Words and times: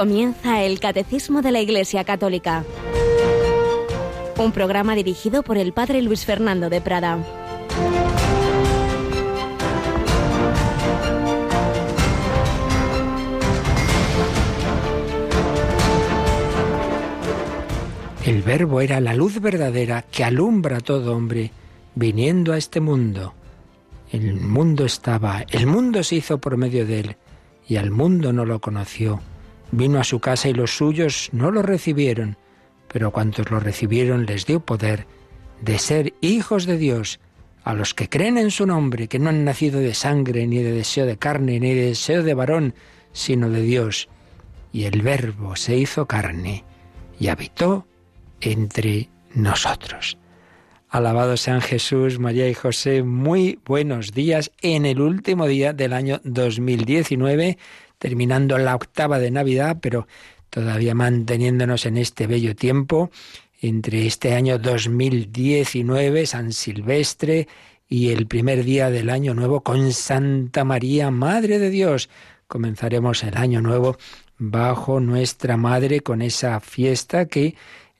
Comienza 0.00 0.62
el 0.62 0.80
Catecismo 0.80 1.42
de 1.42 1.52
la 1.52 1.60
Iglesia 1.60 2.04
Católica. 2.04 2.64
Un 4.38 4.50
programa 4.50 4.94
dirigido 4.94 5.42
por 5.42 5.58
el 5.58 5.74
Padre 5.74 6.00
Luis 6.00 6.24
Fernando 6.24 6.70
de 6.70 6.80
Prada. 6.80 7.18
El 18.24 18.40
Verbo 18.40 18.80
era 18.80 19.00
la 19.00 19.12
luz 19.12 19.38
verdadera 19.38 20.00
que 20.10 20.24
alumbra 20.24 20.78
a 20.78 20.80
todo 20.80 21.14
hombre 21.14 21.52
viniendo 21.94 22.54
a 22.54 22.56
este 22.56 22.80
mundo. 22.80 23.34
El 24.10 24.40
mundo 24.40 24.86
estaba, 24.86 25.44
el 25.50 25.66
mundo 25.66 26.02
se 26.02 26.16
hizo 26.16 26.38
por 26.38 26.56
medio 26.56 26.86
de 26.86 27.00
él, 27.00 27.16
y 27.68 27.76
al 27.76 27.90
mundo 27.90 28.32
no 28.32 28.46
lo 28.46 28.62
conoció. 28.62 29.20
Vino 29.72 30.00
a 30.00 30.04
su 30.04 30.20
casa 30.20 30.48
y 30.48 30.54
los 30.54 30.76
suyos 30.76 31.30
no 31.32 31.50
lo 31.50 31.62
recibieron, 31.62 32.36
pero 32.92 33.12
cuantos 33.12 33.50
lo 33.50 33.60
recibieron 33.60 34.26
les 34.26 34.46
dio 34.46 34.60
poder 34.60 35.06
de 35.60 35.78
ser 35.78 36.14
hijos 36.20 36.66
de 36.66 36.76
Dios, 36.76 37.20
a 37.62 37.74
los 37.74 37.94
que 37.94 38.08
creen 38.08 38.38
en 38.38 38.50
su 38.50 38.66
nombre, 38.66 39.06
que 39.08 39.18
no 39.18 39.28
han 39.28 39.44
nacido 39.44 39.80
de 39.80 39.94
sangre, 39.94 40.46
ni 40.46 40.58
de 40.58 40.72
deseo 40.72 41.06
de 41.06 41.18
carne, 41.18 41.60
ni 41.60 41.74
de 41.74 41.86
deseo 41.86 42.22
de 42.22 42.34
varón, 42.34 42.74
sino 43.12 43.50
de 43.50 43.62
Dios. 43.62 44.08
Y 44.72 44.84
el 44.84 45.02
Verbo 45.02 45.56
se 45.56 45.76
hizo 45.76 46.06
carne 46.06 46.64
y 47.18 47.28
habitó 47.28 47.86
entre 48.40 49.10
nosotros. 49.34 50.16
Alabado 50.88 51.36
sean 51.36 51.60
Jesús, 51.60 52.18
María 52.18 52.48
y 52.48 52.54
José. 52.54 53.04
Muy 53.04 53.60
buenos 53.64 54.12
días 54.12 54.50
en 54.60 54.86
el 54.86 55.00
último 55.00 55.46
día 55.46 55.72
del 55.72 55.92
año 55.92 56.20
2019, 56.24 57.58
terminando 58.00 58.58
la 58.58 58.74
octava 58.74 59.18
de 59.18 59.30
Navidad, 59.30 59.76
pero 59.80 60.08
todavía 60.48 60.94
manteniéndonos 60.94 61.84
en 61.86 61.98
este 61.98 62.26
bello 62.26 62.56
tiempo 62.56 63.10
entre 63.60 64.06
este 64.06 64.32
año 64.32 64.58
2019, 64.58 66.24
San 66.26 66.52
Silvestre, 66.52 67.46
y 67.86 68.10
el 68.10 68.26
primer 68.26 68.64
día 68.64 68.88
del 68.88 69.10
año 69.10 69.34
nuevo 69.34 69.60
con 69.62 69.92
Santa 69.92 70.64
María, 70.64 71.10
Madre 71.10 71.58
de 71.58 71.68
Dios. 71.68 72.08
Comenzaremos 72.46 73.22
el 73.22 73.36
año 73.36 73.60
nuevo 73.60 73.98
bajo 74.38 74.98
nuestra 74.98 75.58
Madre 75.58 76.00
con 76.00 76.22
esa 76.22 76.58
fiesta 76.60 77.26
que 77.26 77.54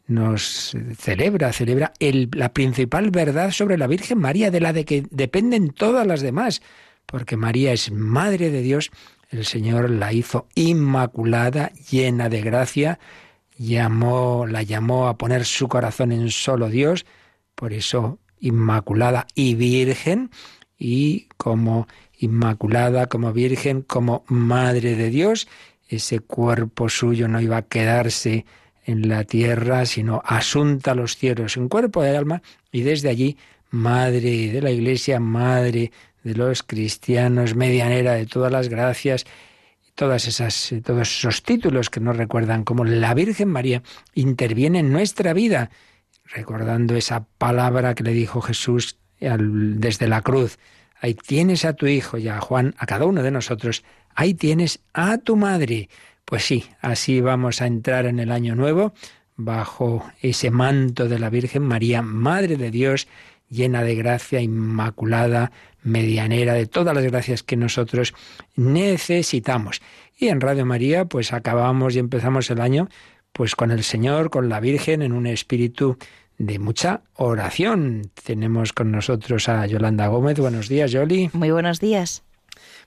nos 0.07 0.75
celebra, 0.97 1.53
celebra 1.53 1.93
la 2.01 2.53
principal 2.55 3.11
verdad 3.11 3.51
sobre 3.51 3.77
la 3.77 3.87
Virgen 3.87 4.19
María, 4.19 4.51
de 4.51 4.61
la 4.61 4.73
de 4.73 4.87
que 4.87 5.05
dependen 5.11 5.71
todas 5.71 6.07
las 6.07 6.23
demás, 6.23 6.63
porque 7.05 7.37
María 7.37 7.73
es 7.73 7.93
Madre 7.93 8.51
de 8.51 8.63
Dios, 8.63 8.91
el 9.31 9.45
Señor 9.45 9.91
la 9.91 10.13
hizo 10.13 10.49
inmaculada, 10.55 11.73
llena 11.91 12.29
de 12.29 12.43
gracia, 12.43 12.99
llamó, 13.57 14.47
la 14.47 14.63
llamó 14.63 15.07
a 15.07 15.17
poner 15.17 15.45
su 15.45 15.69
corazón 15.69 16.13
en 16.13 16.31
solo 16.31 16.69
Dios, 16.69 17.07
por 17.55 17.73
eso 17.73 18.19
inmaculada 18.41 19.27
y 19.35 19.55
virgen, 19.55 20.31
y 20.79 21.29
como 21.37 21.87
inmaculada, 22.19 23.07
como 23.07 23.33
virgen, 23.33 23.83
como 23.83 24.25
madre 24.27 24.97
de 24.97 25.11
Dios, 25.11 25.47
ese 25.89 26.21
cuerpo 26.21 26.89
suyo 26.89 27.29
no 27.29 27.41
iba 27.41 27.59
a 27.59 27.63
quedarse 27.63 28.47
en 28.85 29.09
la 29.09 29.25
tierra, 29.25 29.87
sino 29.87 30.23
asunta 30.25 30.93
a 30.93 30.95
los 30.95 31.17
cielos 31.17 31.57
en 31.57 31.69
cuerpo 31.69 32.05
y 32.05 32.09
alma, 32.09 32.43
y 32.73 32.83
desde 32.83 33.09
allí, 33.09 33.37
Madre 33.73 34.51
de 34.51 34.61
la 34.61 34.73
Iglesia, 34.73 35.21
Madre 35.21 35.93
de 36.23 36.35
los 36.35 36.63
cristianos, 36.63 37.55
medianera 37.55 38.15
de 38.15 38.27
todas 38.27 38.53
las 38.53 38.69
gracias, 38.69 39.27
todas 39.95 40.27
esas, 40.27 40.73
todos 40.85 41.09
esos 41.09 41.43
títulos 41.43 41.91
que 41.91 42.01
nos 42.01 42.17
recuerdan 42.17 42.65
cómo 42.65 42.85
la 42.85 43.15
Virgen 43.15 43.49
María 43.49 43.83
interviene 44.15 44.81
en 44.81 44.93
nuestra 44.93 45.33
vida, 45.33 45.71
recordando 46.25 46.95
esa 46.95 47.25
palabra 47.39 47.95
que 47.95 48.05
le 48.05 48.13
dijo 48.13 48.41
Jesús 48.41 48.97
desde 49.21 50.09
la 50.09 50.23
cruz. 50.23 50.59
Ahí 51.01 51.15
tienes 51.15 51.65
a 51.65 51.75
tu 51.75 51.87
hijo 51.87 52.19
y 52.19 52.29
a 52.29 52.41
Juan, 52.41 52.75
a 52.79 52.87
cada 52.87 53.05
uno 53.05 53.23
de 53.23 53.31
nosotros, 53.31 53.85
ahí 54.15 54.35
tienes 54.35 54.81
a 54.93 55.19
tu 55.19 55.37
madre. 55.37 55.89
Pues 56.25 56.45
sí, 56.45 56.67
así 56.81 57.21
vamos 57.21 57.61
a 57.61 57.67
entrar 57.67 58.07
en 58.07 58.21
el 58.21 58.31
año 58.31 58.55
nuevo, 58.55 58.93
bajo 59.37 60.11
ese 60.21 60.51
manto 60.51 61.09
de 61.09 61.19
la 61.19 61.31
Virgen 61.31 61.63
María, 61.63 62.03
Madre 62.03 62.57
de 62.57 62.71
Dios, 62.71 63.09
llena 63.51 63.83
de 63.83 63.95
gracia, 63.97 64.41
inmaculada, 64.41 65.53
medianera, 65.83 66.55
de 66.55 66.67
todas 66.67 66.95
las 66.95 67.05
gracias 67.05 67.43
que 67.43 67.57
nosotros 67.57 68.15
necesitamos. 68.57 69.83
Y 70.17 70.29
en 70.29 70.41
Radio 70.41 70.65
María, 70.65 71.05
pues 71.05 71.33
acabamos 71.33 71.97
y 71.97 71.99
empezamos 71.99 72.51
el 72.51 72.61
año 72.61 72.89
pues 73.33 73.55
con 73.55 73.71
el 73.71 73.85
Señor, 73.85 74.31
con 74.31 74.49
la 74.49 74.61
Virgen, 74.61 75.03
en 75.03 75.13
un 75.13 75.27
espíritu 75.27 75.97
de 76.39 76.59
mucha 76.59 77.03
oración. 77.15 78.11
Tenemos 78.25 78.73
con 78.73 78.91
nosotros 78.91 79.49
a 79.49 79.67
Yolanda 79.67 80.09
Gómez. 80.09 80.39
Buenos 80.39 80.69
días, 80.69 80.91
Yoli. 80.91 81.31
Muy 81.33 81.51
buenos 81.51 81.81
días. 81.81 82.23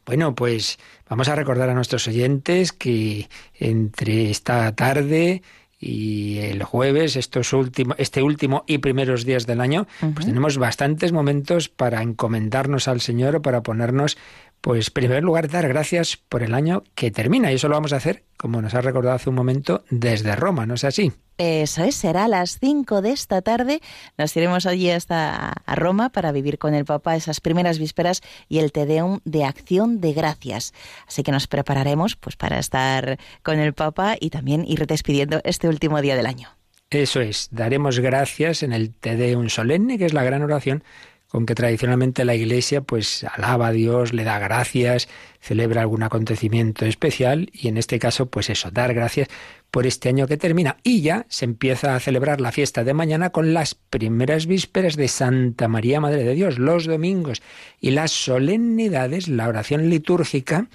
Bueno, 0.05 0.35
pues 0.35 0.79
vamos 1.07 1.29
a 1.29 1.35
recordar 1.35 1.69
a 1.69 1.73
nuestros 1.73 2.07
oyentes 2.07 2.73
que 2.73 3.29
entre 3.53 4.29
esta 4.29 4.75
tarde 4.75 5.41
y 5.85 6.39
el 6.39 6.63
jueves, 6.63 7.17
estos 7.17 7.51
últimos, 7.51 7.97
este 7.99 8.23
último 8.23 8.63
y 8.67 8.77
primeros 8.77 9.25
días 9.25 9.45
del 9.45 9.59
año, 9.59 9.85
pues 10.13 10.25
tenemos 10.25 10.57
bastantes 10.57 11.11
momentos 11.11 11.67
para 11.67 12.01
encomendarnos 12.01 12.87
al 12.87 13.01
Señor 13.01 13.35
o 13.35 13.41
para 13.41 13.63
ponernos 13.63 14.17
pues, 14.63 14.87
en 14.87 14.93
primer 14.93 15.23
lugar, 15.25 15.49
dar 15.49 15.67
gracias 15.67 16.15
por 16.15 16.41
el 16.41 16.53
año 16.53 16.83
que 16.95 17.11
termina. 17.11 17.51
Y 17.51 17.55
eso 17.55 17.67
lo 17.67 17.75
vamos 17.75 17.91
a 17.91 17.97
hacer, 17.97 18.23
como 18.37 18.61
nos 18.61 18.73
ha 18.73 18.79
recordado 18.79 19.13
hace 19.13 19.29
un 19.29 19.35
momento, 19.35 19.83
desde 19.89 20.37
Roma, 20.37 20.65
¿no 20.65 20.75
es 20.75 20.85
así? 20.85 21.11
Eso 21.37 21.83
es, 21.83 21.95
será 21.95 22.23
a 22.23 22.27
las 22.29 22.59
5 22.59 23.01
de 23.01 23.11
esta 23.11 23.41
tarde. 23.41 23.81
Nos 24.17 24.33
iremos 24.37 24.65
allí 24.65 24.89
hasta 24.89 25.49
a 25.65 25.75
Roma 25.75 26.11
para 26.11 26.31
vivir 26.31 26.59
con 26.59 26.75
el 26.75 26.85
Papa 26.85 27.17
esas 27.17 27.41
primeras 27.41 27.77
vísperas 27.77 28.21
y 28.47 28.59
el 28.59 28.71
Te 28.71 28.85
Deum 28.85 29.19
de 29.25 29.43
acción 29.43 29.99
de 29.99 30.13
gracias. 30.13 30.73
Así 31.09 31.23
que 31.23 31.33
nos 31.33 31.47
prepararemos 31.47 32.15
pues 32.15 32.37
para 32.37 32.57
estar 32.57 33.19
con 33.41 33.59
el 33.59 33.73
Papa 33.73 34.15
y 34.17 34.29
también 34.29 34.63
ir 34.65 34.87
despidiendo 34.87 35.41
este 35.43 35.67
último 35.67 35.99
día 35.99 36.15
del 36.15 36.25
año. 36.25 36.47
Eso 36.89 37.19
es, 37.19 37.49
daremos 37.51 37.99
gracias 37.99 38.63
en 38.63 38.71
el 38.71 38.95
Te 38.95 39.17
Deum 39.17 39.49
solemne, 39.49 39.97
que 39.97 40.05
es 40.05 40.13
la 40.13 40.23
gran 40.23 40.41
oración 40.41 40.85
con 41.33 41.47
que 41.47 41.55
tradicionalmente 41.55 42.25
la 42.25 42.35
Iglesia 42.35 42.81
pues 42.81 43.23
alaba 43.23 43.69
a 43.69 43.71
Dios, 43.71 44.13
le 44.13 44.23
da 44.23 44.37
gracias, 44.37 45.09
celebra 45.41 45.81
algún 45.81 46.03
acontecimiento 46.03 46.85
especial 46.85 47.49
y 47.51 47.69
en 47.69 47.79
este 47.79 47.97
caso 47.97 48.27
pues 48.27 48.51
eso, 48.51 48.69
dar 48.69 48.93
gracias 48.93 49.29
por 49.71 49.87
este 49.87 50.09
año 50.09 50.27
que 50.27 50.37
termina 50.37 50.77
y 50.83 51.01
ya 51.01 51.25
se 51.29 51.45
empieza 51.45 51.95
a 51.95 51.99
celebrar 51.99 52.39
la 52.39 52.51
fiesta 52.51 52.83
de 52.83 52.93
mañana 52.93 53.31
con 53.31 53.55
las 53.55 53.73
primeras 53.73 54.45
vísperas 54.45 54.95
de 54.95 55.07
Santa 55.07 55.67
María 55.67 55.99
Madre 55.99 56.23
de 56.23 56.35
Dios, 56.35 56.59
los 56.59 56.85
domingos 56.85 57.41
y 57.81 57.89
las 57.89 58.11
solemnidades, 58.11 59.27
la 59.27 59.47
oración 59.47 59.89
litúrgica 59.89 60.67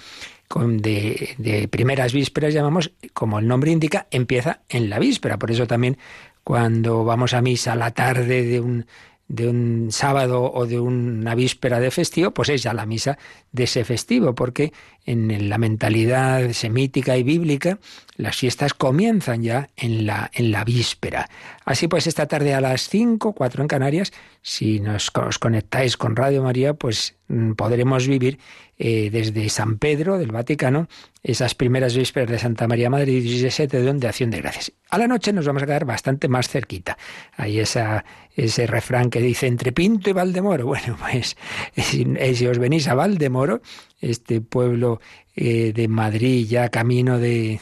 con 0.48 0.78
de, 0.78 1.68
primeras 1.70 2.12
vísperas 2.12 2.52
llamamos, 2.52 2.90
como 3.12 3.38
el 3.38 3.46
nombre 3.46 3.70
indica, 3.70 4.08
empieza 4.10 4.62
en 4.68 4.90
la 4.90 4.98
víspera. 4.98 5.38
Por 5.38 5.52
eso 5.52 5.68
también 5.68 5.98
cuando 6.42 7.04
vamos 7.04 7.32
a 7.32 7.42
misa 7.42 7.76
la 7.76 7.92
tarde 7.92 8.42
de 8.42 8.60
un 8.60 8.86
de 9.28 9.46
un 9.46 9.88
sábado 9.90 10.50
o 10.52 10.66
de 10.66 10.80
una 10.80 11.34
víspera 11.34 11.80
de 11.80 11.90
festivo, 11.90 12.32
pues 12.32 12.48
es 12.48 12.62
ya 12.62 12.72
la 12.72 12.86
misa 12.86 13.18
de 13.52 13.64
ese 13.64 13.84
festivo, 13.84 14.34
porque 14.34 14.72
en 15.04 15.48
la 15.48 15.58
mentalidad 15.58 16.50
semítica 16.52 17.16
y 17.16 17.22
bíblica 17.22 17.78
las 18.16 18.36
fiestas 18.36 18.74
comienzan 18.74 19.42
ya 19.42 19.68
en 19.76 20.06
la, 20.06 20.30
en 20.32 20.50
la 20.50 20.64
víspera. 20.64 21.28
Así 21.64 21.88
pues, 21.88 22.06
esta 22.06 22.26
tarde 22.26 22.54
a 22.54 22.60
las 22.60 22.88
5, 22.88 23.32
4 23.32 23.62
en 23.62 23.68
Canarias, 23.68 24.12
si 24.48 24.80
nos 24.80 25.12
os 25.14 25.38
conectáis 25.38 25.98
con 25.98 26.16
Radio 26.16 26.42
María, 26.42 26.72
pues 26.72 27.16
mm, 27.28 27.52
podremos 27.52 28.08
vivir 28.08 28.38
eh, 28.78 29.10
desde 29.12 29.46
San 29.50 29.76
Pedro 29.76 30.16
del 30.16 30.32
Vaticano 30.32 30.88
esas 31.22 31.54
primeras 31.54 31.94
vísperas 31.94 32.30
de 32.30 32.38
Santa 32.38 32.66
María 32.66 32.88
Madre 32.88 33.12
y 33.12 33.20
17 33.20 33.82
de 33.82 34.08
Acción 34.08 34.30
de 34.30 34.40
Gracias. 34.40 34.72
A 34.88 34.96
la 34.96 35.06
noche 35.06 35.34
nos 35.34 35.46
vamos 35.46 35.62
a 35.62 35.66
quedar 35.66 35.84
bastante 35.84 36.28
más 36.28 36.48
cerquita. 36.48 36.96
Hay 37.36 37.60
esa, 37.60 38.06
ese 38.34 38.66
refrán 38.66 39.10
que 39.10 39.20
dice 39.20 39.48
entre 39.48 39.72
Pinto 39.72 40.08
y 40.08 40.14
Valdemoro. 40.14 40.64
Bueno, 40.78 40.96
pues 40.98 41.36
si, 41.76 42.06
eh, 42.16 42.34
si 42.34 42.46
os 42.46 42.58
venís 42.58 42.88
a 42.88 42.94
Valdemoro, 42.94 43.60
este 44.00 44.40
pueblo 44.40 44.98
eh, 45.36 45.74
de 45.74 45.88
Madrid, 45.88 46.46
ya 46.48 46.70
camino 46.70 47.18
de 47.18 47.60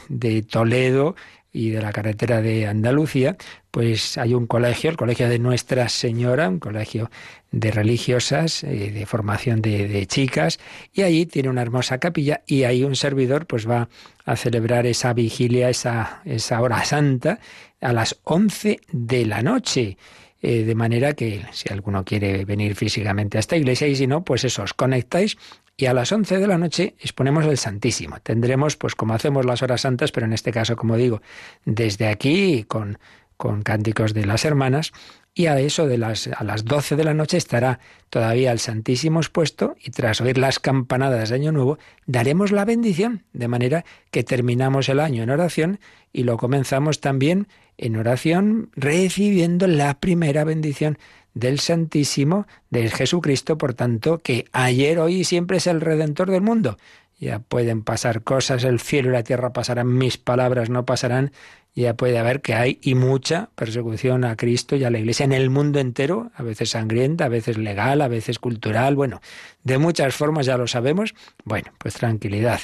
Toledo, 0.49 1.15
y 1.57 1.71
de 1.71 1.81
la 1.81 1.91
carretera 1.91 2.41
de 2.43 2.67
Andalucía, 2.67 3.35
pues 3.71 4.19
hay 4.19 4.35
un 4.35 4.45
colegio, 4.45 4.91
el 4.91 4.95
Colegio 4.95 5.27
de 5.27 5.39
Nuestra 5.39 5.89
Señora, 5.89 6.49
un 6.49 6.59
colegio 6.59 7.09
de 7.51 7.71
religiosas, 7.71 8.63
eh, 8.63 8.91
de 8.91 9.05
formación 9.07 9.63
de, 9.63 10.05
chicas, 10.05 10.59
y 10.93 11.01
allí 11.01 11.25
tiene 11.25 11.49
una 11.49 11.63
hermosa 11.63 11.97
capilla 11.97 12.43
y 12.45 12.63
ahí 12.63 12.83
un 12.83 12.95
servidor 12.95 13.47
pues 13.47 13.67
va 13.67 13.89
a 14.23 14.35
celebrar 14.35 14.85
esa 14.85 15.13
vigilia, 15.13 15.69
esa, 15.69 16.21
esa 16.25 16.61
hora 16.61 16.85
santa, 16.85 17.39
a 17.81 17.91
las 17.91 18.19
11 18.23 18.79
de 18.91 19.25
la 19.25 19.41
noche. 19.41 19.97
Eh, 20.39 20.63
de 20.63 20.75
manera 20.75 21.13
que 21.13 21.43
si 21.51 21.73
alguno 21.73 22.05
quiere 22.05 22.45
venir 22.45 22.75
físicamente 22.75 23.37
a 23.37 23.39
esta 23.39 23.57
iglesia 23.57 23.87
y 23.87 23.95
si 23.95 24.05
no, 24.05 24.23
pues 24.23 24.43
eso, 24.43 24.61
os 24.61 24.75
conectáis 24.75 25.35
y 25.77 25.85
a 25.85 25.93
las 25.93 26.11
11 26.11 26.39
de 26.39 26.47
la 26.47 26.57
noche 26.57 26.95
exponemos 26.99 27.45
el 27.45 27.59
Santísimo. 27.59 28.19
Tendremos, 28.21 28.75
pues 28.75 28.95
como 28.95 29.13
hacemos 29.13 29.45
las 29.45 29.61
horas 29.61 29.81
santas, 29.81 30.11
pero 30.11 30.25
en 30.25 30.33
este 30.33 30.51
caso, 30.51 30.75
como 30.75 30.97
digo, 30.97 31.21
desde 31.65 32.07
aquí 32.07 32.63
con, 32.63 32.97
con 33.37 33.61
cánticos 33.61 34.15
de 34.15 34.25
las 34.25 34.43
hermanas, 34.43 34.91
y 35.37 35.45
a 35.45 35.59
eso 35.59 35.85
de 35.85 35.99
las, 35.99 36.27
a 36.27 36.43
las 36.43 36.65
12 36.65 36.95
de 36.95 37.03
la 37.03 37.13
noche 37.13 37.37
estará 37.37 37.79
todavía 38.09 38.51
el 38.51 38.57
Santísimo 38.57 39.19
expuesto 39.19 39.75
y 39.79 39.91
tras 39.91 40.19
oír 40.19 40.39
las 40.39 40.57
campanadas 40.57 41.29
de 41.29 41.35
Año 41.35 41.51
Nuevo 41.51 41.77
daremos 42.07 42.51
la 42.51 42.65
bendición, 42.65 43.23
de 43.33 43.47
manera 43.47 43.85
que 44.09 44.23
terminamos 44.23 44.89
el 44.89 44.99
año 44.99 45.21
en 45.21 45.29
oración 45.29 45.79
y 46.11 46.23
lo 46.23 46.37
comenzamos 46.37 47.01
también 47.01 47.47
en 47.77 47.97
oración 47.97 48.71
recibiendo 48.75 49.67
la 49.67 49.99
primera 49.99 50.43
bendición 50.43 50.97
del 51.35 51.59
Santísimo, 51.59 52.47
de 52.71 52.89
Jesucristo, 52.89 53.59
por 53.59 53.75
tanto, 53.75 54.17
que 54.17 54.45
ayer, 54.53 54.97
hoy 54.97 55.17
y 55.17 55.23
siempre 55.23 55.57
es 55.57 55.67
el 55.67 55.81
Redentor 55.81 56.31
del 56.31 56.41
mundo. 56.41 56.77
Ya 57.19 57.39
pueden 57.39 57.83
pasar 57.83 58.23
cosas, 58.23 58.63
el 58.63 58.79
cielo 58.79 59.09
y 59.09 59.13
la 59.13 59.23
tierra 59.23 59.51
pasarán, 59.51 59.87
mis 59.97 60.17
palabras 60.17 60.69
no 60.69 60.85
pasarán, 60.85 61.31
ya 61.73 61.95
puede 61.95 62.17
haber 62.17 62.41
que 62.41 62.55
hay 62.55 62.79
y 62.81 62.95
mucha 62.95 63.49
persecución 63.55 64.23
a 64.23 64.35
Cristo 64.35 64.75
y 64.75 64.83
a 64.83 64.89
la 64.89 64.99
Iglesia 64.99 65.23
en 65.25 65.31
el 65.31 65.49
mundo 65.49 65.79
entero, 65.79 66.31
a 66.35 66.43
veces 66.43 66.71
sangrienta, 66.71 67.25
a 67.25 67.29
veces 67.29 67.57
legal, 67.57 68.01
a 68.01 68.07
veces 68.07 68.39
cultural, 68.39 68.95
bueno, 68.95 69.21
de 69.63 69.77
muchas 69.77 70.15
formas 70.15 70.45
ya 70.47 70.57
lo 70.57 70.67
sabemos. 70.67 71.13
Bueno, 71.43 71.71
pues 71.77 71.95
tranquilidad. 71.95 72.59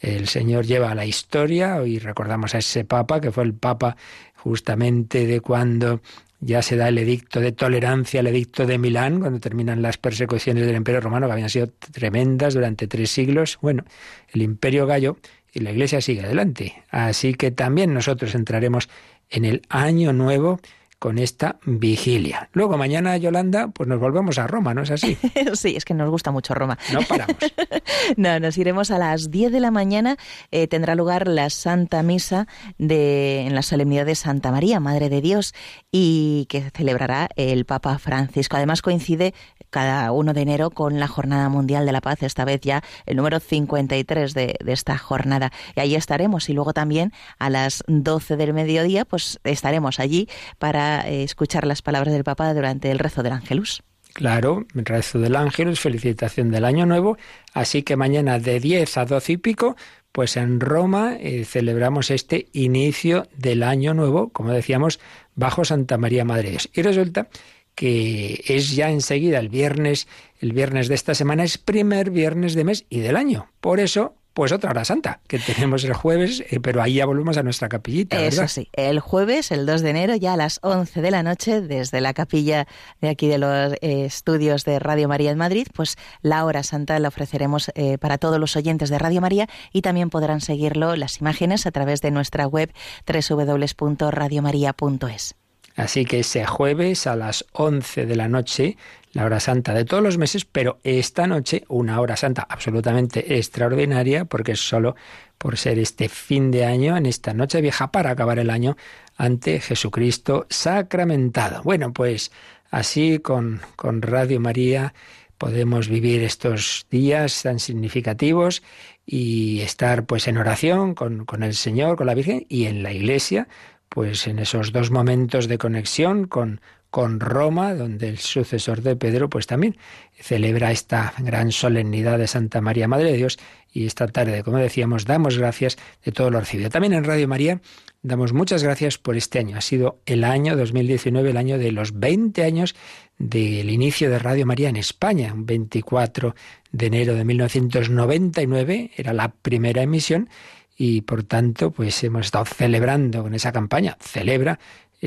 El 0.00 0.28
Señor 0.28 0.66
lleva 0.66 0.94
la 0.94 1.06
historia, 1.06 1.76
hoy 1.76 1.98
recordamos 1.98 2.54
a 2.54 2.58
ese 2.58 2.84
Papa, 2.84 3.20
que 3.20 3.32
fue 3.32 3.44
el 3.44 3.54
Papa 3.54 3.96
justamente 4.34 5.26
de 5.26 5.40
cuando 5.40 6.00
ya 6.40 6.62
se 6.62 6.76
da 6.76 6.88
el 6.88 6.98
edicto 6.98 7.40
de 7.40 7.52
tolerancia, 7.52 8.20
el 8.20 8.26
edicto 8.26 8.66
de 8.66 8.78
Milán, 8.78 9.20
cuando 9.20 9.40
terminan 9.40 9.82
las 9.82 9.96
persecuciones 9.98 10.66
del 10.66 10.76
Imperio 10.76 11.00
Romano, 11.00 11.26
que 11.26 11.32
habían 11.32 11.50
sido 11.50 11.68
tremendas 11.92 12.54
durante 12.54 12.86
tres 12.86 13.10
siglos. 13.10 13.58
Bueno, 13.62 13.84
el 14.32 14.42
Imperio 14.42 14.86
Gallo 14.86 15.16
y 15.52 15.60
la 15.60 15.70
Iglesia 15.70 16.00
sigue 16.00 16.22
adelante. 16.22 16.82
Así 16.90 17.34
que 17.34 17.50
también 17.50 17.94
nosotros 17.94 18.34
entraremos 18.34 18.88
en 19.30 19.44
el 19.44 19.62
año 19.68 20.12
nuevo 20.12 20.60
con 21.04 21.18
esta 21.18 21.58
vigilia. 21.66 22.48
Luego 22.54 22.78
mañana, 22.78 23.18
Yolanda, 23.18 23.68
pues 23.68 23.86
nos 23.86 24.00
volvemos 24.00 24.38
a 24.38 24.46
Roma, 24.46 24.72
¿no 24.72 24.80
es 24.80 24.90
así? 24.90 25.18
sí, 25.52 25.76
es 25.76 25.84
que 25.84 25.92
nos 25.92 26.08
gusta 26.08 26.30
mucho 26.30 26.54
Roma. 26.54 26.78
No 26.94 27.02
paramos. 27.02 27.36
no, 28.16 28.40
nos 28.40 28.56
iremos 28.56 28.90
a 28.90 28.96
las 28.96 29.30
10 29.30 29.52
de 29.52 29.60
la 29.60 29.70
mañana. 29.70 30.16
Eh, 30.50 30.66
tendrá 30.66 30.94
lugar 30.94 31.28
la 31.28 31.50
Santa 31.50 32.02
Misa 32.02 32.48
de, 32.78 33.42
en 33.42 33.54
la 33.54 33.60
solemnidad 33.60 34.06
de 34.06 34.14
Santa 34.14 34.50
María, 34.50 34.80
Madre 34.80 35.10
de 35.10 35.20
Dios, 35.20 35.52
y 35.92 36.46
que 36.48 36.70
celebrará 36.70 37.28
el 37.36 37.66
Papa 37.66 37.98
Francisco. 37.98 38.56
Además 38.56 38.80
coincide 38.80 39.34
cada 39.74 40.12
1 40.12 40.34
de 40.34 40.40
enero 40.40 40.70
con 40.70 41.00
la 41.00 41.08
Jornada 41.08 41.48
Mundial 41.48 41.84
de 41.84 41.90
la 41.90 42.00
Paz, 42.00 42.22
esta 42.22 42.44
vez 42.44 42.60
ya 42.60 42.84
el 43.06 43.16
número 43.16 43.40
53 43.40 44.32
de, 44.32 44.54
de 44.64 44.72
esta 44.72 44.96
jornada. 44.96 45.50
Y 45.74 45.80
ahí 45.80 45.96
estaremos. 45.96 46.48
Y 46.48 46.52
luego 46.52 46.72
también 46.72 47.12
a 47.40 47.50
las 47.50 47.82
12 47.88 48.36
del 48.36 48.54
mediodía, 48.54 49.04
pues 49.04 49.40
estaremos 49.42 49.98
allí 49.98 50.28
para 50.60 51.08
eh, 51.08 51.24
escuchar 51.24 51.66
las 51.66 51.82
palabras 51.82 52.14
del 52.14 52.22
Papa 52.22 52.54
durante 52.54 52.92
el 52.92 53.00
rezo 53.00 53.24
del 53.24 53.32
Ángelus. 53.32 53.82
Claro, 54.12 54.64
rezo 54.74 55.18
del 55.18 55.34
Ángelus, 55.34 55.80
felicitación 55.80 56.52
del 56.52 56.64
Año 56.64 56.86
Nuevo. 56.86 57.18
Así 57.52 57.82
que 57.82 57.96
mañana 57.96 58.38
de 58.38 58.60
10 58.60 58.96
a 58.98 59.06
12 59.06 59.32
y 59.32 59.36
pico, 59.38 59.74
pues 60.12 60.36
en 60.36 60.60
Roma 60.60 61.16
eh, 61.18 61.44
celebramos 61.44 62.12
este 62.12 62.46
inicio 62.52 63.26
del 63.36 63.64
Año 63.64 63.92
Nuevo, 63.92 64.28
como 64.28 64.52
decíamos, 64.52 65.00
bajo 65.34 65.64
Santa 65.64 65.98
María 65.98 66.24
Madre. 66.24 66.56
Y 66.72 66.82
resulta 66.82 67.26
que 67.74 68.44
es 68.46 68.74
ya 68.74 68.90
enseguida 68.90 69.38
el 69.38 69.48
viernes, 69.48 70.06
el 70.40 70.52
viernes 70.52 70.88
de 70.88 70.94
esta 70.94 71.14
semana 71.14 71.44
es 71.44 71.58
primer 71.58 72.10
viernes 72.10 72.54
de 72.54 72.64
mes 72.64 72.86
y 72.88 73.00
del 73.00 73.16
año. 73.16 73.50
Por 73.60 73.80
eso 73.80 74.14
pues 74.34 74.52
otra 74.52 74.70
hora 74.70 74.84
santa 74.84 75.20
que 75.28 75.38
tenemos 75.38 75.84
el 75.84 75.94
jueves, 75.94 76.42
eh, 76.50 76.58
pero 76.60 76.82
ahí 76.82 76.94
ya 76.94 77.06
volvemos 77.06 77.36
a 77.38 77.44
nuestra 77.44 77.68
capillita. 77.68 78.20
Eso 78.20 78.48
sí, 78.48 78.68
el 78.72 78.98
jueves, 78.98 79.52
el 79.52 79.64
2 79.64 79.82
de 79.82 79.90
enero, 79.90 80.16
ya 80.16 80.32
a 80.34 80.36
las 80.36 80.58
11 80.62 81.00
de 81.00 81.12
la 81.12 81.22
noche, 81.22 81.60
desde 81.60 82.00
la 82.00 82.14
capilla 82.14 82.66
de 83.00 83.10
aquí 83.10 83.28
de 83.28 83.38
los 83.38 83.74
eh, 83.74 84.04
estudios 84.04 84.64
de 84.64 84.80
Radio 84.80 85.06
María 85.06 85.30
en 85.30 85.38
Madrid, 85.38 85.68
pues 85.72 85.96
la 86.20 86.44
hora 86.44 86.64
santa 86.64 86.98
la 86.98 87.06
ofreceremos 87.08 87.70
eh, 87.76 87.96
para 87.98 88.18
todos 88.18 88.40
los 88.40 88.56
oyentes 88.56 88.90
de 88.90 88.98
Radio 88.98 89.20
María 89.20 89.48
y 89.72 89.82
también 89.82 90.10
podrán 90.10 90.40
seguirlo 90.40 90.96
las 90.96 91.20
imágenes 91.20 91.64
a 91.66 91.70
través 91.70 92.00
de 92.00 92.10
nuestra 92.10 92.48
web 92.48 92.72
www.radiomaria.es. 93.06 95.36
Así 95.76 96.04
que 96.04 96.20
ese 96.20 96.44
jueves 96.46 97.06
a 97.06 97.16
las 97.16 97.44
11 97.52 98.06
de 98.06 98.16
la 98.16 98.28
noche 98.28 98.76
la 99.14 99.24
hora 99.24 99.40
santa 99.40 99.72
de 99.74 99.84
todos 99.84 100.02
los 100.02 100.18
meses, 100.18 100.44
pero 100.44 100.80
esta 100.82 101.26
noche 101.26 101.64
una 101.68 102.00
hora 102.00 102.16
santa 102.16 102.46
absolutamente 102.48 103.36
extraordinaria, 103.36 104.24
porque 104.24 104.52
es 104.52 104.60
solo 104.60 104.96
por 105.38 105.56
ser 105.56 105.78
este 105.78 106.08
fin 106.08 106.50
de 106.50 106.64
año, 106.64 106.96
en 106.96 107.06
esta 107.06 107.32
noche 107.32 107.60
vieja, 107.60 107.92
para 107.92 108.10
acabar 108.10 108.38
el 108.40 108.50
año 108.50 108.76
ante 109.16 109.60
Jesucristo 109.60 110.46
sacramentado. 110.50 111.62
Bueno, 111.62 111.92
pues 111.92 112.32
así 112.70 113.20
con, 113.20 113.60
con 113.76 114.02
Radio 114.02 114.40
María 114.40 114.94
podemos 115.38 115.88
vivir 115.88 116.22
estos 116.22 116.86
días 116.90 117.42
tan 117.42 117.58
significativos 117.60 118.62
y 119.06 119.60
estar 119.60 120.06
pues 120.06 120.26
en 120.26 120.38
oración 120.38 120.94
con, 120.94 121.24
con 121.24 121.42
el 121.42 121.54
Señor, 121.54 121.96
con 121.96 122.06
la 122.06 122.14
Virgen 122.14 122.46
y 122.48 122.64
en 122.64 122.82
la 122.82 122.92
Iglesia, 122.92 123.48
pues 123.88 124.26
en 124.26 124.38
esos 124.38 124.72
dos 124.72 124.90
momentos 124.90 125.48
de 125.48 125.58
conexión 125.58 126.26
con, 126.26 126.60
con 126.94 127.18
Roma, 127.18 127.74
donde 127.74 128.08
el 128.08 128.18
sucesor 128.18 128.80
de 128.80 128.94
Pedro 128.94 129.28
pues 129.28 129.48
también 129.48 129.76
celebra 130.16 130.70
esta 130.70 131.12
gran 131.18 131.50
solemnidad 131.50 132.18
de 132.18 132.28
Santa 132.28 132.60
María 132.60 132.86
Madre 132.86 133.10
de 133.10 133.16
Dios 133.16 133.38
y 133.72 133.86
esta 133.86 134.06
tarde, 134.06 134.44
como 134.44 134.58
decíamos, 134.58 135.04
damos 135.04 135.36
gracias 135.36 135.76
de 136.04 136.12
todo 136.12 136.30
lo 136.30 136.38
recibido. 136.38 136.70
También 136.70 136.92
en 136.92 137.02
Radio 137.02 137.26
María 137.26 137.60
damos 138.02 138.32
muchas 138.32 138.62
gracias 138.62 138.98
por 138.98 139.16
este 139.16 139.40
año. 139.40 139.56
Ha 139.56 139.60
sido 139.60 139.98
el 140.06 140.22
año 140.22 140.56
2019, 140.56 141.30
el 141.30 141.36
año 141.36 141.58
de 141.58 141.72
los 141.72 141.98
20 141.98 142.44
años 142.44 142.76
del 143.18 143.70
inicio 143.70 144.08
de 144.08 144.20
Radio 144.20 144.46
María 144.46 144.68
en 144.68 144.76
España, 144.76 145.32
un 145.34 145.46
24 145.46 146.36
de 146.70 146.86
enero 146.86 147.16
de 147.16 147.24
1999 147.24 148.92
era 148.96 149.12
la 149.12 149.32
primera 149.32 149.82
emisión 149.82 150.28
y 150.76 151.02
por 151.02 151.22
tanto 151.24 151.70
pues 151.70 152.02
hemos 152.04 152.26
estado 152.26 152.44
celebrando 152.44 153.22
con 153.22 153.34
esa 153.34 153.52
campaña, 153.52 153.96
celebra 154.00 154.58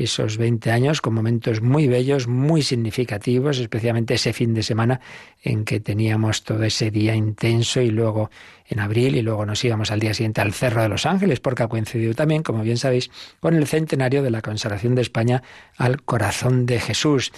esos 0.02 0.36
20 0.36 0.70
años 0.70 1.00
con 1.00 1.14
momentos 1.14 1.60
muy 1.60 1.88
bellos, 1.88 2.28
muy 2.28 2.62
significativos, 2.62 3.58
especialmente 3.58 4.14
ese 4.14 4.32
fin 4.32 4.54
de 4.54 4.62
semana 4.62 5.00
en 5.42 5.64
que 5.64 5.80
teníamos 5.80 6.44
todo 6.44 6.62
ese 6.62 6.90
día 6.90 7.14
intenso 7.14 7.80
y 7.80 7.90
luego 7.90 8.30
en 8.68 8.80
abril 8.80 9.16
y 9.16 9.22
luego 9.22 9.44
nos 9.44 9.64
íbamos 9.64 9.90
al 9.90 10.00
día 10.00 10.14
siguiente 10.14 10.40
al 10.40 10.52
Cerro 10.52 10.82
de 10.82 10.88
los 10.88 11.06
Ángeles 11.06 11.40
porque 11.40 11.62
ha 11.62 11.68
coincidido 11.68 12.14
también, 12.14 12.42
como 12.42 12.62
bien 12.62 12.76
sabéis, 12.76 13.10
con 13.40 13.54
el 13.54 13.66
centenario 13.66 14.22
de 14.22 14.30
la 14.30 14.42
consagración 14.42 14.94
de 14.94 15.02
España 15.02 15.42
al 15.76 16.02
corazón 16.02 16.66
de 16.66 16.80
Jesús. 16.80 17.32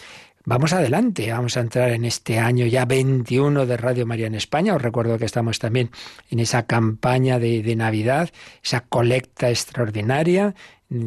Vamos 0.46 0.72
adelante, 0.72 1.30
vamos 1.30 1.58
a 1.58 1.60
entrar 1.60 1.90
en 1.90 2.06
este 2.06 2.38
año 2.38 2.64
ya 2.64 2.86
21 2.86 3.66
de 3.66 3.76
Radio 3.76 4.06
María 4.06 4.26
en 4.26 4.34
España. 4.34 4.74
Os 4.74 4.80
recuerdo 4.80 5.18
que 5.18 5.26
estamos 5.26 5.58
también 5.58 5.90
en 6.30 6.40
esa 6.40 6.64
campaña 6.64 7.38
de, 7.38 7.62
de 7.62 7.76
Navidad, 7.76 8.30
esa 8.64 8.80
colecta 8.80 9.50
extraordinaria 9.50 10.54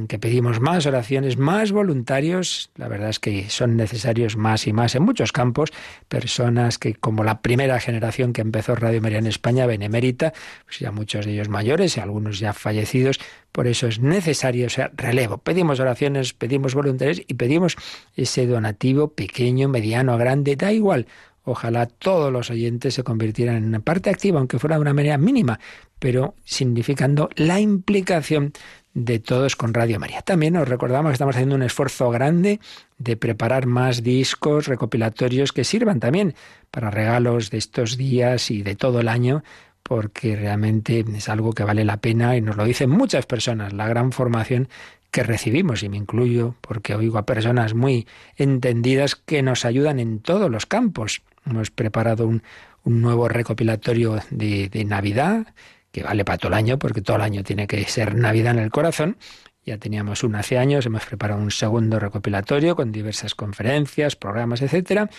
que 0.07 0.17
pedimos 0.17 0.61
más 0.61 0.85
oraciones, 0.85 1.37
más 1.37 1.73
voluntarios. 1.73 2.69
La 2.75 2.87
verdad 2.87 3.09
es 3.09 3.19
que 3.19 3.49
son 3.49 3.75
necesarios 3.75 4.37
más 4.37 4.65
y 4.65 4.71
más 4.71 4.95
en 4.95 5.03
muchos 5.03 5.33
campos. 5.33 5.71
Personas 6.07 6.77
que, 6.77 6.95
como 6.95 7.25
la 7.25 7.41
primera 7.41 7.79
generación 7.81 8.31
que 8.31 8.41
empezó 8.41 8.75
Radio 8.75 9.01
María 9.01 9.17
en 9.17 9.27
España, 9.27 9.65
benemérita, 9.65 10.33
pues 10.63 10.79
ya 10.79 10.91
muchos 10.91 11.25
de 11.25 11.33
ellos 11.33 11.49
mayores 11.49 11.97
y 11.97 11.99
algunos 11.99 12.39
ya 12.39 12.53
fallecidos. 12.53 13.19
Por 13.51 13.67
eso 13.67 13.87
es 13.87 13.99
necesario 13.99 14.67
ese 14.67 14.87
relevo. 14.95 15.39
Pedimos 15.39 15.81
oraciones, 15.81 16.33
pedimos 16.33 16.75
voluntarios 16.75 17.21
y 17.27 17.33
pedimos 17.33 17.75
ese 18.15 18.47
donativo 18.47 19.09
pequeño, 19.09 19.67
mediano, 19.67 20.17
grande, 20.17 20.55
da 20.55 20.71
igual. 20.71 21.07
Ojalá 21.45 21.87
todos 21.87 22.31
los 22.31 22.49
oyentes 22.49 22.93
se 22.93 23.03
convirtieran 23.03 23.57
en 23.57 23.65
una 23.65 23.81
parte 23.81 24.09
activa, 24.09 24.39
aunque 24.39 24.59
fuera 24.59 24.77
de 24.77 24.81
una 24.81 24.93
manera 24.93 25.17
mínima, 25.17 25.59
pero 25.99 26.35
significando 26.45 27.29
la 27.35 27.59
implicación 27.59 28.53
de 28.93 29.19
todos 29.19 29.55
con 29.55 29.73
Radio 29.73 29.99
María. 29.99 30.21
También 30.21 30.55
os 30.55 30.67
recordamos 30.67 31.09
que 31.09 31.13
estamos 31.13 31.35
haciendo 31.35 31.55
un 31.55 31.63
esfuerzo 31.63 32.09
grande 32.11 32.59
de 32.97 33.17
preparar 33.17 33.65
más 33.65 34.03
discos 34.03 34.67
recopilatorios 34.67 35.51
que 35.51 35.63
sirvan 35.63 35.99
también 35.99 36.35
para 36.71 36.91
regalos 36.91 37.49
de 37.49 37.57
estos 37.57 37.97
días 37.97 38.51
y 38.51 38.61
de 38.61 38.75
todo 38.75 38.99
el 38.99 39.07
año, 39.07 39.43
porque 39.81 40.35
realmente 40.35 41.03
es 41.15 41.29
algo 41.29 41.53
que 41.53 41.63
vale 41.63 41.85
la 41.85 41.97
pena 41.97 42.37
y 42.37 42.41
nos 42.41 42.55
lo 42.55 42.65
dicen 42.65 42.89
muchas 42.89 43.25
personas, 43.25 43.73
la 43.73 43.87
gran 43.87 44.11
formación 44.11 44.69
que 45.11 45.23
recibimos, 45.23 45.83
y 45.83 45.89
me 45.89 45.97
incluyo 45.97 46.55
porque 46.61 46.95
oigo 46.95 47.19
a 47.19 47.25
personas 47.25 47.75
muy 47.75 48.07
entendidas 48.35 49.15
que 49.15 49.43
nos 49.43 49.63
ayudan 49.63 49.99
en 49.99 50.19
todos 50.19 50.49
los 50.49 50.65
campos. 50.65 51.21
Hemos 51.45 51.69
preparado 51.69 52.27
un, 52.27 52.41
nuevo 52.85 53.29
recopilatorio 53.29 54.19
de, 54.29 54.69
de 54.69 54.83
Navidad 54.83 55.53
que 55.93 56.03
vale 56.03 56.25
para 56.25 56.39
todo 56.39 56.49
el 56.49 56.55
año, 56.55 56.79
porque 56.79 57.01
todo 57.01 57.17
el 57.17 57.21
año 57.21 57.43
tiene 57.43 57.67
que 57.67 57.85
ser 57.85 58.15
Navidad 58.15 58.57
en 58.57 58.63
el 58.63 58.71
corazón. 58.71 59.17
Ya 59.63 59.77
teníamos 59.77 60.23
uno 60.23 60.39
hace 60.39 60.57
años, 60.57 60.85
hemos 60.87 61.05
preparado 61.05 61.41
un 61.41 61.51
segundo 61.51 61.99
recopilatorio 61.99 62.75
con 62.75 62.91
diversas 62.91 63.35
conferencias, 63.35 64.15
programas, 64.15 64.61
etcétera. 64.61 65.09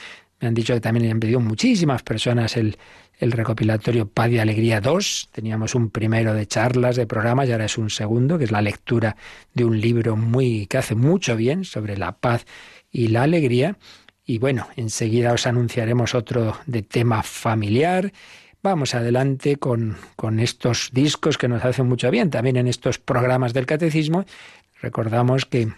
Me 0.40 0.48
han 0.48 0.54
dicho 0.54 0.74
que 0.74 0.80
también 0.80 1.10
han 1.10 1.20
pedido 1.20 1.38
muchísimas 1.38 2.02
personas 2.02 2.56
el, 2.56 2.76
el 3.18 3.32
recopilatorio 3.32 4.08
Paz 4.08 4.30
y 4.32 4.40
Alegría 4.40 4.80
2. 4.80 5.30
Teníamos 5.32 5.76
un 5.76 5.90
primero 5.90 6.34
de 6.34 6.46
charlas, 6.46 6.96
de 6.96 7.06
programas, 7.06 7.48
y 7.48 7.52
ahora 7.52 7.66
es 7.66 7.78
un 7.78 7.88
segundo, 7.88 8.36
que 8.36 8.44
es 8.44 8.50
la 8.50 8.60
lectura 8.60 9.16
de 9.54 9.64
un 9.64 9.80
libro 9.80 10.16
muy 10.16 10.66
que 10.66 10.78
hace 10.78 10.96
mucho 10.96 11.36
bien 11.36 11.64
sobre 11.64 11.96
la 11.96 12.12
paz 12.18 12.44
y 12.90 13.08
la 13.08 13.22
alegría. 13.22 13.78
Y 14.26 14.38
bueno, 14.38 14.66
enseguida 14.76 15.32
os 15.32 15.46
anunciaremos 15.46 16.14
otro 16.14 16.58
de 16.66 16.82
tema 16.82 17.22
familiar. 17.22 18.12
Vamos 18.64 18.94
adelante 18.94 19.56
con, 19.56 19.94
con 20.16 20.40
estos 20.40 20.88
discos 20.90 21.36
que 21.36 21.48
nos 21.48 21.62
hacen 21.66 21.86
mucho 21.86 22.10
bien, 22.10 22.30
también 22.30 22.56
en 22.56 22.66
estos 22.66 22.98
programas 22.98 23.52
del 23.52 23.66
catecismo. 23.66 24.24
Recordamos 24.80 25.44
que 25.44 25.68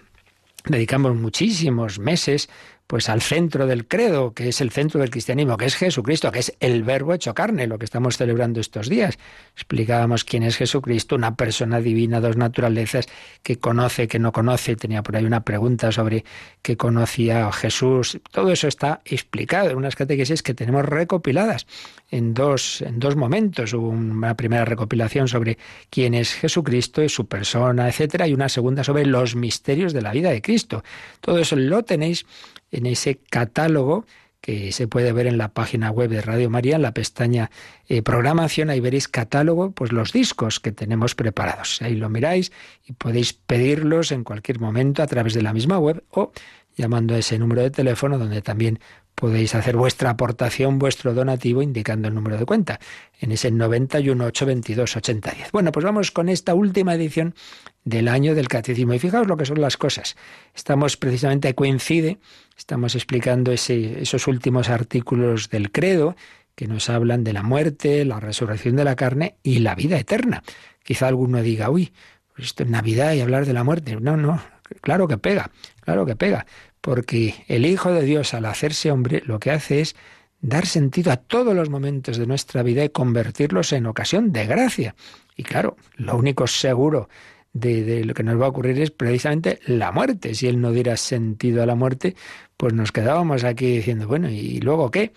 dedicamos 0.66 1.16
muchísimos 1.16 1.98
meses 1.98 2.48
pues 2.86 3.08
al 3.08 3.20
centro 3.20 3.66
del 3.66 3.86
credo, 3.86 4.32
que 4.32 4.48
es 4.48 4.60
el 4.60 4.70
centro 4.70 5.00
del 5.00 5.10
cristianismo, 5.10 5.56
que 5.56 5.64
es 5.64 5.74
Jesucristo, 5.74 6.30
que 6.30 6.38
es 6.38 6.56
el 6.60 6.84
verbo 6.84 7.14
hecho 7.14 7.34
carne, 7.34 7.66
lo 7.66 7.78
que 7.78 7.84
estamos 7.84 8.16
celebrando 8.16 8.60
estos 8.60 8.88
días. 8.88 9.18
Explicábamos 9.54 10.24
quién 10.24 10.44
es 10.44 10.56
Jesucristo, 10.56 11.16
una 11.16 11.34
persona 11.34 11.80
divina, 11.80 12.20
dos 12.20 12.36
naturalezas, 12.36 13.06
que 13.42 13.58
conoce, 13.58 14.06
que 14.06 14.18
no 14.18 14.32
conoce. 14.32 14.76
Tenía 14.76 15.02
por 15.02 15.16
ahí 15.16 15.24
una 15.24 15.42
pregunta 15.42 15.90
sobre 15.90 16.24
qué 16.62 16.76
conocía 16.76 17.50
Jesús. 17.50 18.20
Todo 18.30 18.52
eso 18.52 18.68
está 18.68 19.00
explicado 19.04 19.70
en 19.70 19.76
unas 19.76 19.96
catequesis 19.96 20.42
que 20.42 20.54
tenemos 20.54 20.84
recopiladas 20.84 21.66
en 22.10 22.34
dos, 22.34 22.82
en 22.82 23.00
dos 23.00 23.16
momentos. 23.16 23.72
Hubo 23.72 23.88
una 23.88 24.36
primera 24.36 24.64
recopilación 24.64 25.26
sobre 25.26 25.58
quién 25.90 26.14
es 26.14 26.32
Jesucristo 26.34 27.02
y 27.02 27.08
su 27.08 27.26
persona, 27.26 27.88
etcétera, 27.88 28.28
y 28.28 28.34
una 28.34 28.48
segunda 28.48 28.84
sobre 28.84 29.06
los 29.06 29.34
misterios 29.34 29.92
de 29.92 30.02
la 30.02 30.12
vida 30.12 30.30
de 30.30 30.42
Cristo. 30.42 30.84
Todo 31.20 31.38
eso 31.38 31.56
lo 31.56 31.82
tenéis 31.82 32.26
en 32.70 32.86
ese 32.86 33.16
catálogo 33.16 34.06
que 34.40 34.70
se 34.70 34.86
puede 34.86 35.12
ver 35.12 35.26
en 35.26 35.38
la 35.38 35.48
página 35.48 35.90
web 35.90 36.08
de 36.08 36.22
Radio 36.22 36.48
María, 36.48 36.76
en 36.76 36.82
la 36.82 36.94
pestaña 36.94 37.50
eh, 37.88 38.02
programación, 38.02 38.70
ahí 38.70 38.78
veréis 38.78 39.08
catálogo, 39.08 39.72
pues 39.72 39.90
los 39.90 40.12
discos 40.12 40.60
que 40.60 40.70
tenemos 40.70 41.16
preparados. 41.16 41.82
Ahí 41.82 41.96
lo 41.96 42.08
miráis 42.08 42.52
y 42.84 42.92
podéis 42.92 43.32
pedirlos 43.32 44.12
en 44.12 44.22
cualquier 44.22 44.60
momento 44.60 45.02
a 45.02 45.06
través 45.08 45.34
de 45.34 45.42
la 45.42 45.52
misma 45.52 45.78
web 45.78 46.04
o 46.10 46.30
llamando 46.76 47.14
a 47.14 47.18
ese 47.18 47.38
número 47.38 47.62
de 47.62 47.70
teléfono 47.70 48.18
donde 48.18 48.40
también 48.40 48.78
podéis 49.16 49.54
hacer 49.54 49.76
vuestra 49.76 50.10
aportación, 50.10 50.78
vuestro 50.78 51.14
donativo, 51.14 51.62
indicando 51.62 52.06
el 52.06 52.14
número 52.14 52.36
de 52.36 52.44
cuenta, 52.44 52.78
en 53.18 53.32
ese 53.32 53.50
91 53.50 54.24
822 54.26 54.96
8010. 54.96 55.52
Bueno, 55.52 55.72
pues 55.72 55.84
vamos 55.84 56.12
con 56.12 56.28
esta 56.28 56.54
última 56.54 56.94
edición 56.94 57.34
del 57.82 58.08
año 58.08 58.34
del 58.34 58.46
catecismo. 58.46 58.92
Y 58.92 58.98
fijaos 58.98 59.26
lo 59.26 59.38
que 59.38 59.46
son 59.46 59.60
las 59.60 59.78
cosas. 59.78 60.16
Estamos 60.54 60.98
precisamente, 60.98 61.54
coincide, 61.54 62.18
estamos 62.58 62.94
explicando 62.94 63.52
ese, 63.52 64.02
esos 64.02 64.28
últimos 64.28 64.68
artículos 64.68 65.48
del 65.48 65.72
credo 65.72 66.14
que 66.54 66.66
nos 66.66 66.90
hablan 66.90 67.24
de 67.24 67.32
la 67.32 67.42
muerte, 67.42 68.04
la 68.04 68.20
resurrección 68.20 68.76
de 68.76 68.84
la 68.84 68.96
carne 68.96 69.36
y 69.42 69.60
la 69.60 69.74
vida 69.74 69.98
eterna. 69.98 70.42
Quizá 70.84 71.08
alguno 71.08 71.40
diga, 71.40 71.70
uy, 71.70 71.92
pues 72.34 72.48
esto 72.48 72.64
es 72.64 72.68
Navidad 72.68 73.14
y 73.14 73.22
hablar 73.22 73.46
de 73.46 73.54
la 73.54 73.64
muerte. 73.64 73.96
No, 73.98 74.18
no, 74.18 74.42
claro 74.82 75.08
que 75.08 75.16
pega, 75.16 75.50
claro 75.80 76.04
que 76.04 76.16
pega 76.16 76.44
porque 76.86 77.34
el 77.48 77.66
Hijo 77.66 77.90
de 77.90 78.04
Dios 78.04 78.32
al 78.32 78.44
hacerse 78.44 78.92
hombre 78.92 79.20
lo 79.26 79.40
que 79.40 79.50
hace 79.50 79.80
es 79.80 79.96
dar 80.40 80.66
sentido 80.66 81.10
a 81.10 81.16
todos 81.16 81.52
los 81.52 81.68
momentos 81.68 82.16
de 82.16 82.28
nuestra 82.28 82.62
vida 82.62 82.84
y 82.84 82.90
convertirlos 82.90 83.72
en 83.72 83.86
ocasión 83.86 84.30
de 84.30 84.46
gracia. 84.46 84.94
Y 85.36 85.42
claro, 85.42 85.76
lo 85.96 86.16
único 86.16 86.46
seguro 86.46 87.08
de, 87.52 88.04
lo 88.04 88.14
que 88.14 88.22
nos 88.22 88.40
va 88.40 88.46
a 88.46 88.50
ocurrir 88.50 88.80
es 88.80 88.92
precisamente 88.92 89.58
la 89.66 89.90
muerte. 89.90 90.36
Si 90.36 90.46
Él 90.46 90.60
no 90.60 90.70
diera 90.70 90.96
sentido 90.96 91.60
a 91.60 91.66
la 91.66 91.74
muerte, 91.74 92.14
pues 92.56 92.72
nos 92.72 92.92
quedábamos 92.92 93.42
aquí 93.42 93.78
diciendo, 93.78 94.06
bueno, 94.06 94.30
¿y 94.30 94.60
luego 94.60 94.92
qué? 94.92 95.12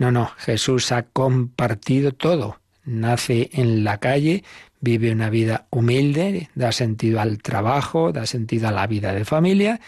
No, 0.00 0.10
no, 0.10 0.28
Jesús 0.38 0.90
ha 0.90 1.04
compartido 1.04 2.10
todo. 2.10 2.58
Nace 2.84 3.48
en 3.52 3.84
la 3.84 3.98
calle, 3.98 4.42
vive 4.80 5.12
una 5.12 5.30
vida 5.30 5.68
humilde, 5.70 6.50
da 6.56 6.72
sentido 6.72 7.20
al 7.20 7.38
trabajo, 7.38 8.10
da 8.10 8.26
sentido 8.26 8.66
a 8.66 8.72
la 8.72 8.88
vida 8.88 9.14
de 9.14 9.24
familia, 9.24 9.80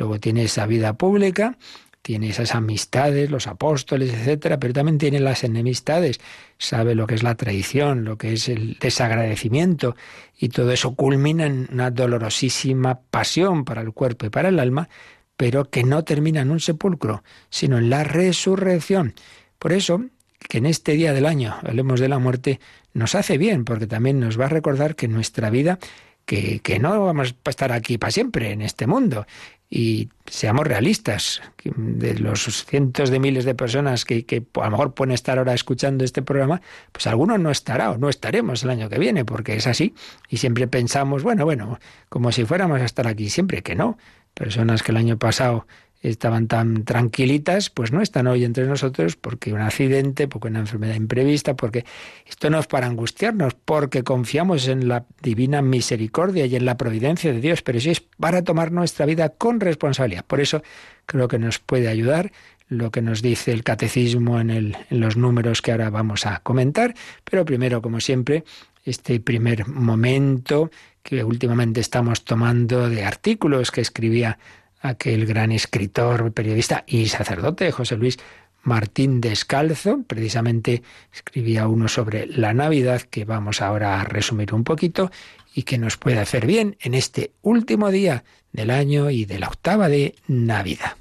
Luego 0.00 0.18
tiene 0.18 0.44
esa 0.44 0.64
vida 0.64 0.94
pública, 0.94 1.58
tiene 2.00 2.30
esas 2.30 2.54
amistades, 2.54 3.30
los 3.30 3.46
apóstoles, 3.46 4.14
etcétera, 4.14 4.58
pero 4.58 4.72
también 4.72 4.96
tiene 4.96 5.20
las 5.20 5.44
enemistades, 5.44 6.20
sabe 6.56 6.94
lo 6.94 7.06
que 7.06 7.16
es 7.16 7.22
la 7.22 7.34
traición, 7.34 8.04
lo 8.04 8.16
que 8.16 8.32
es 8.32 8.48
el 8.48 8.78
desagradecimiento, 8.80 9.94
y 10.38 10.48
todo 10.48 10.72
eso 10.72 10.94
culmina 10.94 11.44
en 11.44 11.68
una 11.70 11.90
dolorosísima 11.90 13.00
pasión 13.10 13.66
para 13.66 13.82
el 13.82 13.92
cuerpo 13.92 14.24
y 14.24 14.30
para 14.30 14.48
el 14.48 14.58
alma, 14.58 14.88
pero 15.36 15.68
que 15.68 15.84
no 15.84 16.02
termina 16.02 16.40
en 16.40 16.50
un 16.50 16.60
sepulcro, 16.60 17.22
sino 17.50 17.76
en 17.76 17.90
la 17.90 18.02
resurrección. 18.02 19.12
Por 19.58 19.72
eso, 19.72 20.02
que 20.48 20.56
en 20.56 20.64
este 20.64 20.92
día 20.92 21.12
del 21.12 21.26
año 21.26 21.58
hablemos 21.62 22.00
de 22.00 22.08
la 22.08 22.18
muerte, 22.18 22.58
nos 22.94 23.14
hace 23.14 23.36
bien, 23.36 23.66
porque 23.66 23.86
también 23.86 24.18
nos 24.18 24.40
va 24.40 24.46
a 24.46 24.48
recordar 24.48 24.96
que 24.96 25.08
nuestra 25.08 25.50
vida 25.50 25.78
que, 26.24 26.60
que, 26.60 26.78
no 26.78 27.06
vamos 27.06 27.34
a 27.44 27.50
estar 27.50 27.72
aquí 27.72 27.98
para 27.98 28.12
siempre 28.12 28.52
en 28.52 28.62
este 28.62 28.86
mundo, 28.86 29.26
y 29.72 30.08
seamos 30.26 30.66
realistas, 30.66 31.40
de 31.62 32.18
los 32.18 32.64
cientos 32.66 33.08
de 33.08 33.20
miles 33.20 33.44
de 33.44 33.54
personas 33.54 34.04
que, 34.04 34.26
que, 34.26 34.42
a 34.60 34.64
lo 34.64 34.70
mejor 34.72 34.94
pueden 34.94 35.12
estar 35.12 35.38
ahora 35.38 35.54
escuchando 35.54 36.04
este 36.04 36.22
programa, 36.22 36.60
pues 36.90 37.06
algunos 37.06 37.38
no 37.38 37.52
estará 37.52 37.92
o 37.92 37.96
no 37.96 38.08
estaremos 38.08 38.64
el 38.64 38.70
año 38.70 38.88
que 38.88 38.98
viene, 38.98 39.24
porque 39.24 39.54
es 39.54 39.68
así. 39.68 39.94
Y 40.28 40.38
siempre 40.38 40.66
pensamos, 40.66 41.22
bueno, 41.22 41.44
bueno, 41.44 41.78
como 42.08 42.32
si 42.32 42.44
fuéramos 42.44 42.80
a 42.80 42.84
estar 42.84 43.06
aquí, 43.06 43.30
siempre 43.30 43.62
que 43.62 43.76
no. 43.76 43.96
Personas 44.34 44.82
que 44.82 44.90
el 44.90 44.96
año 44.96 45.18
pasado 45.18 45.66
estaban 46.00 46.46
tan 46.48 46.84
tranquilitas, 46.84 47.68
pues 47.68 47.92
no 47.92 48.00
están 48.00 48.26
hoy 48.26 48.44
entre 48.44 48.66
nosotros 48.66 49.16
porque 49.16 49.52
un 49.52 49.60
accidente, 49.60 50.28
porque 50.28 50.48
una 50.48 50.60
enfermedad 50.60 50.94
imprevista, 50.94 51.54
porque 51.54 51.84
esto 52.26 52.48
no 52.48 52.58
es 52.58 52.66
para 52.66 52.86
angustiarnos, 52.86 53.54
porque 53.54 54.02
confiamos 54.02 54.66
en 54.68 54.88
la 54.88 55.04
divina 55.22 55.60
misericordia 55.60 56.46
y 56.46 56.56
en 56.56 56.64
la 56.64 56.76
providencia 56.76 57.32
de 57.32 57.40
Dios, 57.40 57.62
pero 57.62 57.80
sí 57.80 57.90
es 57.90 58.00
para 58.00 58.42
tomar 58.42 58.72
nuestra 58.72 59.04
vida 59.04 59.28
con 59.28 59.60
responsabilidad. 59.60 60.24
Por 60.24 60.40
eso 60.40 60.62
creo 61.04 61.28
que 61.28 61.38
nos 61.38 61.58
puede 61.58 61.88
ayudar 61.88 62.32
lo 62.68 62.90
que 62.90 63.02
nos 63.02 63.20
dice 63.20 63.52
el 63.52 63.64
catecismo 63.64 64.40
en, 64.40 64.50
el, 64.50 64.76
en 64.90 65.00
los 65.00 65.16
números 65.16 65.60
que 65.60 65.72
ahora 65.72 65.90
vamos 65.90 66.24
a 66.24 66.38
comentar, 66.38 66.94
pero 67.24 67.44
primero, 67.44 67.82
como 67.82 68.00
siempre, 68.00 68.44
este 68.84 69.20
primer 69.20 69.66
momento 69.66 70.70
que 71.02 71.24
últimamente 71.24 71.80
estamos 71.80 72.24
tomando 72.24 72.88
de 72.88 73.04
artículos 73.04 73.70
que 73.70 73.80
escribía 73.80 74.38
aquel 74.80 75.26
gran 75.26 75.52
escritor, 75.52 76.32
periodista 76.32 76.84
y 76.86 77.06
sacerdote, 77.06 77.70
José 77.72 77.96
Luis 77.96 78.18
Martín 78.62 79.20
Descalzo, 79.20 80.02
precisamente 80.06 80.82
escribía 81.12 81.66
uno 81.66 81.88
sobre 81.88 82.26
la 82.26 82.52
Navidad 82.52 83.02
que 83.02 83.24
vamos 83.24 83.62
ahora 83.62 84.00
a 84.00 84.04
resumir 84.04 84.54
un 84.54 84.64
poquito 84.64 85.10
y 85.54 85.62
que 85.62 85.78
nos 85.78 85.96
puede 85.96 86.18
hacer 86.18 86.46
bien 86.46 86.76
en 86.80 86.94
este 86.94 87.32
último 87.42 87.90
día 87.90 88.24
del 88.52 88.70
año 88.70 89.10
y 89.10 89.24
de 89.24 89.38
la 89.38 89.48
octava 89.48 89.88
de 89.88 90.14
Navidad. 90.26 90.99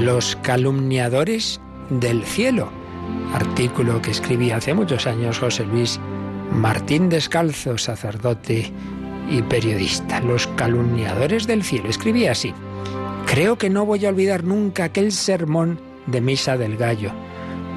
Los 0.00 0.34
calumniadores 0.36 1.60
del 1.90 2.24
cielo, 2.24 2.70
artículo 3.34 4.00
que 4.00 4.10
escribía 4.10 4.56
hace 4.56 4.72
muchos 4.72 5.06
años 5.06 5.38
José 5.38 5.66
Luis 5.66 6.00
Martín 6.50 7.10
Descalzo, 7.10 7.76
sacerdote 7.76 8.72
y 9.30 9.42
periodista. 9.42 10.22
Los 10.22 10.46
calumniadores 10.56 11.46
del 11.46 11.62
cielo. 11.62 11.90
Escribía 11.90 12.32
así. 12.32 12.54
Creo 13.26 13.58
que 13.58 13.68
no 13.68 13.84
voy 13.84 14.06
a 14.06 14.08
olvidar 14.08 14.42
nunca 14.42 14.84
aquel 14.84 15.12
sermón 15.12 15.78
de 16.06 16.22
Misa 16.22 16.56
del 16.56 16.78
Gallo. 16.78 17.12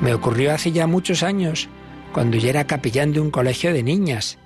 Me 0.01 0.13
ocurrió 0.13 0.53
hace 0.53 0.71
ya 0.71 0.87
muchos 0.87 1.23
años, 1.23 1.67
cuando 2.13 2.37
yo 2.37 2.47
era 2.47 2.67
capellán 2.67 3.11
de 3.11 3.19
un 3.19 3.31
colegio 3.31 3.73
de 3.73 3.83
niñas. 3.83 4.37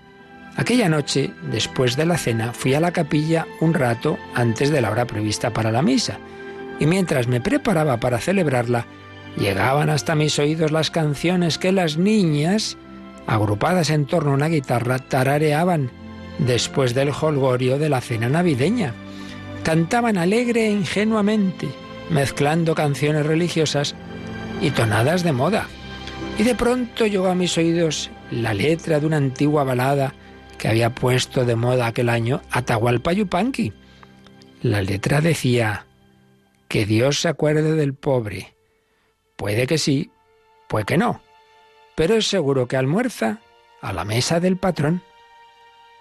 Aquella 0.55 0.89
noche, 0.89 1.31
después 1.51 1.95
de 1.95 2.07
la 2.07 2.17
cena, 2.17 2.53
fui 2.53 2.73
a 2.73 2.79
la 2.79 2.91
capilla 2.91 3.45
un 3.61 3.75
rato 3.75 4.17
antes 4.33 4.71
de 4.71 4.81
la 4.81 4.89
hora 4.89 5.05
prevista 5.05 5.53
para 5.53 5.71
la 5.71 5.83
misa 5.83 6.17
y 6.79 6.85
mientras 6.85 7.27
me 7.27 7.41
preparaba 7.41 7.97
para 7.97 8.19
celebrarla, 8.19 8.85
llegaban 9.37 9.89
hasta 9.89 10.15
mis 10.15 10.37
oídos 10.39 10.71
las 10.71 10.91
canciones 10.91 11.57
que 11.57 11.71
las 11.71 11.97
niñas, 11.97 12.77
agrupadas 13.25 13.89
en 13.89 14.05
torno 14.05 14.31
a 14.31 14.35
una 14.35 14.47
guitarra, 14.47 14.99
tarareaban 14.99 15.91
después 16.39 16.93
del 16.93 17.09
holgorio 17.09 17.77
de 17.77 17.89
la 17.89 18.01
cena 18.01 18.29
navideña. 18.29 18.93
Cantaban 19.63 20.17
alegre 20.17 20.67
e 20.67 20.71
ingenuamente, 20.71 21.67
mezclando 22.09 22.75
canciones 22.75 23.25
religiosas 23.25 23.95
y 24.61 24.71
tonadas 24.71 25.23
de 25.23 25.33
moda. 25.33 25.67
Y 26.37 26.43
de 26.43 26.55
pronto 26.55 27.05
llegó 27.05 27.27
a 27.27 27.35
mis 27.35 27.57
oídos 27.57 28.11
la 28.31 28.53
letra 28.53 28.99
de 28.99 29.05
una 29.05 29.17
antigua 29.17 29.63
balada 29.63 30.13
que 30.57 30.67
había 30.67 30.93
puesto 30.93 31.45
de 31.45 31.55
moda 31.55 31.87
aquel 31.87 32.09
año 32.09 32.41
Atahualpa 32.51 33.13
Yupanqui. 33.13 33.73
La 34.61 34.81
letra 34.81 35.21
decía, 35.21 35.85
que 36.67 36.85
Dios 36.85 37.21
se 37.21 37.29
acuerde 37.29 37.73
del 37.73 37.93
pobre. 37.93 38.55
Puede 39.35 39.67
que 39.67 39.77
sí, 39.77 40.11
puede 40.67 40.85
que 40.85 40.97
no, 40.97 41.21
pero 41.95 42.15
es 42.15 42.27
seguro 42.27 42.67
que 42.67 42.77
almuerza 42.77 43.39
a 43.81 43.93
la 43.93 44.05
mesa 44.05 44.39
del 44.39 44.57
patrón. 44.57 45.01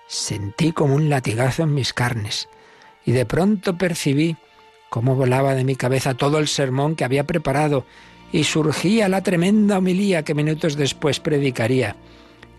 Sentí 0.08 0.72
como 0.72 0.94
un 0.94 1.08
latigazo 1.08 1.62
en 1.62 1.74
mis 1.74 1.92
carnes 1.92 2.48
y 3.04 3.12
de 3.12 3.26
pronto 3.26 3.76
percibí 3.76 4.36
cómo 4.88 5.14
volaba 5.14 5.54
de 5.54 5.64
mi 5.64 5.76
cabeza 5.76 6.14
todo 6.14 6.38
el 6.38 6.48
sermón 6.48 6.96
que 6.96 7.04
había 7.04 7.24
preparado 7.24 7.86
y 8.32 8.44
surgía 8.44 9.08
la 9.08 9.22
tremenda 9.22 9.78
homilía 9.78 10.24
que 10.24 10.34
minutos 10.34 10.76
después 10.76 11.20
predicaría. 11.20 11.96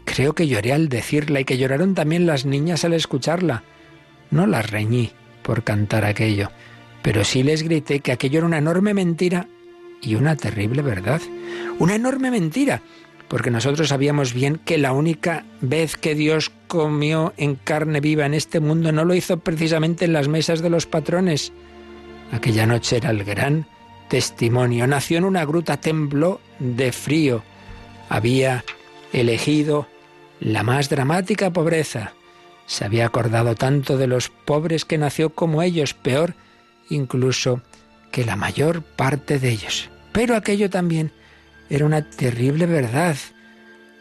Creo 0.05 0.33
que 0.33 0.47
lloré 0.47 0.73
al 0.73 0.89
decirla 0.89 1.41
y 1.41 1.45
que 1.45 1.57
lloraron 1.57 1.93
también 1.93 2.25
las 2.25 2.45
niñas 2.45 2.85
al 2.85 2.93
escucharla. 2.93 3.63
No 4.31 4.47
las 4.47 4.69
reñí 4.69 5.11
por 5.41 5.63
cantar 5.63 6.05
aquello, 6.05 6.49
pero 7.07 7.23
sí 7.23 7.41
les 7.41 7.63
grité 7.63 8.01
que 8.01 8.11
aquello 8.11 8.39
era 8.39 8.47
una 8.47 8.57
enorme 8.57 8.93
mentira 8.93 9.47
y 10.01 10.15
una 10.15 10.35
terrible 10.35 10.81
verdad. 10.81 11.21
Una 11.79 11.95
enorme 11.95 12.31
mentira, 12.31 12.81
porque 13.29 13.49
nosotros 13.49 13.87
sabíamos 13.87 14.33
bien 14.33 14.59
que 14.65 14.77
la 14.77 14.91
única 14.91 15.45
vez 15.61 15.95
que 15.95 16.15
Dios 16.15 16.51
comió 16.67 17.33
en 17.37 17.55
carne 17.55 18.01
viva 18.01 18.25
en 18.25 18.33
este 18.33 18.59
mundo 18.59 18.91
no 18.91 19.05
lo 19.05 19.13
hizo 19.13 19.39
precisamente 19.39 20.03
en 20.03 20.11
las 20.11 20.27
mesas 20.27 20.61
de 20.61 20.69
los 20.69 20.85
patrones. 20.85 21.53
Aquella 22.33 22.65
noche 22.65 22.97
era 22.97 23.11
el 23.11 23.23
gran 23.23 23.67
testimonio. 24.09 24.85
Nació 24.85 25.19
en 25.19 25.23
una 25.23 25.45
gruta, 25.45 25.77
tembló 25.77 26.41
de 26.59 26.91
frío. 26.91 27.41
Había 28.09 28.65
elegido 29.13 29.87
la 30.41 30.61
más 30.61 30.89
dramática 30.89 31.53
pobreza. 31.53 32.11
Se 32.65 32.83
había 32.83 33.05
acordado 33.05 33.55
tanto 33.55 33.97
de 33.97 34.07
los 34.07 34.27
pobres 34.27 34.83
que 34.83 34.97
nació 34.97 35.29
como 35.29 35.61
ellos, 35.61 35.93
peor 35.93 36.35
incluso 36.89 37.61
que 38.11 38.25
la 38.25 38.35
mayor 38.35 38.81
parte 38.81 39.39
de 39.39 39.49
ellos. 39.49 39.89
Pero 40.11 40.35
aquello 40.35 40.69
también 40.69 41.11
era 41.69 41.85
una 41.85 42.09
terrible 42.09 42.65
verdad, 42.65 43.15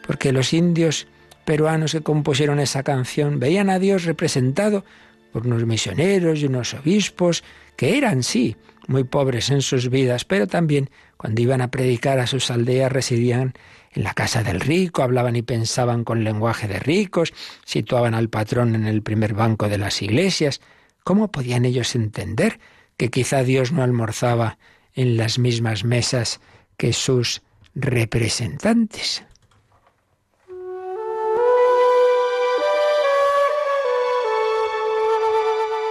porque 0.07 0.33
los 0.33 0.53
indios 0.53 1.07
peruanos 1.45 1.93
que 1.93 2.03
compusieron 2.03 2.59
esa 2.59 2.83
canción 2.83 3.39
veían 3.39 3.71
a 3.71 3.79
Dios 3.79 4.05
representado 4.05 4.85
por 5.33 5.47
unos 5.47 5.67
misioneros 5.67 6.41
y 6.41 6.47
unos 6.47 6.75
obispos 6.75 7.45
que 7.77 7.99
eran, 7.99 8.23
sí, 8.23 8.57
muy 8.87 9.05
pobres 9.05 9.51
en 9.51 9.63
sus 9.63 9.91
vidas, 9.91 10.25
pero 10.25 10.47
también 10.47 10.91
cuando 11.17 11.43
iban 11.43 11.61
a 11.61 11.71
predicar 11.71 12.19
a 12.19 12.27
sus 12.27 12.51
aldeas 12.51 12.91
residían 12.91 13.55
en 13.93 14.05
la 14.05 14.15
casa 14.15 14.43
del 14.43 14.61
rico, 14.61 15.03
hablaban 15.03 15.37
y 15.37 15.43
pensaban 15.43 16.05
con 16.05 16.25
lenguaje 16.25 16.69
de 16.69 16.79
ricos, 16.79 17.33
situaban 17.65 18.15
al 18.15 18.29
patrón 18.29 18.75
en 18.75 18.87
el 18.87 19.03
primer 19.03 19.35
banco 19.35 19.69
de 19.69 19.79
las 19.79 20.03
iglesias. 20.03 20.61
¿Cómo 21.07 21.29
podían 21.29 21.65
ellos 21.65 21.95
entender 21.95 22.59
que 22.97 23.13
quizá 23.13 23.45
Dios 23.45 23.71
no 23.71 23.85
almorzaba 23.85 24.59
en 24.93 25.17
las 25.17 25.39
mismas 25.39 25.85
mesas 25.85 26.41
que 26.77 26.93
sus 26.93 27.43
representantes? 27.77 29.25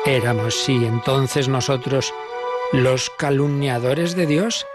Éramos, 0.05 0.53
sí, 0.53 0.83
entonces 0.83 1.47
nosotros 1.47 2.13
los 2.73 3.09
calumniadores 3.09 4.17
de 4.17 4.25
Dios, 4.25 4.67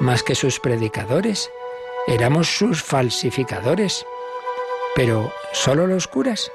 más 0.00 0.24
que 0.24 0.34
sus 0.34 0.58
predicadores. 0.58 1.48
Éramos 2.08 2.48
sus 2.48 2.82
falsificadores. 2.82 4.04
Pero, 4.96 5.32
¿solo 5.52 5.86
los 5.86 6.08
curas? 6.08 6.50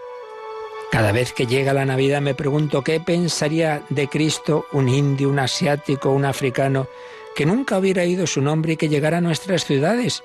Cada 0.91 1.13
vez 1.13 1.31
que 1.31 1.47
llega 1.47 1.71
la 1.73 1.85
Navidad 1.85 2.19
me 2.19 2.35
pregunto 2.35 2.83
qué 2.83 2.99
pensaría 2.99 3.81
de 3.87 4.09
Cristo 4.09 4.65
un 4.73 4.89
indio, 4.89 5.29
un 5.29 5.39
asiático, 5.39 6.11
un 6.11 6.25
africano, 6.25 6.87
que 7.33 7.45
nunca 7.45 7.77
hubiera 7.77 8.01
oído 8.01 8.27
su 8.27 8.41
nombre 8.41 8.73
y 8.73 8.77
que 8.77 8.89
llegara 8.89 9.19
a 9.19 9.21
nuestras 9.21 9.63
ciudades. 9.63 10.21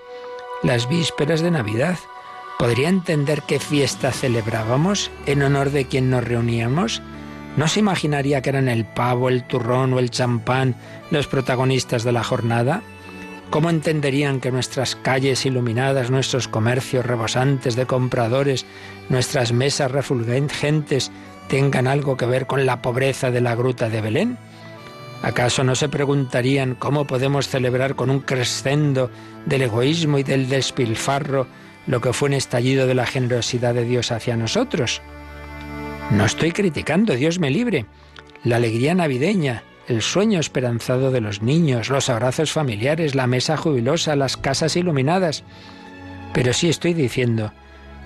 Las 0.64 0.88
vísperas 0.88 1.40
de 1.40 1.52
Navidad. 1.52 1.98
¿Podría 2.58 2.88
entender 2.88 3.42
qué 3.46 3.60
fiesta 3.60 4.10
celebrábamos 4.10 5.12
en 5.26 5.42
honor 5.42 5.70
de 5.70 5.84
quien 5.84 6.10
nos 6.10 6.24
reuníamos? 6.24 7.00
¿No 7.56 7.68
se 7.68 7.78
imaginaría 7.78 8.42
que 8.42 8.50
eran 8.50 8.68
el 8.68 8.86
pavo, 8.86 9.28
el 9.28 9.46
turrón 9.46 9.92
o 9.92 10.00
el 10.00 10.10
champán 10.10 10.74
los 11.12 11.28
protagonistas 11.28 12.02
de 12.02 12.10
la 12.10 12.24
jornada? 12.24 12.82
¿Cómo 13.50 13.70
entenderían 13.70 14.40
que 14.40 14.50
nuestras 14.50 14.96
calles 14.96 15.46
iluminadas, 15.46 16.10
nuestros 16.10 16.48
comercios 16.48 17.06
rebosantes 17.06 17.76
de 17.76 17.86
compradores, 17.86 18.66
nuestras 19.08 19.52
mesas 19.52 19.90
refulgentes 19.90 21.10
tengan 21.48 21.86
algo 21.86 22.16
que 22.16 22.26
ver 22.26 22.46
con 22.46 22.66
la 22.66 22.82
pobreza 22.82 23.30
de 23.30 23.40
la 23.40 23.54
gruta 23.54 23.88
de 23.88 24.00
Belén? 24.00 24.38
¿Acaso 25.22 25.64
no 25.64 25.74
se 25.74 25.88
preguntarían 25.88 26.74
cómo 26.74 27.06
podemos 27.06 27.48
celebrar 27.48 27.94
con 27.94 28.10
un 28.10 28.20
crescendo 28.20 29.10
del 29.46 29.62
egoísmo 29.62 30.18
y 30.18 30.22
del 30.22 30.48
despilfarro 30.48 31.46
lo 31.86 32.00
que 32.00 32.12
fue 32.12 32.28
un 32.28 32.34
estallido 32.34 32.86
de 32.86 32.94
la 32.94 33.06
generosidad 33.06 33.74
de 33.74 33.84
Dios 33.84 34.12
hacia 34.12 34.36
nosotros? 34.36 35.00
No 36.10 36.24
estoy 36.24 36.52
criticando, 36.52 37.14
Dios 37.14 37.38
me 37.38 37.50
libre. 37.50 37.86
La 38.44 38.56
alegría 38.56 38.94
navideña, 38.94 39.64
el 39.88 40.02
sueño 40.02 40.38
esperanzado 40.38 41.10
de 41.10 41.20
los 41.20 41.42
niños, 41.42 41.88
los 41.88 42.08
abrazos 42.08 42.52
familiares, 42.52 43.14
la 43.14 43.26
mesa 43.26 43.56
jubilosa, 43.56 44.14
las 44.14 44.36
casas 44.36 44.76
iluminadas. 44.76 45.42
Pero 46.32 46.52
sí 46.52 46.68
estoy 46.68 46.94
diciendo 46.94 47.52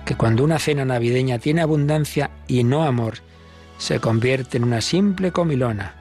que 0.05 0.15
cuando 0.15 0.43
una 0.43 0.59
cena 0.59 0.85
navideña 0.85 1.39
tiene 1.39 1.61
abundancia 1.61 2.31
y 2.47 2.63
no 2.63 2.83
amor, 2.83 3.19
se 3.77 3.99
convierte 3.99 4.57
en 4.57 4.63
una 4.63 4.81
simple 4.81 5.31
comilona. 5.31 5.95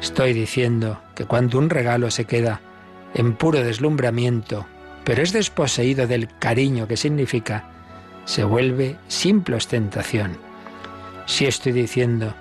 Estoy 0.00 0.32
diciendo 0.32 1.00
que 1.14 1.24
cuando 1.24 1.58
un 1.58 1.70
regalo 1.70 2.10
se 2.10 2.24
queda 2.24 2.60
en 3.14 3.34
puro 3.34 3.62
deslumbramiento, 3.62 4.66
pero 5.04 5.22
es 5.22 5.32
desposeído 5.32 6.06
del 6.06 6.28
cariño 6.38 6.88
que 6.88 6.96
significa, 6.96 7.70
se 8.24 8.44
vuelve 8.44 8.96
simple 9.08 9.56
ostentación. 9.56 10.36
Si 11.26 11.46
estoy 11.46 11.72
diciendo 11.72 12.34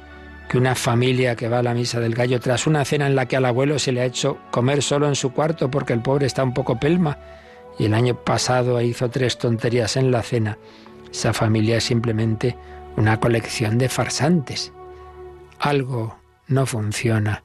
que 0.50 0.58
una 0.58 0.76
familia 0.76 1.36
que 1.36 1.48
va 1.48 1.60
a 1.60 1.64
la 1.64 1.74
misa 1.74 2.00
del 2.00 2.16
gallo 2.16 2.40
tras 2.40 2.68
una 2.68 2.86
cena 2.86 3.08
en 3.08 3.16
la 3.16 3.28
que 3.28 3.38
al 3.38 3.46
abuelo 3.46 3.80
se 3.80 3.92
le 3.92 4.02
ha 4.02 4.06
hecho 4.06 4.38
comer 4.52 4.82
solo 4.82 5.08
en 5.08 5.16
su 5.16 5.34
cuarto 5.34 5.70
porque 5.72 5.94
el 5.94 6.02
pobre 6.02 6.26
está 6.26 6.44
un 6.44 6.54
poco 6.54 6.80
pelma 6.80 7.18
y 7.80 7.86
el 7.86 7.94
año 7.94 8.16
pasado 8.24 8.82
hizo 8.82 9.10
tres 9.10 9.38
tonterías 9.38 9.98
en 9.98 10.12
la 10.12 10.22
cena, 10.22 10.58
esa 11.12 11.34
familia 11.34 11.78
es 11.78 11.84
simplemente 11.86 12.56
una 12.98 13.20
colección 13.20 13.78
de 13.78 13.90
farsantes. 13.90 14.72
Algo 15.60 16.18
no 16.48 16.66
funciona 16.66 17.44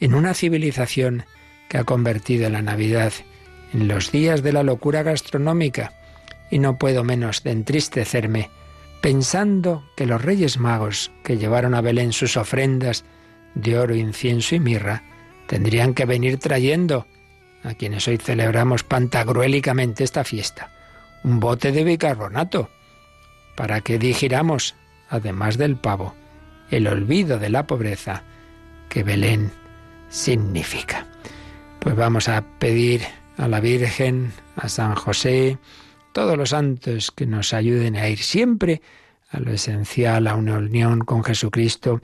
en 0.00 0.14
una 0.14 0.34
civilización 0.34 1.24
que 1.68 1.78
ha 1.78 1.84
convertido 1.84 2.48
la 2.48 2.62
Navidad 2.62 3.12
en 3.74 3.88
los 3.88 4.10
días 4.10 4.42
de 4.42 4.52
la 4.52 4.62
locura 4.62 5.02
gastronómica 5.02 5.92
y 6.50 6.58
no 6.58 6.78
puedo 6.78 7.04
menos 7.04 7.42
de 7.42 7.50
entristecerme 7.50 8.50
pensando 9.00 9.84
que 9.96 10.06
los 10.06 10.22
reyes 10.22 10.58
magos 10.58 11.10
que 11.22 11.36
llevaron 11.36 11.74
a 11.74 11.80
Belén 11.80 12.12
sus 12.12 12.36
ofrendas 12.36 13.04
de 13.54 13.78
oro, 13.78 13.94
incienso 13.94 14.54
y 14.54 14.60
mirra, 14.60 15.02
tendrían 15.46 15.94
que 15.94 16.04
venir 16.04 16.38
trayendo 16.38 17.06
a 17.62 17.74
quienes 17.74 18.06
hoy 18.08 18.18
celebramos 18.18 18.84
pantagruélicamente 18.84 20.04
esta 20.04 20.24
fiesta, 20.24 20.70
un 21.24 21.40
bote 21.40 21.72
de 21.72 21.84
bicarbonato, 21.84 22.70
para 23.56 23.80
que 23.80 23.98
digiramos, 23.98 24.74
además 25.08 25.58
del 25.58 25.76
pavo, 25.76 26.14
el 26.70 26.86
olvido 26.86 27.38
de 27.38 27.50
la 27.50 27.66
pobreza 27.66 28.22
que 28.88 29.02
Belén 29.02 29.50
significa. 30.08 31.06
Pues 31.80 31.96
vamos 31.96 32.28
a 32.28 32.42
pedir 32.58 33.02
a 33.36 33.48
la 33.48 33.60
Virgen, 33.60 34.32
a 34.56 34.68
San 34.68 34.94
José, 34.94 35.58
todos 36.12 36.36
los 36.36 36.50
santos 36.50 37.10
que 37.10 37.26
nos 37.26 37.52
ayuden 37.52 37.96
a 37.96 38.08
ir 38.08 38.18
siempre 38.18 38.82
a 39.30 39.40
lo 39.40 39.52
esencial, 39.52 40.26
a 40.26 40.34
una 40.34 40.58
unión 40.58 41.00
con 41.00 41.22
Jesucristo 41.22 42.00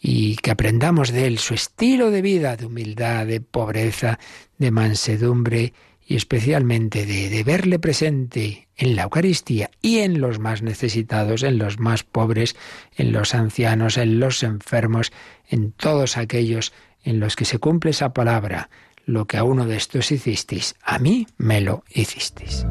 y 0.00 0.36
que 0.36 0.50
aprendamos 0.50 1.12
de 1.12 1.26
Él 1.26 1.38
su 1.38 1.54
estilo 1.54 2.10
de 2.10 2.20
vida, 2.20 2.56
de 2.56 2.66
humildad, 2.66 3.26
de 3.26 3.40
pobreza, 3.40 4.18
de 4.64 4.70
mansedumbre 4.70 5.74
y 6.06 6.16
especialmente 6.16 7.04
de, 7.04 7.28
de, 7.28 7.44
verle 7.44 7.78
presente 7.78 8.68
en 8.76 8.96
la 8.96 9.02
Eucaristía 9.02 9.70
y 9.82 9.98
en 9.98 10.20
los 10.20 10.38
más 10.38 10.62
necesitados, 10.62 11.42
en 11.42 11.58
los 11.58 11.78
más 11.78 12.02
pobres, 12.02 12.56
en 12.96 13.12
los 13.12 13.34
ancianos, 13.34 13.98
en 13.98 14.20
los 14.20 14.42
enfermos, 14.42 15.12
en 15.48 15.72
todos 15.72 16.16
aquellos 16.16 16.72
en 17.04 17.20
los 17.20 17.36
que 17.36 17.44
se 17.44 17.58
cumple 17.58 17.90
esa 17.90 18.14
palabra. 18.14 18.70
Lo 19.04 19.26
que 19.26 19.36
a 19.36 19.44
uno 19.44 19.66
de 19.66 19.76
estos 19.76 20.10
hicisteis, 20.10 20.76
a 20.82 20.98
mí 20.98 21.26
me 21.36 21.60
lo 21.60 21.84
hicisteis. 21.90 22.64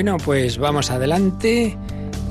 Bueno, 0.00 0.16
pues 0.16 0.56
vamos 0.56 0.90
adelante 0.90 1.76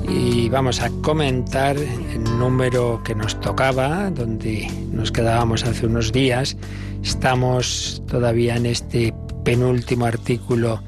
y 0.08 0.48
vamos 0.48 0.80
a 0.80 0.90
comentar 1.02 1.76
el 1.76 2.24
número 2.24 3.00
que 3.04 3.14
nos 3.14 3.38
tocaba, 3.38 4.10
donde 4.10 4.66
nos 4.90 5.12
quedábamos 5.12 5.62
hace 5.62 5.86
unos 5.86 6.10
días. 6.10 6.56
Estamos 7.04 8.02
todavía 8.08 8.56
en 8.56 8.66
este 8.66 9.14
penúltimo 9.44 10.06
artículo 10.06 10.82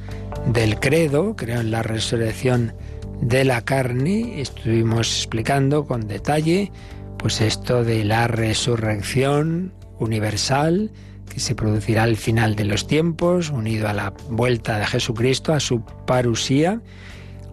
del 0.47 0.81
credo, 0.81 1.37
creo 1.37 1.61
en 1.61 1.71
la 1.71 1.85
resurrección 1.85 2.75
de 3.21 3.45
la 3.45 3.61
carne. 3.65 4.41
Estuvimos 4.41 5.19
explicando 5.19 5.87
con 5.87 6.09
detalle 6.09 6.73
pues 7.17 7.41
esto 7.41 7.85
de 7.85 8.03
la 8.05 8.27
resurrección 8.27 9.73
universal 10.01 10.91
que 11.29 11.41
se 11.41 11.55
producirá 11.55 12.03
al 12.03 12.17
final 12.17 12.57
de 12.57 12.65
los 12.65 12.87
tiempos, 12.87 13.51
unido 13.51 13.89
a 13.89 13.93
la 13.93 14.13
vuelta 14.29 14.79
de 14.79 14.87
Jesucristo, 14.87 15.53
a 15.53 15.61
su 15.61 15.85
parusía, 16.07 16.81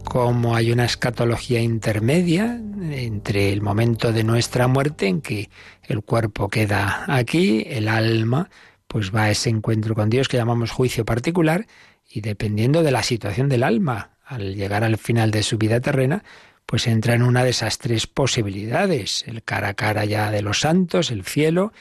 como 0.04 0.56
hay 0.56 0.72
una 0.72 0.86
escatología 0.86 1.62
intermedia 1.62 2.60
entre 2.92 3.52
el 3.54 3.62
momento 3.62 4.12
de 4.12 4.24
nuestra 4.24 4.68
muerte 4.68 5.08
en 5.08 5.22
que 5.22 5.50
el 5.84 6.02
cuerpo 6.02 6.50
queda 6.50 7.06
aquí, 7.08 7.66
el 7.68 7.88
alma 7.88 8.50
pues 8.88 9.14
va 9.14 9.24
a 9.24 9.32
ese 9.32 9.50
encuentro 9.50 9.94
con 9.94 10.10
Dios 10.10 10.28
que 10.28 10.38
llamamos 10.38 10.72
juicio 10.72 11.06
particular 11.06 11.68
y 12.10 12.22
dependiendo 12.22 12.82
de 12.82 12.92
la 12.92 13.04
situación 13.04 13.48
del 13.48 13.64
alma 13.64 14.18
al 14.26 14.56
llegar 14.56 14.84
al 14.84 14.98
final 14.98 15.32
de 15.32 15.44
su 15.44 15.58
vida 15.58 15.80
terrena, 15.80 16.24
pues 16.66 16.88
entra 16.88 17.14
en 17.14 17.24
una 17.24 17.44
de 17.44 17.50
esas 17.50 17.78
tres 17.78 18.08
posibilidades, 18.08 19.24
el 19.28 19.44
cara 19.44 19.70
a 19.70 19.74
cara 19.74 20.06
ya 20.06 20.32
de 20.32 20.42
los 20.42 20.60
santos, 20.60 21.12
el 21.12 21.24
cielo, 21.24 21.72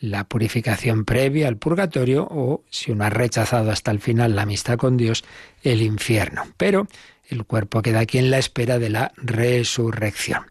la 0.00 0.24
purificación 0.24 1.04
previa 1.04 1.46
al 1.46 1.58
purgatorio 1.58 2.26
o, 2.30 2.64
si 2.70 2.90
uno 2.90 3.04
ha 3.04 3.10
rechazado 3.10 3.70
hasta 3.70 3.90
el 3.90 4.00
final 4.00 4.34
la 4.34 4.42
amistad 4.42 4.78
con 4.78 4.96
Dios, 4.96 5.24
el 5.62 5.82
infierno. 5.82 6.44
Pero 6.56 6.88
el 7.28 7.44
cuerpo 7.44 7.82
queda 7.82 8.00
aquí 8.00 8.18
en 8.18 8.30
la 8.30 8.38
espera 8.38 8.78
de 8.78 8.90
la 8.90 9.12
resurrección. 9.16 10.44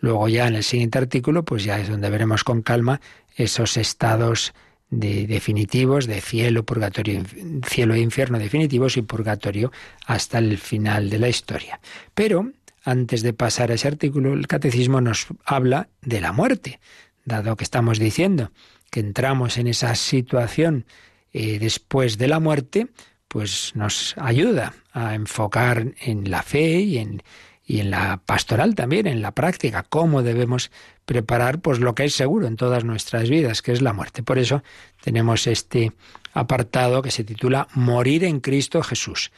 Luego 0.00 0.28
ya 0.28 0.46
en 0.46 0.54
el 0.54 0.64
siguiente 0.64 0.98
artículo, 0.98 1.44
pues 1.44 1.64
ya 1.64 1.80
es 1.80 1.88
donde 1.88 2.10
veremos 2.10 2.44
con 2.44 2.62
calma 2.62 3.00
esos 3.36 3.76
estados 3.76 4.52
de 4.90 5.26
definitivos 5.26 6.06
de 6.06 6.20
cielo, 6.20 6.64
purgatorio, 6.64 7.22
cielo 7.66 7.94
e 7.94 8.00
infierno 8.00 8.38
definitivos 8.38 8.96
y 8.96 9.02
purgatorio 9.02 9.72
hasta 10.06 10.38
el 10.38 10.58
final 10.58 11.10
de 11.10 11.18
la 11.18 11.28
historia. 11.28 11.80
Pero 12.14 12.50
antes 12.84 13.22
de 13.22 13.32
pasar 13.32 13.70
a 13.70 13.74
ese 13.74 13.88
artículo, 13.88 14.34
el 14.34 14.46
catecismo 14.46 15.00
nos 15.00 15.26
habla 15.44 15.88
de 16.02 16.20
la 16.20 16.32
muerte, 16.32 16.80
dado 17.24 17.56
que 17.56 17.64
estamos 17.64 17.98
diciendo 17.98 18.50
que 18.90 19.00
entramos 19.00 19.56
en 19.58 19.68
esa 19.68 19.94
situación 19.94 20.84
eh, 21.32 21.58
después 21.58 22.18
de 22.18 22.28
la 22.28 22.40
muerte, 22.40 22.88
pues 23.28 23.72
nos 23.76 24.16
ayuda 24.18 24.74
a 24.92 25.14
enfocar 25.14 25.94
en 26.00 26.30
la 26.30 26.42
fe 26.42 26.80
y 26.80 26.98
en, 26.98 27.22
y 27.64 27.78
en 27.78 27.90
la 27.92 28.20
pastoral 28.26 28.74
también, 28.74 29.06
en 29.06 29.22
la 29.22 29.30
práctica, 29.30 29.84
cómo 29.88 30.24
debemos 30.24 30.72
preparar 31.04 31.60
pues 31.60 31.78
lo 31.78 31.94
que 31.94 32.04
es 32.04 32.14
seguro 32.14 32.48
en 32.48 32.56
todas 32.56 32.84
nuestras 32.84 33.30
vidas, 33.30 33.62
que 33.62 33.70
es 33.70 33.80
la 33.80 33.92
muerte. 33.92 34.24
Por 34.24 34.38
eso 34.38 34.64
tenemos 35.02 35.46
este 35.46 35.92
apartado 36.32 37.02
que 37.02 37.12
se 37.12 37.22
titula 37.22 37.68
Morir 37.74 38.24
en 38.24 38.40
Cristo 38.40 38.82
Jesús. 38.82 39.30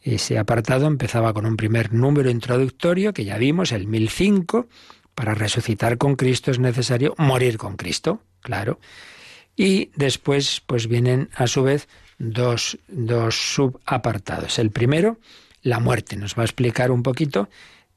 Ese 0.00 0.38
apartado 0.38 0.86
empezaba 0.86 1.34
con 1.34 1.44
un 1.44 1.56
primer 1.56 1.92
número 1.92 2.30
introductorio 2.30 3.12
que 3.12 3.24
ya 3.24 3.36
vimos, 3.36 3.72
el 3.72 3.88
1005. 3.88 4.68
Para 5.16 5.34
resucitar 5.34 5.98
con 5.98 6.14
Cristo 6.14 6.52
es 6.52 6.60
necesario 6.60 7.14
morir 7.18 7.58
con 7.58 7.76
Cristo 7.76 8.22
claro. 8.40 8.78
Y 9.56 9.90
después, 9.96 10.62
pues 10.66 10.86
vienen 10.86 11.28
a 11.34 11.46
su 11.46 11.62
vez 11.62 11.88
dos, 12.18 12.78
dos 12.88 13.34
subapartados. 13.34 14.58
El 14.58 14.70
primero, 14.70 15.18
la 15.62 15.80
muerte. 15.80 16.16
Nos 16.16 16.36
va 16.36 16.42
a 16.42 16.46
explicar 16.46 16.90
un 16.90 17.02
poquito 17.02 17.48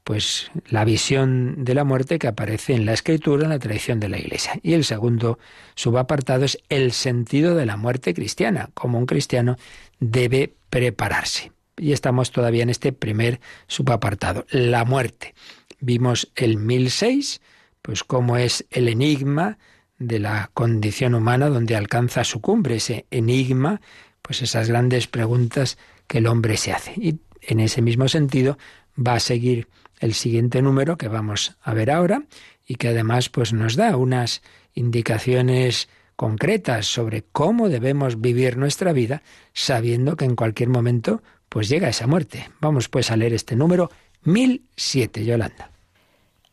pues 0.04 0.50
la 0.68 0.84
visión 0.84 1.64
de 1.64 1.74
la 1.74 1.84
muerte 1.84 2.18
que 2.18 2.26
aparece 2.26 2.74
en 2.74 2.84
la 2.84 2.92
escritura, 2.92 3.44
en 3.44 3.50
la 3.50 3.58
tradición 3.58 4.00
de 4.00 4.10
la 4.10 4.18
Iglesia. 4.18 4.60
Y 4.62 4.74
el 4.74 4.84
segundo 4.84 5.38
subapartado 5.74 6.44
es 6.44 6.58
el 6.68 6.92
sentido 6.92 7.54
de 7.54 7.64
la 7.64 7.78
muerte 7.78 8.12
cristiana, 8.12 8.68
como 8.74 8.98
un 8.98 9.06
cristiano 9.06 9.56
debe 10.00 10.52
prepararse. 10.68 11.52
Y 11.78 11.92
estamos 11.92 12.30
todavía 12.30 12.62
en 12.62 12.70
este 12.70 12.92
primer 12.92 13.40
subapartado, 13.66 14.44
la 14.50 14.84
muerte. 14.84 15.34
Vimos 15.80 16.30
el 16.36 16.58
1006, 16.58 17.40
pues 17.80 18.04
cómo 18.04 18.36
es 18.36 18.66
el 18.70 18.88
enigma 18.88 19.58
de 20.06 20.18
la 20.18 20.50
condición 20.54 21.14
humana 21.14 21.48
donde 21.48 21.76
alcanza 21.76 22.24
su 22.24 22.40
cumbre, 22.40 22.76
ese 22.76 23.06
enigma, 23.10 23.80
pues 24.22 24.42
esas 24.42 24.68
grandes 24.68 25.06
preguntas 25.06 25.78
que 26.06 26.18
el 26.18 26.26
hombre 26.26 26.56
se 26.56 26.72
hace. 26.72 26.92
Y 26.96 27.18
en 27.42 27.60
ese 27.60 27.82
mismo 27.82 28.08
sentido 28.08 28.58
va 28.96 29.14
a 29.14 29.20
seguir 29.20 29.68
el 30.00 30.14
siguiente 30.14 30.62
número 30.62 30.96
que 30.96 31.08
vamos 31.08 31.56
a 31.62 31.74
ver 31.74 31.90
ahora 31.90 32.24
y 32.66 32.76
que 32.76 32.88
además 32.88 33.28
pues 33.28 33.52
nos 33.52 33.76
da 33.76 33.96
unas 33.96 34.42
indicaciones 34.74 35.88
concretas 36.16 36.86
sobre 36.86 37.22
cómo 37.32 37.68
debemos 37.68 38.20
vivir 38.20 38.56
nuestra 38.56 38.92
vida 38.92 39.22
sabiendo 39.52 40.16
que 40.16 40.24
en 40.24 40.36
cualquier 40.36 40.68
momento 40.68 41.22
pues 41.48 41.68
llega 41.68 41.88
esa 41.88 42.06
muerte. 42.06 42.50
Vamos 42.60 42.88
pues 42.88 43.10
a 43.10 43.16
leer 43.16 43.32
este 43.32 43.56
número 43.56 43.90
1007, 44.24 45.24
Yolanda. 45.24 45.70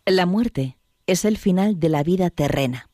La 0.05 0.25
muerte 0.25 0.77
es 1.07 1.25
el 1.25 1.37
final 1.37 1.79
de 1.79 1.89
la 1.89 2.03
vida 2.03 2.29
terrena. 2.29 2.90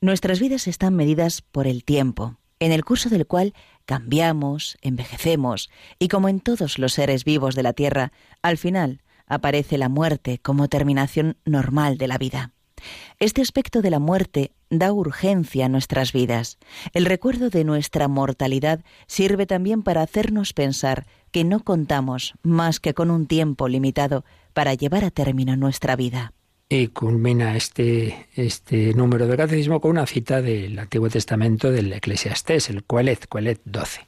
Nuestras 0.00 0.38
vidas 0.38 0.68
están 0.68 0.94
medidas 0.94 1.42
por 1.42 1.66
el 1.66 1.82
tiempo, 1.82 2.36
en 2.60 2.70
el 2.70 2.84
curso 2.84 3.08
del 3.08 3.26
cual 3.26 3.52
cambiamos, 3.84 4.78
envejecemos, 4.80 5.70
y 5.98 6.06
como 6.06 6.28
en 6.28 6.38
todos 6.38 6.78
los 6.78 6.92
seres 6.92 7.24
vivos 7.24 7.56
de 7.56 7.64
la 7.64 7.72
Tierra, 7.72 8.12
al 8.40 8.58
final 8.58 9.02
aparece 9.26 9.76
la 9.76 9.88
muerte 9.88 10.38
como 10.38 10.68
terminación 10.68 11.36
normal 11.44 11.98
de 11.98 12.06
la 12.06 12.16
vida. 12.16 12.52
Este 13.18 13.42
aspecto 13.42 13.82
de 13.82 13.90
la 13.90 13.98
muerte 13.98 14.52
da 14.70 14.92
urgencia 14.92 15.66
a 15.66 15.68
nuestras 15.68 16.12
vidas. 16.12 16.58
El 16.92 17.04
recuerdo 17.04 17.50
de 17.50 17.64
nuestra 17.64 18.06
mortalidad 18.06 18.84
sirve 19.08 19.46
también 19.46 19.82
para 19.82 20.02
hacernos 20.02 20.52
pensar 20.52 21.06
que 21.32 21.42
no 21.42 21.64
contamos 21.64 22.34
más 22.44 22.78
que 22.78 22.94
con 22.94 23.10
un 23.10 23.26
tiempo 23.26 23.66
limitado 23.66 24.24
para 24.52 24.74
llevar 24.74 25.04
a 25.04 25.10
término 25.10 25.56
nuestra 25.56 25.96
vida. 25.96 26.34
Y 26.70 26.88
culmina 26.88 27.56
este, 27.56 28.28
este 28.34 28.92
número 28.92 29.26
del 29.26 29.38
catecismo 29.38 29.80
con 29.80 29.92
una 29.92 30.06
cita 30.06 30.42
del 30.42 30.78
Antiguo 30.78 31.08
Testamento 31.08 31.70
del 31.70 31.90
Eclesiastés, 31.94 32.68
el 32.68 32.84
Coelet, 32.84 33.26
Coelet 33.26 33.60
12. 33.64 34.06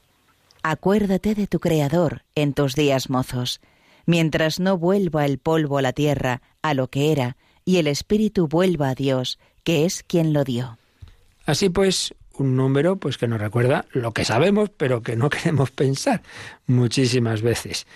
Acuérdate 0.62 1.34
de 1.34 1.46
tu 1.46 1.58
Creador 1.58 2.22
en 2.34 2.52
tus 2.52 2.74
días 2.74 3.08
mozos, 3.08 3.62
mientras 4.04 4.60
no 4.60 4.76
vuelva 4.76 5.24
el 5.24 5.38
polvo 5.38 5.78
a 5.78 5.82
la 5.82 5.94
tierra, 5.94 6.42
a 6.60 6.74
lo 6.74 6.88
que 6.88 7.12
era, 7.12 7.38
y 7.64 7.78
el 7.78 7.86
Espíritu 7.86 8.46
vuelva 8.46 8.90
a 8.90 8.94
Dios, 8.94 9.38
que 9.64 9.86
es 9.86 10.02
quien 10.02 10.34
lo 10.34 10.44
dio. 10.44 10.76
Así 11.46 11.70
pues, 11.70 12.14
un 12.34 12.56
número 12.56 12.96
pues 12.96 13.16
que 13.16 13.26
nos 13.26 13.40
recuerda 13.40 13.86
lo 13.92 14.12
que 14.12 14.26
sabemos, 14.26 14.68
pero 14.68 15.00
que 15.00 15.16
no 15.16 15.30
queremos 15.30 15.70
pensar 15.70 16.20
muchísimas 16.66 17.40
veces, 17.40 17.86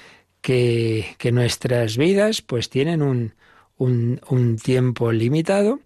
que, 0.40 1.16
que 1.18 1.32
nuestras 1.32 1.98
vidas 1.98 2.40
pues 2.40 2.70
tienen 2.70 3.02
un, 3.02 3.34
un, 3.78 4.58
tiempo 4.62 5.12
limitado 5.12 5.80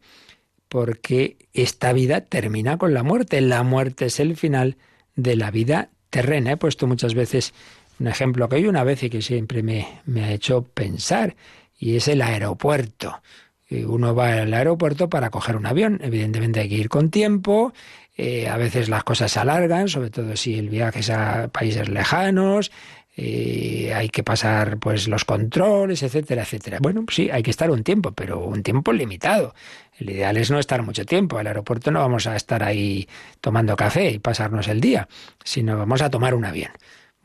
porque 0.68 1.36
esta 1.52 1.92
vida 1.92 2.20
termina 2.20 2.76
con 2.76 2.94
la 2.94 3.02
muerte. 3.02 3.40
La 3.40 3.62
muerte 3.62 4.06
es 4.06 4.20
el 4.20 4.36
final 4.36 4.76
de 5.16 5.36
la 5.36 5.50
vida 5.50 5.90
terrena. 6.10 6.52
He 6.52 6.56
puesto 6.56 6.86
muchas 6.86 7.14
veces 7.14 7.54
un 7.98 8.06
ejemplo 8.06 8.48
que 8.48 8.56
hay 8.56 8.66
una 8.66 8.84
vez 8.84 9.02
y 9.02 9.10
que 9.10 9.22
siempre 9.22 9.62
me, 9.62 10.00
me 10.04 10.24
ha 10.24 10.32
hecho 10.32 10.62
pensar, 10.62 11.34
y 11.78 11.96
es 11.96 12.08
el 12.08 12.22
aeropuerto. 12.22 13.22
Uno 13.70 14.14
va 14.14 14.32
al 14.32 14.54
aeropuerto 14.54 15.10
para 15.10 15.30
coger 15.30 15.56
un 15.56 15.66
avión. 15.66 16.00
Evidentemente 16.02 16.60
hay 16.60 16.68
que 16.68 16.76
ir 16.76 16.88
con 16.88 17.10
tiempo. 17.10 17.72
Eh, 18.16 18.48
a 18.48 18.56
veces 18.56 18.88
las 18.88 19.04
cosas 19.04 19.30
se 19.30 19.38
alargan, 19.38 19.88
sobre 19.88 20.10
todo 20.10 20.34
si 20.36 20.58
el 20.58 20.70
viaje 20.70 21.00
es 21.00 21.10
a 21.10 21.48
países 21.48 21.88
lejanos. 21.88 22.72
Eh, 23.20 23.92
hay 23.92 24.10
que 24.10 24.22
pasar 24.22 24.78
pues 24.78 25.08
los 25.08 25.24
controles, 25.24 26.04
etcétera, 26.04 26.42
etcétera. 26.42 26.78
Bueno, 26.80 27.04
pues 27.04 27.16
sí, 27.16 27.30
hay 27.32 27.42
que 27.42 27.50
estar 27.50 27.68
un 27.68 27.82
tiempo, 27.82 28.12
pero 28.12 28.38
un 28.44 28.62
tiempo 28.62 28.92
limitado. 28.92 29.56
El 29.98 30.10
ideal 30.10 30.36
es 30.36 30.52
no 30.52 30.60
estar 30.60 30.84
mucho 30.84 31.04
tiempo. 31.04 31.36
Al 31.36 31.48
aeropuerto 31.48 31.90
no 31.90 31.98
vamos 31.98 32.28
a 32.28 32.36
estar 32.36 32.62
ahí 32.62 33.08
tomando 33.40 33.74
café 33.74 34.12
y 34.12 34.20
pasarnos 34.20 34.68
el 34.68 34.80
día, 34.80 35.08
sino 35.42 35.76
vamos 35.76 36.00
a 36.00 36.10
tomar 36.10 36.32
un 36.32 36.44
avión. 36.44 36.70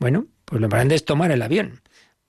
Bueno, 0.00 0.26
pues 0.44 0.60
lo 0.60 0.66
importante 0.66 0.96
es 0.96 1.04
tomar 1.04 1.30
el 1.30 1.42
avión. 1.42 1.80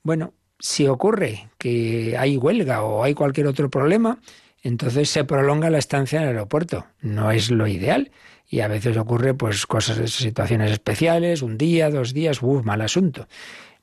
Bueno, 0.04 0.36
si 0.60 0.86
ocurre 0.86 1.50
que 1.58 2.16
hay 2.20 2.38
huelga 2.38 2.84
o 2.84 3.04
hay 3.04 3.16
cualquier 3.16 3.48
otro 3.48 3.72
problema, 3.72 4.20
entonces 4.62 5.10
se 5.10 5.24
prolonga 5.24 5.72
la 5.72 5.80
estancia 5.80 6.20
en 6.20 6.26
el 6.26 6.36
aeropuerto. 6.36 6.86
No 7.02 7.32
es 7.32 7.50
lo 7.50 7.66
ideal 7.66 8.12
y 8.56 8.62
a 8.62 8.70
veces 8.70 8.96
ocurre 8.96 9.34
pues 9.34 9.66
cosas, 9.66 10.10
situaciones 10.10 10.72
especiales, 10.72 11.42
un 11.42 11.58
día, 11.58 11.90
dos 11.90 12.14
días, 12.14 12.42
uff, 12.42 12.64
mal 12.64 12.80
asunto. 12.80 13.28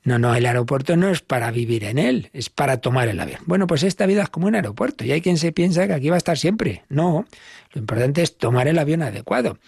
No, 0.03 0.17
no, 0.17 0.33
el 0.33 0.47
aeropuerto 0.47 0.97
no 0.97 1.09
es 1.09 1.21
para 1.21 1.51
vivir 1.51 1.83
en 1.83 1.99
él, 1.99 2.31
es 2.33 2.49
para 2.49 2.77
tomar 2.77 3.07
el 3.07 3.19
avión. 3.19 3.41
Bueno, 3.45 3.67
pues 3.67 3.83
esta 3.83 4.07
vida 4.07 4.23
es 4.23 4.29
como 4.29 4.47
un 4.47 4.55
aeropuerto 4.55 5.05
y 5.05 5.11
hay 5.11 5.21
quien 5.21 5.37
se 5.37 5.51
piensa 5.51 5.85
que 5.85 5.93
aquí 5.93 6.09
va 6.09 6.15
a 6.15 6.17
estar 6.17 6.39
siempre. 6.39 6.85
No, 6.89 7.27
lo 7.71 7.81
importante 7.81 8.23
es 8.23 8.35
tomar 8.35 8.67
el 8.67 8.79
avión 8.79 9.03
adecuado. 9.03 9.59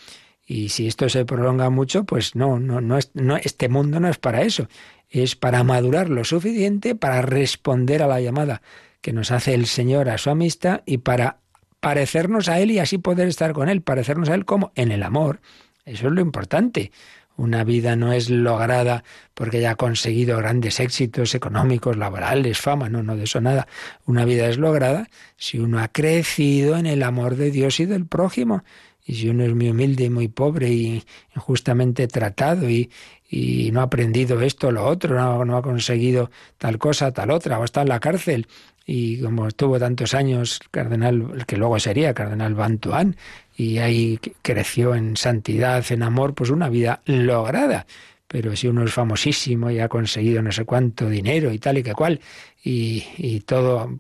Y 0.44 0.70
si 0.70 0.88
esto 0.88 1.08
se 1.08 1.24
prolonga 1.24 1.70
mucho, 1.70 2.06
pues 2.06 2.36
no, 2.36 2.60
no, 2.60 2.82
no, 2.82 2.98
no, 3.14 3.38
este 3.38 3.70
mundo 3.70 4.00
no 4.00 4.10
es 4.10 4.18
para 4.18 4.42
eso. 4.42 4.68
Es 5.08 5.36
para 5.36 5.64
madurar 5.64 6.10
lo 6.10 6.24
suficiente 6.24 6.96
para 6.96 7.22
responder 7.22 8.02
a 8.02 8.08
la 8.08 8.22
llamada 8.22 8.64
que 9.02 9.14
nos 9.14 9.30
hace 9.30 9.54
el 9.54 9.68
Señor 9.68 10.10
a 10.10 10.18
su 10.18 10.32
amistad 10.32 10.82
y 10.88 10.98
para 10.98 11.42
parecernos 11.86 12.50
a 12.50 12.60
Él 12.60 12.72
y 12.72 12.80
así 12.80 12.98
poder 12.98 13.28
estar 13.28 13.54
con 13.54 13.70
Él, 13.70 13.84
parecernos 13.84 14.30
a 14.30 14.34
Él 14.34 14.44
como 14.44 14.72
en 14.74 14.92
el 14.92 15.04
amor. 15.04 15.40
Eso 15.86 16.08
es 16.08 16.14
lo 16.14 16.20
importante. 16.20 16.92
Una 17.38 17.64
vida 17.64 17.96
no 17.96 18.12
es 18.12 18.32
lograda 18.32 19.04
porque 19.36 19.58
haya 19.58 19.76
conseguido 19.76 20.36
grandes 20.40 20.80
éxitos 20.80 21.36
económicos, 21.36 21.96
laborales, 21.96 22.58
fama, 22.58 22.90
no, 22.90 23.04
no 23.04 23.16
de 23.16 23.26
eso 23.26 23.40
nada. 23.40 23.68
Una 24.08 24.26
vida 24.26 24.48
es 24.48 24.58
lograda 24.58 25.10
si 25.38 25.60
uno 25.60 25.78
ha 25.78 25.90
crecido 25.90 26.76
en 26.76 26.88
el 26.88 27.04
amor 27.04 27.36
de 27.36 27.52
Dios 27.52 27.80
y 27.80 27.86
del 27.86 28.08
prójimo. 28.08 28.64
Y 29.06 29.14
si 29.14 29.30
uno 29.30 29.44
es 29.44 29.54
muy 29.54 29.70
humilde 29.70 30.06
y 30.06 30.10
muy 30.10 30.28
pobre 30.28 30.72
y 30.72 31.04
injustamente 31.36 32.08
tratado 32.08 32.68
y, 32.68 32.90
y 33.30 33.70
no 33.74 33.82
ha 33.82 33.84
aprendido 33.84 34.42
esto 34.42 34.70
o 34.70 34.72
lo 34.72 34.88
otro, 34.88 35.14
no, 35.14 35.46
no, 35.46 35.56
ha 35.56 35.62
conseguido 35.62 36.32
tal 36.58 36.80
cosa, 36.80 37.12
tal 37.12 37.30
otra, 37.30 37.60
o 37.60 37.64
está 37.64 37.84
en 37.84 37.90
la 37.90 38.00
cárcel 38.00 38.48
y 38.86 39.20
como 39.20 39.48
estuvo 39.48 39.80
tantos 39.80 40.14
años 40.14 40.60
cardenal, 40.72 41.32
el 41.36 41.46
que 41.46 41.58
luego 41.58 41.80
sería 41.80 42.14
cardenal 42.14 42.54
Bantuán, 42.54 43.18
y 43.58 43.80
ahí 43.80 44.20
creció 44.42 44.94
en 44.94 45.18
santidad, 45.18 45.84
en 45.90 46.04
amor, 46.04 46.36
pues 46.36 46.50
una 46.52 46.70
vida 46.70 47.02
lograda. 47.06 47.88
Pero 48.28 48.56
si 48.56 48.68
uno 48.68 48.84
es 48.84 48.94
famosísimo 48.94 49.72
y 49.72 49.80
ha 49.80 49.90
conseguido 49.90 50.42
no 50.42 50.52
sé 50.52 50.66
cuánto 50.66 51.10
dinero 51.10 51.52
y 51.52 51.60
tal 51.60 51.78
y 51.78 51.84
que 51.84 51.94
cual, 51.94 52.20
y, 52.64 53.04
y 53.18 53.40
todo 53.42 53.98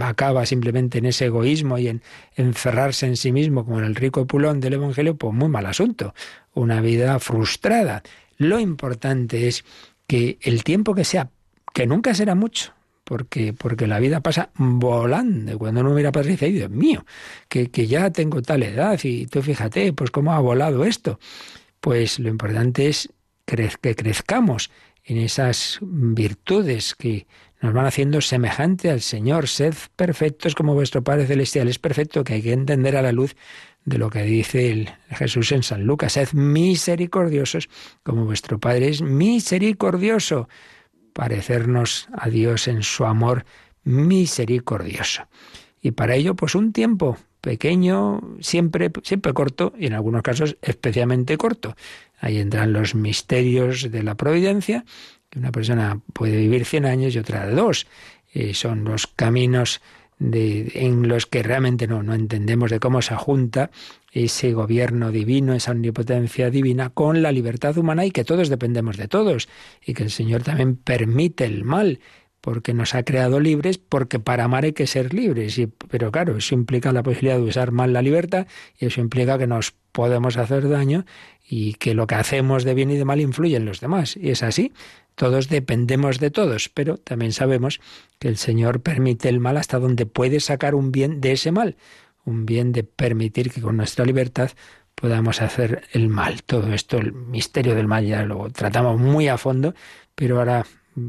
acaba 0.00 0.44
simplemente 0.46 0.98
en 0.98 1.06
ese 1.06 1.26
egoísmo 1.26 1.78
y 1.78 1.88
en 1.88 2.02
encerrarse 2.36 3.06
en 3.06 3.16
sí 3.16 3.32
mismo 3.32 3.64
como 3.64 3.78
en 3.78 3.84
el 3.84 3.94
rico 3.94 4.26
pulón 4.26 4.60
del 4.60 4.74
Evangelio, 4.74 5.16
pues 5.16 5.34
muy 5.34 5.48
mal 5.48 5.66
asunto, 5.66 6.14
una 6.54 6.80
vida 6.80 7.18
frustrada. 7.18 8.02
Lo 8.36 8.60
importante 8.60 9.48
es 9.48 9.64
que 10.06 10.38
el 10.42 10.64
tiempo 10.64 10.94
que 10.94 11.04
sea, 11.04 11.30
que 11.72 11.86
nunca 11.86 12.14
será 12.14 12.34
mucho, 12.34 12.72
porque, 13.08 13.54
porque 13.54 13.86
la 13.86 14.00
vida 14.00 14.20
pasa 14.20 14.50
volando. 14.56 15.58
Cuando 15.58 15.80
uno 15.80 15.94
mira 15.94 16.12
para 16.12 16.20
atrás 16.20 16.38
dice, 16.38 16.52
Dios 16.52 16.68
mío, 16.68 17.06
que, 17.48 17.70
que 17.70 17.86
ya 17.86 18.10
tengo 18.10 18.42
tal 18.42 18.62
edad 18.62 19.00
y 19.02 19.26
tú 19.26 19.40
fíjate, 19.40 19.94
pues 19.94 20.10
cómo 20.10 20.34
ha 20.34 20.40
volado 20.40 20.84
esto. 20.84 21.18
Pues 21.80 22.18
lo 22.18 22.28
importante 22.28 22.86
es 22.86 23.08
que 23.46 23.96
crezcamos 23.96 24.70
en 25.04 25.16
esas 25.16 25.78
virtudes 25.80 26.94
que 26.94 27.26
nos 27.62 27.72
van 27.72 27.86
haciendo 27.86 28.20
semejante 28.20 28.90
al 28.90 29.00
Señor. 29.00 29.48
Sed 29.48 29.72
perfectos 29.96 30.54
como 30.54 30.74
vuestro 30.74 31.02
Padre 31.02 31.26
Celestial 31.26 31.66
es 31.68 31.78
perfecto, 31.78 32.24
que 32.24 32.34
hay 32.34 32.42
que 32.42 32.52
entender 32.52 32.94
a 32.94 33.00
la 33.00 33.12
luz 33.12 33.36
de 33.86 33.96
lo 33.96 34.10
que 34.10 34.22
dice 34.22 34.70
el 34.70 34.90
Jesús 35.08 35.50
en 35.52 35.62
San 35.62 35.84
Lucas. 35.84 36.12
Sed 36.12 36.28
misericordiosos 36.34 37.70
como 38.02 38.26
vuestro 38.26 38.58
Padre 38.58 38.88
es 38.88 39.00
misericordioso 39.00 40.46
parecernos 41.18 42.06
a 42.12 42.28
Dios 42.28 42.68
en 42.68 42.84
su 42.84 43.04
amor 43.04 43.44
misericordioso. 43.82 45.26
Y 45.82 45.90
para 45.90 46.14
ello, 46.14 46.36
pues 46.36 46.54
un 46.54 46.72
tiempo 46.72 47.18
pequeño, 47.40 48.20
siempre, 48.38 48.92
siempre 49.02 49.32
corto, 49.32 49.72
y 49.76 49.86
en 49.86 49.94
algunos 49.94 50.22
casos 50.22 50.56
especialmente 50.62 51.36
corto. 51.36 51.74
Ahí 52.20 52.38
entran 52.38 52.72
los 52.72 52.94
misterios 52.94 53.90
de 53.90 54.04
la 54.04 54.14
providencia, 54.14 54.84
que 55.28 55.40
una 55.40 55.50
persona 55.50 56.00
puede 56.12 56.36
vivir 56.36 56.64
100 56.64 56.86
años 56.86 57.16
y 57.16 57.18
otra 57.18 57.50
dos. 57.50 57.88
Son 58.52 58.84
los 58.84 59.08
caminos 59.08 59.80
de, 60.20 60.70
en 60.76 61.08
los 61.08 61.26
que 61.26 61.42
realmente 61.42 61.88
no, 61.88 62.04
no 62.04 62.14
entendemos 62.14 62.70
de 62.70 62.78
cómo 62.78 63.02
se 63.02 63.16
junta 63.16 63.72
ese 64.12 64.52
gobierno 64.52 65.10
divino, 65.10 65.54
esa 65.54 65.72
omnipotencia 65.72 66.50
divina 66.50 66.90
con 66.90 67.22
la 67.22 67.32
libertad 67.32 67.76
humana 67.76 68.06
y 68.06 68.10
que 68.10 68.24
todos 68.24 68.48
dependemos 68.48 68.96
de 68.96 69.08
todos 69.08 69.48
y 69.84 69.94
que 69.94 70.02
el 70.02 70.10
Señor 70.10 70.42
también 70.42 70.76
permite 70.76 71.44
el 71.44 71.64
mal 71.64 72.00
porque 72.40 72.72
nos 72.72 72.94
ha 72.94 73.02
creado 73.02 73.40
libres, 73.40 73.78
porque 73.78 74.18
para 74.18 74.44
amar 74.44 74.64
hay 74.64 74.72
que 74.72 74.86
ser 74.86 75.12
libres. 75.12 75.58
Y, 75.58 75.66
pero 75.66 76.10
claro, 76.10 76.36
eso 76.36 76.54
implica 76.54 76.92
la 76.92 77.02
posibilidad 77.02 77.36
de 77.36 77.42
usar 77.42 77.72
mal 77.72 77.92
la 77.92 78.02
libertad 78.02 78.46
y 78.78 78.86
eso 78.86 79.00
implica 79.00 79.38
que 79.38 79.46
nos 79.46 79.74
podemos 79.92 80.36
hacer 80.36 80.68
daño 80.68 81.04
y 81.46 81.74
que 81.74 81.94
lo 81.94 82.06
que 82.06 82.14
hacemos 82.14 82.64
de 82.64 82.74
bien 82.74 82.90
y 82.90 82.96
de 82.96 83.04
mal 83.04 83.20
influye 83.20 83.56
en 83.56 83.64
los 83.64 83.80
demás. 83.80 84.16
Y 84.16 84.30
es 84.30 84.42
así. 84.42 84.72
Todos 85.14 85.48
dependemos 85.48 86.20
de 86.20 86.30
todos, 86.30 86.68
pero 86.68 86.96
también 86.96 87.32
sabemos 87.32 87.80
que 88.20 88.28
el 88.28 88.36
Señor 88.36 88.82
permite 88.82 89.28
el 89.28 89.40
mal 89.40 89.56
hasta 89.56 89.80
donde 89.80 90.06
puede 90.06 90.38
sacar 90.38 90.76
un 90.76 90.92
bien 90.92 91.20
de 91.20 91.32
ese 91.32 91.50
mal 91.50 91.76
un 92.28 92.46
bien 92.46 92.72
de 92.72 92.84
permitir 92.84 93.50
que 93.50 93.60
con 93.60 93.76
nuestra 93.76 94.04
libertad 94.04 94.50
podamos 94.94 95.42
hacer 95.42 95.82
el 95.92 96.08
mal. 96.08 96.42
Todo 96.42 96.72
esto, 96.72 96.98
el 96.98 97.12
misterio 97.12 97.74
del 97.74 97.86
mal, 97.88 98.04
ya 98.06 98.24
lo 98.24 98.50
tratamos 98.50 99.00
muy 99.00 99.28
a 99.28 99.38
fondo, 99.38 99.74
pero 100.14 100.38
ahora 100.38 100.66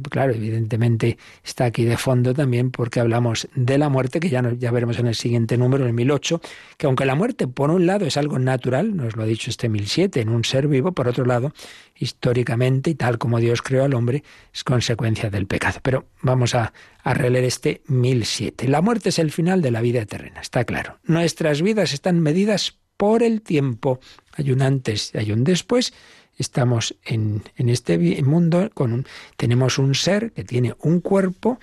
claro, 0.10 0.34
evidentemente 0.34 1.18
está 1.44 1.66
aquí 1.66 1.86
de 1.86 1.98
fondo 1.98 2.34
también 2.34 2.72
porque 2.72 3.00
hablamos 3.00 3.48
de 3.56 3.78
la 3.78 3.90
muerte, 3.90 4.20
que 4.20 4.30
ya, 4.30 4.42
ya 4.58 4.72
veremos 4.72 5.00
en 5.00 5.08
el 5.08 5.16
siguiente 5.16 5.58
número, 5.58 5.84
en 5.84 5.90
el 5.90 5.94
1008, 5.94 6.42
que 6.78 6.88
aunque 6.88 7.06
la 7.06 7.16
muerte 7.16 7.48
por 7.48 7.72
un 7.72 7.86
lado 7.86 8.06
es 8.06 8.18
algo 8.18 8.40
natural, 8.40 8.96
nos 8.96 9.16
lo 9.16 9.24
ha 9.24 9.26
dicho 9.26 9.50
este 9.50 9.70
1007, 9.70 10.22
en 10.22 10.30
un 10.30 10.44
ser 10.44 10.68
vivo, 10.68 10.92
por 10.92 11.08
otro 11.08 11.26
lado, 11.26 11.54
históricamente 11.96 12.90
y 12.92 12.96
tal 12.96 13.18
como 13.18 13.40
Dios 13.40 13.62
creó 13.62 13.84
al 13.84 13.94
hombre, 13.94 14.24
es 14.54 14.64
consecuencia 14.64 15.30
del 15.30 15.48
pecado. 15.48 15.80
Pero 15.84 16.06
vamos 16.22 16.56
a, 16.56 16.74
a 17.04 17.14
releer 17.14 17.46
este 17.46 17.82
1007. 17.88 18.68
La 18.68 18.82
muerte 18.82 19.10
es 19.10 19.20
el 19.20 19.32
final 19.32 19.62
de 19.62 19.72
la 19.72 19.82
vida 19.82 20.02
eterna, 20.02 20.42
está 20.42 20.64
claro. 20.64 21.00
Nuestras 21.04 21.62
vidas 21.62 21.94
están 21.94 22.20
medidas 22.20 22.78
por 23.00 23.24
el 23.24 23.42
tiempo. 23.42 24.02
Hay 24.34 24.52
un 24.52 24.62
antes 24.62 25.12
y 25.14 25.20
hay 25.20 25.32
un 25.32 25.46
después 25.46 25.94
estamos 26.40 26.96
en, 27.04 27.44
en 27.56 27.70
este 27.70 27.98
mundo, 28.24 28.72
con 28.74 29.06
tenemos 29.38 29.78
un 29.78 29.94
ser 29.94 30.32
que 30.32 30.44
tiene 30.44 30.74
un 30.80 31.02
cuerpo 31.02 31.60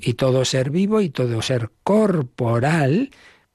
y 0.00 0.14
todo 0.14 0.44
ser 0.44 0.70
vivo 0.70 1.00
y 1.00 1.08
todo 1.10 1.40
ser 1.40 1.70
corporal, 1.82 3.10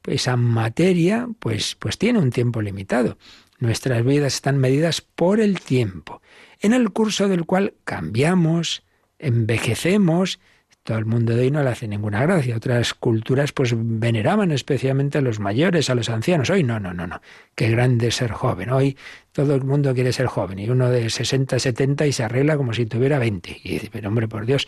esa 0.06 0.38
materia, 0.38 1.28
pues, 1.40 1.76
pues 1.76 1.98
tiene 1.98 2.20
un 2.20 2.32
tiempo 2.32 2.62
limitado. 2.62 3.18
Nuestras 3.60 4.04
vidas 4.04 4.36
están 4.36 4.58
medidas 4.58 5.02
por 5.02 5.40
el 5.40 5.60
tiempo, 5.60 6.22
en 6.60 6.74
el 6.74 6.92
curso 6.92 7.28
del 7.28 7.46
cual 7.46 7.74
cambiamos, 7.84 8.84
envejecemos, 9.20 10.40
todo 10.86 11.00
el 11.00 11.06
mundo 11.06 11.36
de 11.36 11.42
hoy 11.42 11.52
no 11.52 11.64
le 11.64 11.72
hace 11.72 11.88
ninguna 11.88 12.22
gracia. 12.22 12.56
Otras 12.56 12.94
culturas 12.94 13.52
pues 13.52 13.74
veneraban 13.76 14.52
especialmente 14.52 15.18
a 15.18 15.22
los 15.22 15.40
mayores, 15.40 15.90
a 15.90 15.96
los 15.96 16.12
ancianos. 16.12 16.52
Hoy 16.52 16.62
no, 16.62 16.80
no, 16.80 16.94
no, 16.94 17.08
no. 17.08 17.22
Qué 17.56 17.72
grande 17.72 18.12
ser 18.12 18.30
joven. 18.30 18.70
Hoy 18.70 18.96
todo 19.32 19.56
el 19.56 19.64
mundo 19.64 19.96
quiere 19.96 20.14
ser 20.14 20.28
joven 20.28 20.60
y 20.60 20.70
uno 20.70 20.92
de 20.92 21.10
60, 21.10 21.58
70 21.58 22.06
y 22.06 22.12
se 22.12 22.24
arregla 22.24 22.56
como 22.56 22.72
si 22.72 22.86
tuviera 22.86 23.18
20. 23.18 23.62
Y 23.64 23.70
dice, 23.70 23.90
pero 23.92 24.10
hombre, 24.10 24.28
por 24.28 24.46
Dios, 24.46 24.68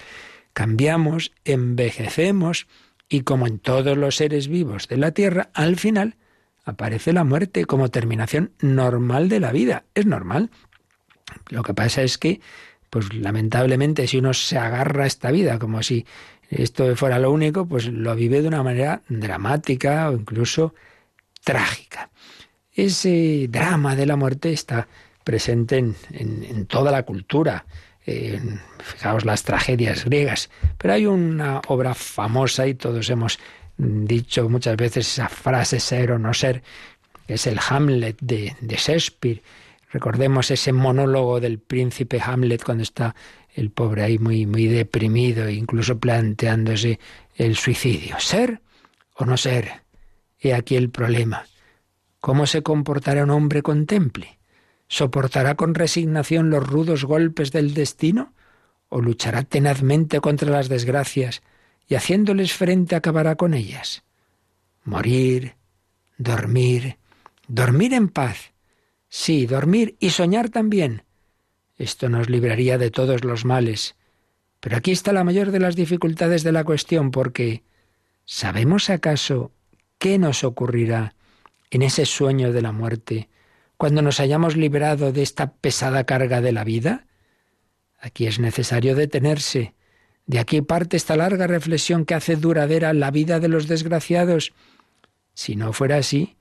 cambiamos, 0.53 1.33
envejecemos 1.45 2.67
y 3.07 3.21
como 3.21 3.45
en 3.45 3.59
todos 3.59 3.95
los 3.95 4.15
seres 4.15 4.47
vivos 4.47 4.87
de 4.87 4.97
la 4.97 5.11
Tierra, 5.11 5.51
al 5.53 5.75
final 5.75 6.15
aparece 6.65 7.13
la 7.13 7.25
muerte 7.25 7.65
como 7.65 7.89
terminación 7.89 8.53
normal 8.59 9.29
de 9.29 9.39
la 9.39 9.51
vida. 9.51 9.85
Es 9.93 10.07
normal. 10.07 10.49
Lo 11.49 11.61
que 11.61 11.75
pasa 11.75 12.01
es 12.01 12.17
que 12.17 12.41
pues 12.89 13.13
lamentablemente 13.13 14.07
si 14.07 14.17
uno 14.17 14.33
se 14.33 14.57
agarra 14.57 15.03
a 15.03 15.07
esta 15.07 15.31
vida 15.31 15.59
como 15.59 15.83
si 15.83 16.05
esto 16.49 16.95
fuera 16.95 17.19
lo 17.19 17.31
único, 17.31 17.65
pues 17.65 17.87
lo 17.87 18.15
vive 18.15 18.41
de 18.41 18.47
una 18.47 18.63
manera 18.63 19.01
dramática 19.09 20.09
o 20.09 20.13
incluso 20.13 20.73
trágica. 21.43 22.09
Ese 22.73 23.47
drama 23.49 23.95
de 23.95 24.05
la 24.05 24.15
muerte 24.15 24.53
está 24.53 24.87
presente 25.23 25.77
en, 25.77 26.65
toda 26.67 26.91
la 26.91 27.03
cultura. 27.03 27.65
fijaos 28.05 29.25
las 29.25 29.43
tragedias 29.43 30.05
griegas. 30.05 30.49
Pero 30.77 30.93
hay 30.93 31.05
una 31.05 31.61
obra 31.67 31.93
famosa 31.93 32.65
y 32.67 32.75
todos 32.75 33.09
hemos 33.09 33.39
dicho 33.77 34.47
muchas 34.47 34.77
veces 34.77 35.07
esa 35.07 35.27
frase 35.27 35.79
ser 35.79 36.11
o 36.11 36.19
no 36.19 36.33
ser, 36.33 36.63
que 37.25 37.33
es 37.33 37.45
el 37.47 37.59
Hamlet 37.67 38.17
de, 38.21 38.55
de 38.61 38.75
Shakespeare 38.75 39.41
Recordemos 39.89 40.51
ese 40.51 40.73
monólogo 40.73 41.39
del 41.39 41.59
príncipe 41.59 42.21
Hamlet 42.21 42.63
cuando 42.63 42.83
está 42.83 43.15
el 43.53 43.71
pobre 43.71 44.03
ahí 44.03 44.19
muy, 44.19 44.45
muy 44.45 44.67
deprimido, 44.67 45.49
incluso 45.49 45.97
planteándose 45.97 46.99
el 47.35 47.55
suicidio. 47.55 48.19
¿Ser 48.19 48.61
o 49.15 49.25
no 49.25 49.37
ser? 49.37 49.83
He 50.39 50.53
aquí 50.53 50.75
el 50.75 50.89
problema. 50.89 51.45
¿Cómo 52.19 52.45
se 52.45 52.63
comportará 52.63 53.23
un 53.23 53.29
hombre 53.29 53.61
contemple? 53.61 54.37
¿Soportará 54.89 55.55
con 55.55 55.73
resignación 55.73 56.49
los 56.49 56.67
rudos 56.67 57.05
golpes 57.05 57.51
del 57.51 57.73
destino? 57.73 58.33
¿O 58.89 59.01
luchará 59.01 59.43
tenazmente 59.43 60.19
contra 60.19 60.49
las 60.49 60.69
desgracias 60.69 61.41
y 61.87 61.95
haciéndoles 61.95 62.53
frente 62.53 62.95
acabará 62.95 63.35
con 63.35 63.53
ellas? 63.53 64.03
Morir, 64.83 65.55
dormir, 66.17 66.97
dormir 67.47 67.93
en 67.93 68.09
paz 68.09 68.51
Sí, 69.09 69.45
dormir 69.45 69.95
y 69.99 70.09
soñar 70.09 70.49
también. 70.49 71.03
Esto 71.77 72.09
nos 72.09 72.29
libraría 72.29 72.77
de 72.77 72.91
todos 72.91 73.23
los 73.23 73.45
males. 73.45 73.95
Pero 74.59 74.77
aquí 74.77 74.91
está 74.91 75.13
la 75.13 75.23
mayor 75.23 75.51
de 75.51 75.59
las 75.59 75.75
dificultades 75.75 76.43
de 76.43 76.51
la 76.51 76.63
cuestión, 76.63 77.11
porque 77.11 77.63
¿sabemos 78.25 78.89
acaso 78.89 79.51
qué 79.99 80.17
nos 80.17 80.43
ocurrirá 80.43 81.15
en 81.69 81.81
ese 81.83 82.05
sueño 82.05 82.51
de 82.51 82.61
la 82.61 82.71
muerte 82.71 83.29
cuando 83.77 84.01
nos 84.01 84.19
hayamos 84.19 84.57
liberado 84.57 85.11
de 85.11 85.21
esta 85.21 85.53
pesada 85.53 86.05
carga 86.05 86.41
de 86.41 86.51
la 86.51 86.63
vida? 86.63 87.05
Aquí 87.99 88.27
es 88.27 88.39
necesario 88.39 88.95
detenerse. 88.95 89.73
De 90.25 90.39
aquí 90.39 90.61
parte 90.61 90.97
esta 90.97 91.15
larga 91.15 91.47
reflexión 91.47 92.05
que 92.05 92.15
hace 92.15 92.35
duradera 92.35 92.93
la 92.93 93.11
vida 93.11 93.39
de 93.39 93.47
los 93.47 93.67
desgraciados. 93.67 94.53
Si 95.33 95.55
no 95.55 95.71
fuera 95.73 95.97
así, 95.97 96.36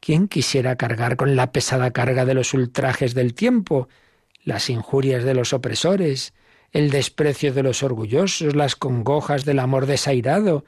¿quién 0.00 0.28
quisiera 0.28 0.76
cargar 0.76 1.16
con 1.16 1.36
la 1.36 1.52
pesada 1.52 1.90
carga 1.90 2.24
de 2.24 2.34
los 2.34 2.54
ultrajes 2.54 3.14
del 3.14 3.34
tiempo, 3.34 3.88
las 4.44 4.70
injurias 4.70 5.24
de 5.24 5.34
los 5.34 5.52
opresores, 5.52 6.32
el 6.72 6.90
desprecio 6.90 7.52
de 7.52 7.62
los 7.62 7.82
orgullosos, 7.82 8.54
las 8.54 8.76
congojas 8.76 9.44
del 9.44 9.58
amor 9.58 9.86
desairado, 9.86 10.64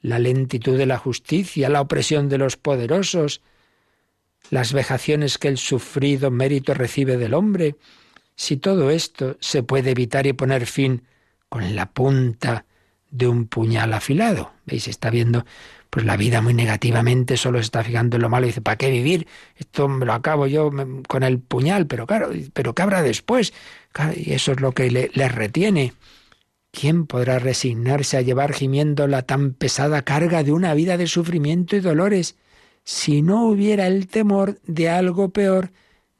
la 0.00 0.18
lentitud 0.18 0.76
de 0.76 0.86
la 0.86 0.98
justicia, 0.98 1.68
la 1.68 1.80
opresión 1.80 2.28
de 2.28 2.38
los 2.38 2.56
poderosos, 2.56 3.40
las 4.50 4.72
vejaciones 4.72 5.38
que 5.38 5.48
el 5.48 5.58
sufrido 5.58 6.30
mérito 6.30 6.74
recibe 6.74 7.16
del 7.16 7.34
hombre, 7.34 7.76
si 8.34 8.56
todo 8.56 8.90
esto 8.90 9.36
se 9.40 9.62
puede 9.62 9.90
evitar 9.90 10.26
y 10.26 10.32
poner 10.32 10.66
fin 10.66 11.04
con 11.48 11.76
la 11.76 11.90
punta 11.92 12.64
de 13.10 13.28
un 13.28 13.46
puñal 13.46 13.92
afilado. 13.92 14.52
¿Veis? 14.66 14.88
Está 14.88 15.10
viendo 15.10 15.44
pues 15.92 16.06
la 16.06 16.16
vida 16.16 16.40
muy 16.40 16.54
negativamente, 16.54 17.36
solo 17.36 17.58
se 17.58 17.64
está 17.64 17.84
fijando 17.84 18.16
en 18.16 18.22
lo 18.22 18.30
malo 18.30 18.46
y 18.46 18.48
dice, 18.48 18.62
¿para 18.62 18.78
qué 18.78 18.90
vivir? 18.90 19.26
Esto 19.56 19.88
me 19.88 20.06
lo 20.06 20.14
acabo 20.14 20.46
yo 20.46 20.70
con 21.06 21.22
el 21.22 21.38
puñal, 21.38 21.86
pero 21.86 22.06
claro, 22.06 22.30
pero 22.54 22.74
¿qué 22.74 22.82
habrá 22.82 23.02
después? 23.02 23.52
y 24.16 24.32
eso 24.32 24.52
es 24.52 24.60
lo 24.60 24.72
que 24.72 24.90
le, 24.90 25.10
le 25.12 25.28
retiene. 25.28 25.92
¿Quién 26.70 27.06
podrá 27.06 27.38
resignarse 27.38 28.16
a 28.16 28.22
llevar 28.22 28.54
gimiendo 28.54 29.06
la 29.06 29.22
tan 29.22 29.52
pesada 29.52 30.00
carga 30.02 30.42
de 30.42 30.52
una 30.52 30.72
vida 30.72 30.96
de 30.96 31.06
sufrimiento 31.06 31.76
y 31.76 31.80
dolores 31.80 32.36
si 32.84 33.20
no 33.20 33.44
hubiera 33.44 33.86
el 33.86 34.06
temor 34.06 34.58
de 34.66 34.88
algo 34.88 35.28
peor 35.28 35.72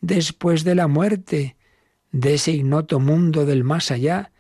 después 0.02 0.64
de 0.64 0.74
la 0.74 0.86
muerte? 0.86 1.56
de 2.12 2.34
ese 2.34 2.52
ignoto 2.52 3.00
mundo 3.00 3.46
del 3.46 3.64
más 3.64 3.90
allá, 3.90 4.30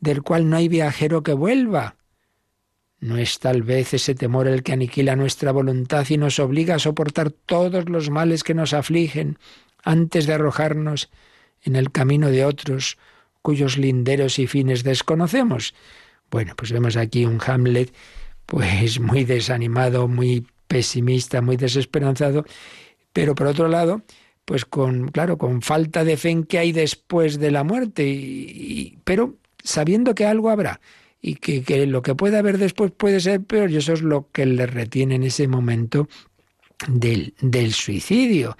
del 0.00 0.22
cual 0.22 0.50
no 0.50 0.56
hay 0.56 0.68
viajero 0.68 1.22
que 1.22 1.32
vuelva. 1.32 1.96
¿No 3.00 3.16
es 3.16 3.38
tal 3.38 3.62
vez 3.62 3.94
ese 3.94 4.14
temor 4.14 4.46
el 4.46 4.62
que 4.62 4.74
aniquila 4.74 5.16
nuestra 5.16 5.52
voluntad 5.52 6.06
y 6.10 6.18
nos 6.18 6.38
obliga 6.38 6.74
a 6.74 6.78
soportar 6.78 7.30
todos 7.30 7.88
los 7.88 8.10
males 8.10 8.44
que 8.44 8.52
nos 8.52 8.74
afligen 8.74 9.38
antes 9.82 10.26
de 10.26 10.34
arrojarnos 10.34 11.10
en 11.62 11.76
el 11.76 11.90
camino 11.90 12.28
de 12.30 12.44
otros 12.44 12.98
cuyos 13.40 13.78
linderos 13.78 14.38
y 14.38 14.46
fines 14.46 14.84
desconocemos? 14.84 15.74
Bueno, 16.30 16.52
pues 16.56 16.72
vemos 16.72 16.98
aquí 16.98 17.24
un 17.24 17.40
Hamlet 17.44 17.94
pues 18.44 19.00
muy 19.00 19.24
desanimado, 19.24 20.06
muy 20.06 20.46
pesimista, 20.68 21.40
muy 21.40 21.56
desesperanzado, 21.56 22.44
pero 23.14 23.34
por 23.34 23.46
otro 23.46 23.68
lado, 23.68 24.02
pues 24.44 24.66
con, 24.66 25.08
claro, 25.08 25.38
con 25.38 25.62
falta 25.62 26.04
de 26.04 26.18
fe 26.18 26.30
en 26.30 26.44
qué 26.44 26.58
hay 26.58 26.72
después 26.72 27.38
de 27.38 27.50
la 27.50 27.64
muerte, 27.64 28.06
y, 28.06 28.98
pero 29.04 29.36
sabiendo 29.64 30.14
que 30.14 30.26
algo 30.26 30.50
habrá 30.50 30.80
y 31.22 31.36
que, 31.36 31.62
que, 31.62 31.86
lo 31.86 32.02
que 32.02 32.14
puede 32.14 32.38
haber 32.38 32.58
después 32.58 32.90
puede 32.92 33.20
ser 33.20 33.42
peor, 33.42 33.70
y 33.70 33.76
eso 33.76 33.92
es 33.92 34.02
lo 34.02 34.28
que 34.32 34.46
le 34.46 34.66
retiene 34.66 35.16
en 35.16 35.24
ese 35.24 35.48
momento 35.48 36.08
del, 36.88 37.34
del 37.40 37.72
suicidio. 37.72 38.56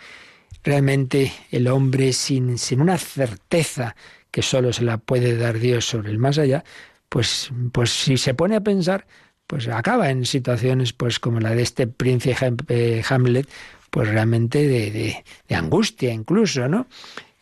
Realmente 0.63 1.33
el 1.51 1.69
hombre 1.69 2.13
sin, 2.13 2.59
sin 2.59 2.81
una 2.81 2.99
certeza 2.99 3.97
que 4.31 4.43
solo 4.43 4.73
se 4.73 4.85
la 4.85 4.99
puede 4.99 5.37
dar 5.37 5.59
Dios 5.59 5.87
sobre 5.87 6.11
el 6.11 6.19
más 6.19 6.39
allá, 6.39 6.65
pues, 7.09 7.51
pues 7.73 7.91
si 7.91 8.17
se 8.17 8.35
pone 8.35 8.57
a 8.57 8.61
pensar, 8.61 9.07
pues 9.47 9.67
acaba 9.67 10.11
en 10.11 10.25
situaciones 10.27 10.93
pues 10.93 11.19
como 11.19 11.41
la 11.41 11.55
de 11.55 11.63
este 11.63 11.89
príncipe 11.89 13.03
Hamlet, 13.09 13.49
pues 13.91 14.09
realmente 14.09 14.67
de, 14.69 15.23
de, 15.49 15.55
angustia 15.55 16.13
incluso, 16.13 16.69
¿no? 16.69 16.87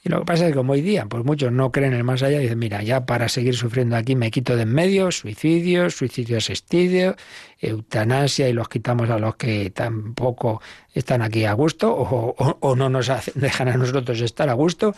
Y 0.08 0.10
lo 0.10 0.20
que 0.20 0.24
pasa 0.24 0.46
es 0.46 0.52
que 0.52 0.56
como 0.56 0.72
hoy 0.72 0.80
día, 0.80 1.04
pues 1.04 1.22
muchos 1.22 1.52
no 1.52 1.70
creen 1.70 1.92
en 1.92 1.98
el 1.98 2.04
más 2.04 2.22
allá, 2.22 2.38
dicen, 2.38 2.58
mira, 2.58 2.82
ya 2.82 3.04
para 3.04 3.28
seguir 3.28 3.54
sufriendo 3.54 3.94
aquí 3.94 4.16
me 4.16 4.30
quito 4.30 4.56
de 4.56 4.62
en 4.62 4.72
medio, 4.72 5.12
suicidio, 5.12 5.90
suicidio 5.90 6.38
asistido, 6.38 7.14
eutanasia 7.60 8.48
y 8.48 8.54
los 8.54 8.70
quitamos 8.70 9.10
a 9.10 9.18
los 9.18 9.36
que 9.36 9.68
tampoco 9.68 10.62
están 10.94 11.20
aquí 11.20 11.44
a 11.44 11.52
gusto 11.52 11.94
o, 11.94 12.34
o, 12.38 12.74
no 12.74 12.88
nos 12.88 13.12
dejan 13.34 13.68
a 13.68 13.76
nosotros 13.76 14.18
estar 14.22 14.48
a 14.48 14.54
gusto. 14.54 14.94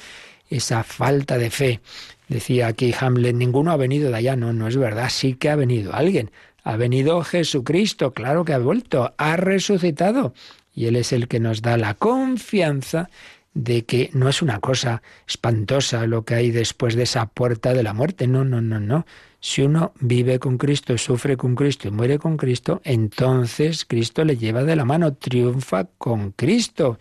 Esa 0.49 0.85
falta 0.85 1.38
de 1.38 1.51
fe. 1.51 1.81
Decía 2.29 2.68
aquí 2.68 2.94
Hamlet, 2.96 3.35
ninguno 3.35 3.73
ha 3.73 3.77
venido 3.77 4.11
de 4.12 4.16
allá. 4.16 4.37
No, 4.37 4.53
no 4.53 4.68
es 4.68 4.77
verdad, 4.77 5.09
sí 5.11 5.35
que 5.35 5.51
ha 5.51 5.57
venido 5.57 5.92
alguien. 5.92 6.31
Ha 6.62 6.77
venido 6.77 7.25
Jesucristo, 7.25 8.12
claro 8.12 8.44
que 8.44 8.53
ha 8.53 8.59
vuelto, 8.59 9.12
ha 9.16 9.37
resucitado 9.37 10.35
y 10.75 10.87
Él 10.87 10.96
es 10.96 11.12
el 11.12 11.29
que 11.29 11.40
nos 11.40 11.62
da 11.62 11.77
la 11.77 11.94
confianza 11.94 13.11
de 13.55 13.85
que 13.85 14.11
no 14.13 14.29
es 14.29 14.43
una 14.43 14.61
cosa 14.61 15.03
espantosa 15.27 16.07
lo 16.07 16.25
que 16.25 16.35
hay 16.35 16.51
después 16.51 16.95
de 16.95 17.03
esa 17.03 17.27
puerta 17.27 17.75
de 17.75 17.83
la 17.83 17.93
muerte. 17.93 18.27
No, 18.27 18.45
no, 18.45 18.61
no, 18.61 18.81
no. 18.81 19.07
Si 19.41 19.63
uno 19.63 19.93
vive 20.01 20.39
con 20.39 20.59
Cristo, 20.59 20.97
sufre 20.99 21.37
con 21.37 21.55
Cristo 21.55 21.89
y 21.89 21.91
muere 21.91 22.19
con 22.19 22.37
Cristo, 22.37 22.81
entonces 22.85 23.85
Cristo 23.85 24.25
le 24.25 24.37
lleva 24.37 24.65
de 24.65 24.77
la 24.77 24.85
mano, 24.85 25.15
triunfa 25.15 25.85
con 25.99 26.33
Cristo. 26.33 26.99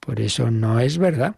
Por 0.00 0.20
eso 0.20 0.50
no 0.50 0.80
es 0.80 0.98
verdad 0.98 1.36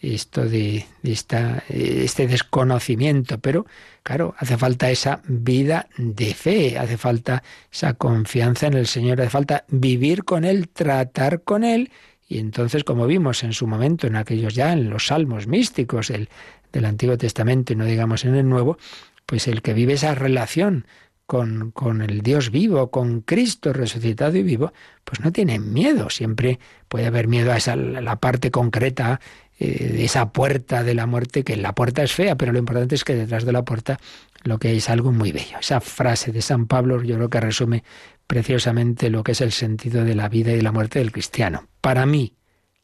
esto 0.00 0.44
de, 0.44 0.86
esta, 1.02 1.64
este 1.68 2.26
desconocimiento, 2.28 3.38
pero 3.38 3.66
claro, 4.02 4.34
hace 4.38 4.56
falta 4.56 4.90
esa 4.90 5.20
vida 5.26 5.88
de 5.96 6.34
fe, 6.34 6.78
hace 6.78 6.96
falta 6.96 7.42
esa 7.72 7.94
confianza 7.94 8.68
en 8.68 8.74
el 8.74 8.86
Señor, 8.86 9.20
hace 9.20 9.30
falta 9.30 9.64
vivir 9.68 10.24
con 10.24 10.44
Él, 10.44 10.68
tratar 10.68 11.42
con 11.42 11.64
Él, 11.64 11.90
y 12.28 12.38
entonces, 12.38 12.84
como 12.84 13.06
vimos 13.06 13.42
en 13.42 13.54
su 13.54 13.66
momento, 13.66 14.06
en 14.06 14.16
aquellos 14.16 14.54
ya, 14.54 14.72
en 14.74 14.90
los 14.90 15.06
salmos 15.06 15.46
místicos 15.46 16.08
del, 16.08 16.28
del 16.72 16.84
Antiguo 16.84 17.16
Testamento 17.16 17.72
y 17.72 17.76
no 17.76 17.86
digamos 17.86 18.26
en 18.26 18.34
el 18.34 18.48
Nuevo, 18.48 18.76
pues 19.24 19.48
el 19.48 19.62
que 19.62 19.72
vive 19.72 19.94
esa 19.94 20.14
relación 20.14 20.86
con, 21.24 21.70
con, 21.72 22.02
el 22.02 22.20
Dios 22.20 22.50
vivo, 22.50 22.90
con 22.90 23.22
Cristo 23.22 23.72
resucitado 23.72 24.36
y 24.36 24.42
vivo, 24.42 24.72
pues 25.04 25.20
no 25.20 25.32
tiene 25.32 25.58
miedo. 25.58 26.10
Siempre 26.10 26.58
puede 26.88 27.06
haber 27.06 27.28
miedo 27.28 27.52
a 27.52 27.56
esa 27.56 27.76
la 27.76 28.16
parte 28.16 28.50
concreta 28.50 29.20
eh, 29.58 30.04
esa 30.04 30.32
puerta 30.32 30.84
de 30.84 30.94
la 30.94 31.06
muerte, 31.06 31.44
que 31.44 31.56
la 31.56 31.74
puerta 31.74 32.02
es 32.02 32.12
fea, 32.12 32.36
pero 32.36 32.52
lo 32.52 32.58
importante 32.58 32.94
es 32.94 33.04
que 33.04 33.14
detrás 33.14 33.44
de 33.44 33.52
la 33.52 33.64
puerta 33.64 33.98
lo 34.44 34.58
que 34.58 34.68
hay 34.68 34.76
es 34.76 34.88
algo 34.88 35.12
muy 35.12 35.32
bello. 35.32 35.58
Esa 35.60 35.80
frase 35.80 36.30
de 36.30 36.42
San 36.42 36.66
Pablo 36.66 37.02
yo 37.02 37.16
creo 37.16 37.28
que 37.28 37.40
resume 37.40 37.84
preciosamente 38.28 39.10
lo 39.10 39.24
que 39.24 39.32
es 39.32 39.40
el 39.40 39.50
sentido 39.50 40.04
de 40.04 40.14
la 40.14 40.28
vida 40.28 40.52
y 40.52 40.56
de 40.56 40.62
la 40.62 40.70
muerte 40.70 41.00
del 41.00 41.10
cristiano. 41.10 41.66
Para 41.80 42.06
mí, 42.06 42.34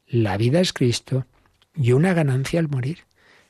la 0.08 0.36
vida 0.36 0.60
es 0.60 0.72
Cristo 0.72 1.26
y 1.76 1.92
una 1.92 2.14
ganancia 2.14 2.58
al 2.58 2.68
morir. 2.68 2.98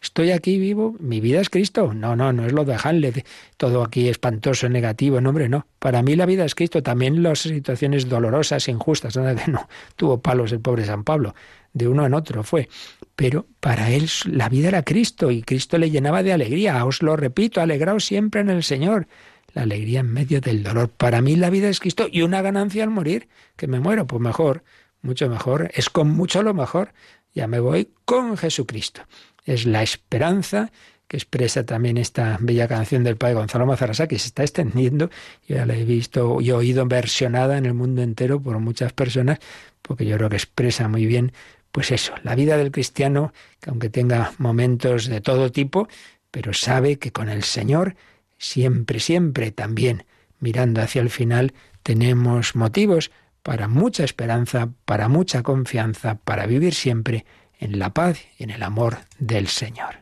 Estoy 0.02 0.32
aquí 0.32 0.58
vivo, 0.58 0.94
mi 1.00 1.22
vida 1.22 1.40
es 1.40 1.48
Cristo. 1.48 1.94
No, 1.94 2.14
no, 2.14 2.30
no 2.34 2.44
es 2.44 2.52
lo 2.52 2.66
de 2.66 2.76
Hamlet, 2.82 3.26
todo 3.56 3.82
aquí 3.82 4.08
espantoso, 4.10 4.68
negativo, 4.68 5.18
no, 5.22 5.30
hombre, 5.30 5.48
no. 5.48 5.66
Para 5.78 6.02
mí 6.02 6.14
la 6.14 6.26
vida 6.26 6.44
es 6.44 6.54
Cristo, 6.54 6.82
también 6.82 7.22
las 7.22 7.38
situaciones 7.38 8.06
dolorosas, 8.06 8.68
injustas, 8.68 9.16
nada 9.16 9.34
que 9.34 9.50
no 9.50 9.66
tuvo 9.96 10.20
palos 10.20 10.52
el 10.52 10.60
pobre 10.60 10.84
San 10.84 11.04
Pablo, 11.04 11.34
de 11.72 11.88
uno 11.88 12.04
en 12.04 12.12
otro 12.12 12.42
fue 12.42 12.68
pero 13.16 13.46
para 13.60 13.90
él 13.90 14.08
la 14.26 14.48
vida 14.48 14.68
era 14.68 14.82
Cristo 14.82 15.30
y 15.30 15.42
Cristo 15.42 15.78
le 15.78 15.90
llenaba 15.90 16.22
de 16.22 16.32
alegría. 16.32 16.84
Os 16.84 17.02
lo 17.02 17.16
repito, 17.16 17.60
alegraos 17.60 18.04
siempre 18.04 18.40
en 18.40 18.50
el 18.50 18.62
Señor. 18.62 19.06
La 19.54 19.62
alegría 19.62 20.00
en 20.00 20.12
medio 20.12 20.40
del 20.40 20.62
dolor. 20.62 20.90
Para 20.90 21.22
mí 21.22 21.36
la 21.36 21.48
vida 21.48 21.68
es 21.68 21.80
Cristo 21.80 22.06
y 22.10 22.22
una 22.22 22.42
ganancia 22.42 22.84
al 22.84 22.90
morir. 22.90 23.28
Que 23.56 23.66
me 23.66 23.80
muero, 23.80 24.06
pues 24.06 24.20
mejor, 24.20 24.62
mucho 25.00 25.28
mejor. 25.30 25.70
Es 25.74 25.88
con 25.88 26.10
mucho 26.10 26.42
lo 26.42 26.52
mejor. 26.52 26.92
Ya 27.34 27.46
me 27.46 27.60
voy 27.60 27.88
con 28.04 28.36
Jesucristo. 28.36 29.02
Es 29.44 29.64
la 29.64 29.82
esperanza 29.82 30.70
que 31.08 31.16
expresa 31.16 31.64
también 31.64 31.96
esta 31.96 32.38
bella 32.40 32.68
canción 32.68 33.04
del 33.04 33.16
padre 33.16 33.34
Gonzalo 33.34 33.66
Mazarasa, 33.66 34.06
que 34.06 34.18
se 34.18 34.28
está 34.28 34.42
extendiendo. 34.42 35.08
Yo 35.46 35.56
ya 35.56 35.66
la 35.66 35.76
he 35.76 35.84
visto 35.84 36.40
y 36.40 36.50
oído 36.50 36.84
versionada 36.86 37.56
en 37.56 37.66
el 37.66 37.74
mundo 37.74 38.02
entero 38.02 38.40
por 38.40 38.58
muchas 38.58 38.92
personas, 38.92 39.38
porque 39.82 40.06
yo 40.06 40.16
creo 40.16 40.28
que 40.28 40.36
expresa 40.36 40.88
muy 40.88 41.06
bien 41.06 41.32
pues 41.74 41.90
eso, 41.90 42.14
la 42.22 42.36
vida 42.36 42.56
del 42.56 42.70
cristiano, 42.70 43.32
que 43.58 43.68
aunque 43.68 43.90
tenga 43.90 44.32
momentos 44.38 45.08
de 45.08 45.20
todo 45.20 45.50
tipo, 45.50 45.88
pero 46.30 46.52
sabe 46.52 47.00
que 47.00 47.10
con 47.10 47.28
el 47.28 47.42
Señor 47.42 47.96
siempre, 48.38 49.00
siempre 49.00 49.50
también 49.50 50.04
mirando 50.40 50.82
hacia 50.82 51.02
el 51.02 51.10
final, 51.10 51.54
tenemos 51.82 52.54
motivos 52.54 53.10
para 53.42 53.68
mucha 53.68 54.04
esperanza, 54.04 54.70
para 54.84 55.08
mucha 55.08 55.42
confianza, 55.42 56.16
para 56.16 56.46
vivir 56.46 56.74
siempre 56.74 57.24
en 57.58 57.78
la 57.78 57.92
paz 57.92 58.20
y 58.38 58.44
en 58.44 58.50
el 58.50 58.62
amor 58.62 58.98
del 59.18 59.48
Señor. 59.48 59.96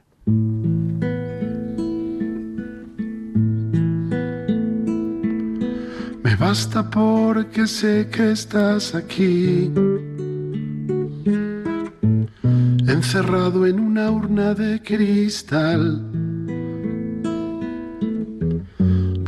Me 6.25 6.37
basta 6.37 6.89
porque 6.89 7.67
sé 7.67 8.09
que 8.11 8.33
estás 8.33 8.95
aquí 8.95 9.71
encerrado 12.87 13.67
en 13.67 13.81
una 13.81 14.11
urna 14.11 14.55
de 14.55 14.81
cristal, 14.81 16.12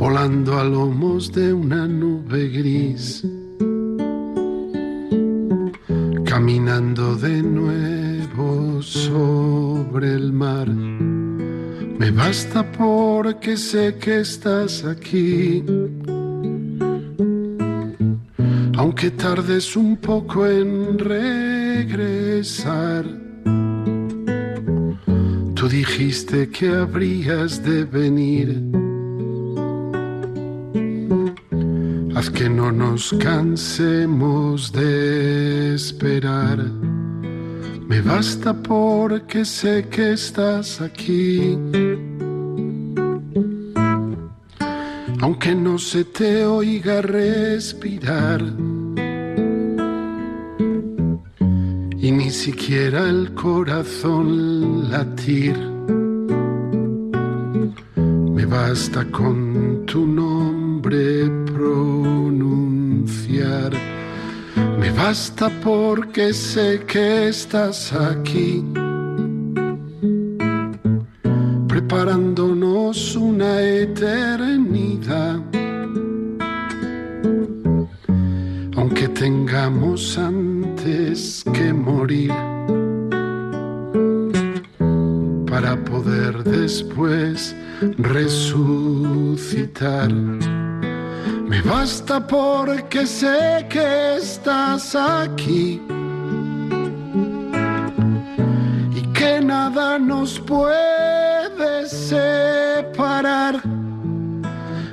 volando 0.05 0.59
a 0.59 0.63
lomos 0.63 1.31
de 1.31 1.51
una 1.51 1.87
nube 1.87 2.49
gris, 2.49 3.25
caminando 6.23 7.15
de 7.15 7.41
nuevo 7.41 8.83
sobre 8.83 10.13
el 10.13 10.31
mar. 10.31 10.67
Me 10.69 12.11
basta 12.11 12.71
porque 12.71 13.57
sé 13.57 13.95
que 13.99 14.19
estás 14.19 14.85
aquí. 14.85 15.63
Aunque 18.77 19.09
tardes 19.09 19.75
un 19.75 19.97
poco 19.97 20.45
en 20.45 20.99
regresar. 20.99 22.25
Tú 25.55 25.67
dijiste 25.67 26.47
que 26.51 26.67
habrías 26.69 27.63
de 27.63 27.85
venir. 27.85 28.74
Haz 32.15 32.29
que 32.29 32.49
no 32.49 32.71
nos 32.71 33.13
cansemos 33.19 34.71
de 34.71 35.75
esperar. 35.75 36.59
Me 37.89 37.99
basta 37.99 38.53
porque 38.53 39.43
sé 39.43 39.89
que 39.89 40.13
estás 40.13 40.79
aquí. 40.79 41.57
Aunque 45.19 45.53
no 45.53 45.77
se 45.77 46.05
te 46.05 46.45
oiga 46.45 47.01
respirar. 47.01 48.41
Y 51.97 52.11
ni 52.11 52.29
siquiera 52.29 53.09
el 53.09 53.33
corazón 53.33 54.89
latir. 54.89 55.57
Me 57.97 58.45
basta 58.45 59.03
con 59.11 59.85
tu 59.85 60.07
nombre 60.07 61.44
basta 65.07 65.51
porque 65.63 66.33
sé 66.33 66.81
que 66.87 67.27
estás 67.27 67.93
aquí, 67.93 68.63
preparándonos 71.67 73.15
una 73.15 73.61
eternidad. 73.61 75.39
Aunque 78.77 79.07
tengamos 79.09 80.17
antes 80.17 81.43
que 81.53 81.71
morir, 81.71 82.33
para 85.45 85.75
poder 85.85 86.43
después 86.43 87.55
resucitar. 87.99 90.09
Me 91.47 91.61
basta 91.61 92.19
porque 92.25 93.05
sé 93.05 93.67
que 93.69 94.15
estás 94.17 94.95
aquí. 94.95 95.79
Y 98.95 99.01
que 99.13 99.39
nada 99.41 99.99
nos 99.99 100.39
puede 100.39 101.87
separar, 101.87 103.61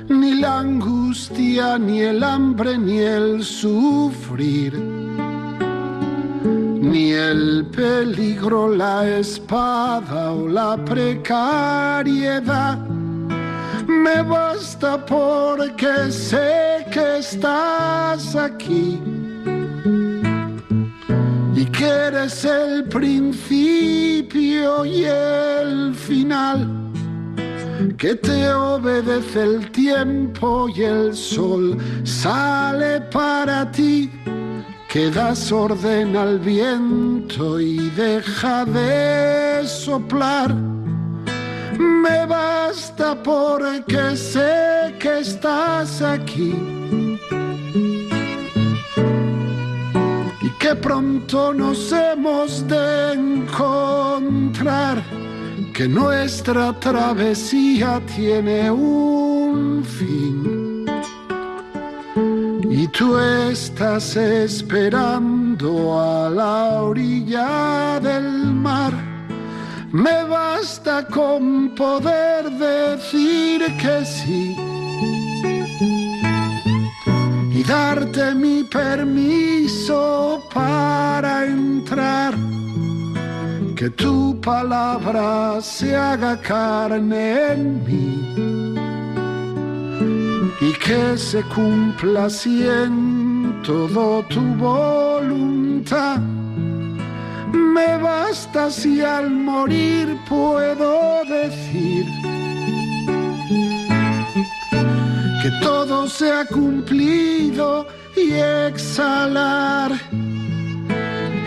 ni 0.09 0.35
la 0.35 0.59
angustia, 0.59 1.79
ni 1.79 2.01
el 2.01 2.23
hambre, 2.23 2.77
ni 2.77 2.99
el 2.99 3.43
sufrir, 3.43 4.77
ni 6.91 7.13
el 7.13 7.65
peligro, 7.75 8.67
la 8.75 9.09
espada 9.09 10.31
o 10.33 10.47
la 10.47 10.77
precariedad 10.85 12.77
me 13.87 14.21
basta 14.21 15.03
porque 15.05 16.11
sé 16.11 16.85
que 16.91 17.19
estás 17.19 18.35
aquí 18.35 18.99
y 21.55 21.65
que 21.65 21.85
eres 21.85 22.45
el 22.45 22.85
principio 22.85 24.85
y 24.85 25.05
el 25.05 25.95
final, 25.95 26.67
que 27.97 28.15
te 28.15 28.53
obedece 28.53 29.43
el 29.43 29.71
tiempo 29.71 30.67
y 30.69 30.83
el 30.83 31.15
sol 31.15 31.77
sale 32.03 33.01
para 33.01 33.71
ti, 33.71 34.11
que 34.89 35.09
das 35.09 35.51
orden 35.51 36.15
al 36.15 36.39
viento 36.39 37.59
y 37.59 37.89
deja 37.91 38.65
de 38.65 39.67
soplar 39.67 40.72
me 41.79 42.25
basta 42.25 43.15
porque 43.21 44.15
sé 44.15 44.95
que 44.99 45.19
estás 45.19 46.01
aquí. 46.01 46.53
Y 50.41 50.49
que 50.59 50.75
pronto 50.75 51.53
nos 51.53 51.91
hemos 51.91 52.67
de 52.67 53.13
encontrar, 53.13 55.03
que 55.73 55.87
nuestra 55.87 56.77
travesía 56.79 58.01
tiene 58.15 58.69
un 58.71 59.83
fin. 59.83 60.85
Y 62.69 62.87
tú 62.87 63.17
estás 63.17 64.15
esperando 64.15 65.99
a 65.99 66.29
la 66.29 66.81
orilla 66.81 67.99
del 68.01 68.53
mar 68.53 69.12
me 69.93 70.23
basta 70.23 71.05
con 71.05 71.69
poder 71.75 72.49
decir 72.49 73.61
que 73.77 74.03
sí 74.03 74.55
y 77.51 77.63
darte 77.63 78.33
mi 78.33 78.63
permiso 78.63 80.43
para 80.51 81.45
entrar. 81.45 82.33
Que 83.75 83.89
tu 83.91 84.39
palabra 84.41 85.61
se 85.61 85.95
haga 85.95 86.39
carne 86.41 87.53
en 87.53 87.83
mí 87.85 88.33
y 90.61 90.71
que 90.73 91.17
se 91.17 91.43
cumpla 91.43 92.25
así 92.25 92.65
todo 93.63 94.23
tu 94.23 94.41
voluntad 94.55 96.19
me 97.53 97.97
basta 97.97 98.69
si 98.69 99.01
al 99.01 99.29
morir 99.31 100.17
puedo 100.27 101.23
decir 101.25 102.05
que 105.41 105.51
todo 105.61 106.07
se 106.07 106.31
ha 106.31 106.45
cumplido 106.45 107.87
y 108.15 108.33
exhalar 108.33 109.91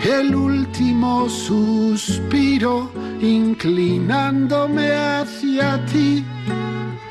el 0.03 0.35
último 0.35 1.29
suspiro 1.29 2.89
inclinándome 3.21 4.91
hacia 4.91 5.83
ti 5.85 6.23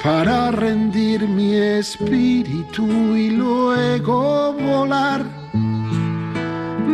para 0.02 0.50
rendir 0.52 1.26
mi 1.28 1.54
espíritu 1.54 2.86
y 3.16 3.30
luego 3.30 4.52
volar 4.52 5.45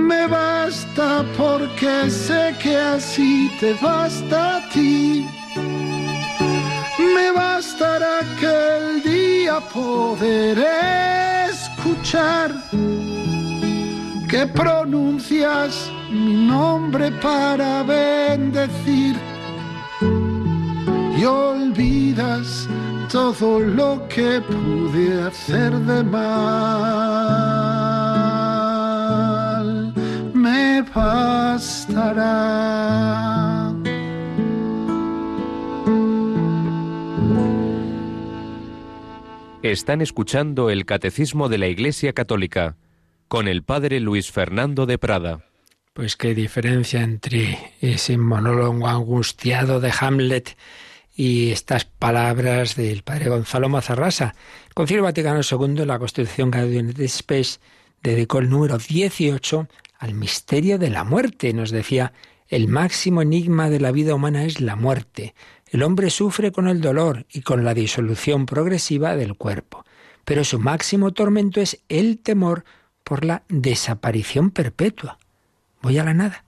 me 0.03 0.26
basta 0.26 1.24
porque 1.36 2.11
sé 2.11 2.55
que 2.62 2.76
así 2.76 3.50
te 3.61 3.74
basta 3.74 4.57
a 4.57 4.68
ti. 4.70 5.26
Me 7.14 7.30
bastará 7.32 8.20
que 8.38 8.53
el 8.78 9.03
día 9.03 9.61
poder 9.72 10.59
escuchar 11.50 12.50
que 14.28 14.46
pronuncias 14.46 15.90
mi 16.11 16.46
nombre 16.46 17.11
para 17.12 17.82
bendecir 17.82 19.16
y 21.18 21.24
olvidas 21.24 22.68
todo 23.11 23.61
lo 23.61 24.09
que 24.09 24.40
pude 24.40 25.22
hacer 25.24 25.72
de 25.80 26.03
mal 26.03 27.91
me 30.43 30.82
bastará. 30.82 32.32
Están 39.62 40.01
escuchando 40.01 40.70
el 40.70 40.84
Catecismo 40.84 41.49
de 41.49 41.59
la 41.59 41.68
Iglesia 41.68 42.12
Católica 42.12 42.76
con 43.28 43.47
el 43.47 43.62
Padre 43.62 44.01
Luis 44.01 44.32
Fernando 44.32 44.86
de 44.86 44.99
Prada. 44.99 45.45
Pues 45.95 46.16
qué 46.16 46.34
diferencia 46.34 47.03
entre 47.03 47.57
ese 47.80 48.18
monólogo 48.18 48.88
angustiado 48.88 49.78
de 49.78 49.93
Hamlet 50.01 50.57
y 51.14 51.51
estas 51.51 51.84
palabras 51.84 52.74
del 52.74 53.03
padre 53.03 53.28
Gonzalo 53.28 53.68
Mazarrasa. 53.68 54.34
El 54.66 54.74
Concilio 54.74 55.05
Vaticano 55.05 55.40
II, 55.49 55.84
la 55.86 56.01
Constitución 56.01 56.51
Gaudium 56.51 56.88
et 56.88 57.09
Spes, 57.09 57.61
dedicó 58.03 58.40
el 58.40 58.51
número 58.51 58.78
18 58.78 59.68
al 60.03 60.14
misterio 60.14 60.80
de 60.80 60.90
la 60.90 61.05
muerte. 61.05 61.53
Nos 61.53 61.70
decía, 61.70 62.12
el 62.48 62.66
máximo 62.66 63.22
enigma 63.22 63.70
de 63.70 63.78
la 63.78 63.92
vida 63.92 64.16
humana 64.16 64.44
es 64.44 64.61
la 64.61 64.74
muerte. 64.74 65.32
El 65.70 65.84
hombre 65.84 66.11
sufre 66.11 66.50
con 66.50 66.66
el 66.66 66.80
dolor 66.80 67.24
y 67.32 67.42
con 67.42 67.64
la 67.64 67.72
disolución 67.72 68.44
progresiva 68.44 69.14
del 69.14 69.36
cuerpo. 69.36 69.84
Pero 70.24 70.42
su 70.42 70.59
máximo 70.59 71.12
tormento 71.12 71.61
es 71.61 71.80
el 71.88 72.18
temor 72.18 72.64
por 73.05 73.24
la 73.24 73.44
desaparición 73.48 74.50
perpetua. 74.50 75.18
Voy 75.82 75.98
a 75.98 76.05
la 76.05 76.14
nada. 76.14 76.44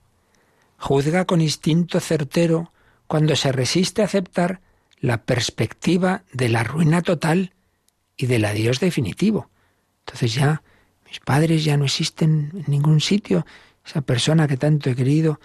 juzga 0.77 1.23
con 1.23 1.39
instinto 1.39 2.01
certero 2.01 2.73
cuando 3.07 3.37
se 3.37 3.53
resiste 3.53 4.01
a 4.01 4.05
aceptar 4.05 4.59
la 4.99 5.23
perspectiva 5.23 6.23
de 6.33 6.49
la 6.49 6.65
ruina 6.65 7.01
total 7.01 7.53
y 8.17 8.25
del 8.25 8.43
adiós 8.43 8.81
definitivo. 8.81 9.49
Entonces 9.99 10.33
ya 10.33 10.61
mis 11.05 11.19
padres 11.19 11.63
ya 11.63 11.77
no 11.77 11.85
existen 11.85 12.51
en 12.53 12.65
ningún 12.67 13.01
sitio, 13.01 13.45
esa 13.85 14.01
persona 14.01 14.47
que 14.47 14.57
tanto 14.57 14.89
he 14.89 14.95
querido, 14.95 15.39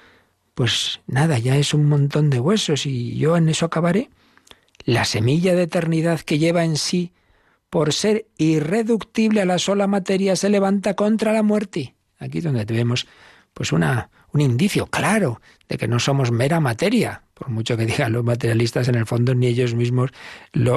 pues 0.55 1.01
nada, 1.07 1.39
ya 1.39 1.57
es 1.57 1.75
un 1.75 1.87
montón 1.87 2.31
de 2.31 2.41
huesos 2.41 2.87
y 2.87 3.17
yo 3.17 3.37
en 3.37 3.49
eso 3.49 3.67
acabaré. 3.67 4.11
La 4.85 5.05
semilla 5.05 5.55
de 5.55 5.65
eternidad 5.65 6.21
que 6.21 6.39
lleva 6.39 6.65
en 6.65 6.77
sí, 6.77 7.13
por 7.69 7.93
ser 7.93 8.27
irreductible 8.37 9.43
a 9.43 9.45
la 9.45 9.59
sola 9.59 9.87
materia, 9.87 10.37
se 10.37 10.49
levanta 10.49 10.95
contra 10.95 11.33
la 11.33 11.43
muerte. 11.43 11.95
Aquí 12.19 12.41
donde 12.41 12.65
vemos 12.65 13.07
pues 13.55 13.73
una, 13.73 14.11
un 14.33 14.41
indicio 14.41 14.87
claro 14.87 15.41
de 15.68 15.78
que 15.78 15.89
no 15.89 15.99
somos 15.99 16.31
mera 16.31 16.61
materia. 16.61 17.22
Por 17.35 17.49
mucho 17.49 17.76
que 17.76 17.87
digan 17.87 18.12
los 18.12 18.24
materialistas, 18.24 18.89
en 18.89 18.97
el 18.97 19.07
fondo 19.07 19.35
ni 19.35 19.47
ellos 19.47 19.74
mismos 19.74 20.11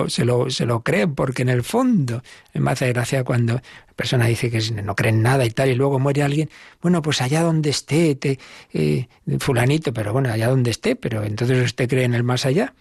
se, 0.07 0.23
lo, 0.23 0.49
se 0.49 0.65
lo 0.65 0.83
creen, 0.83 1.15
porque 1.15 1.41
en 1.41 1.49
el 1.49 1.63
fondo 1.63 2.23
me 2.53 2.71
hace 2.71 2.93
gracia 2.93 3.23
cuando 3.23 3.55
la 3.55 3.93
persona 3.95 4.27
dice 4.27 4.49
que 4.49 4.61
no 4.81 4.95
creen 4.95 5.21
nada 5.21 5.45
y 5.45 5.49
tal, 5.49 5.69
y 5.69 5.75
luego 5.75 5.99
muere 5.99 6.23
alguien, 6.23 6.49
bueno, 6.81 7.01
pues 7.01 7.21
allá 7.21 7.41
donde 7.41 7.69
esté, 7.71 8.15
te, 8.15 8.39
eh, 8.71 9.07
fulanito, 9.39 9.93
pero 9.93 10.13
bueno, 10.13 10.31
allá 10.31 10.47
donde 10.47 10.71
esté, 10.71 10.95
pero 10.95 11.23
entonces 11.23 11.63
usted 11.65 11.89
cree 11.89 12.05
en 12.05 12.13
el 12.13 12.23
más 12.23 12.45
allá. 12.45 12.73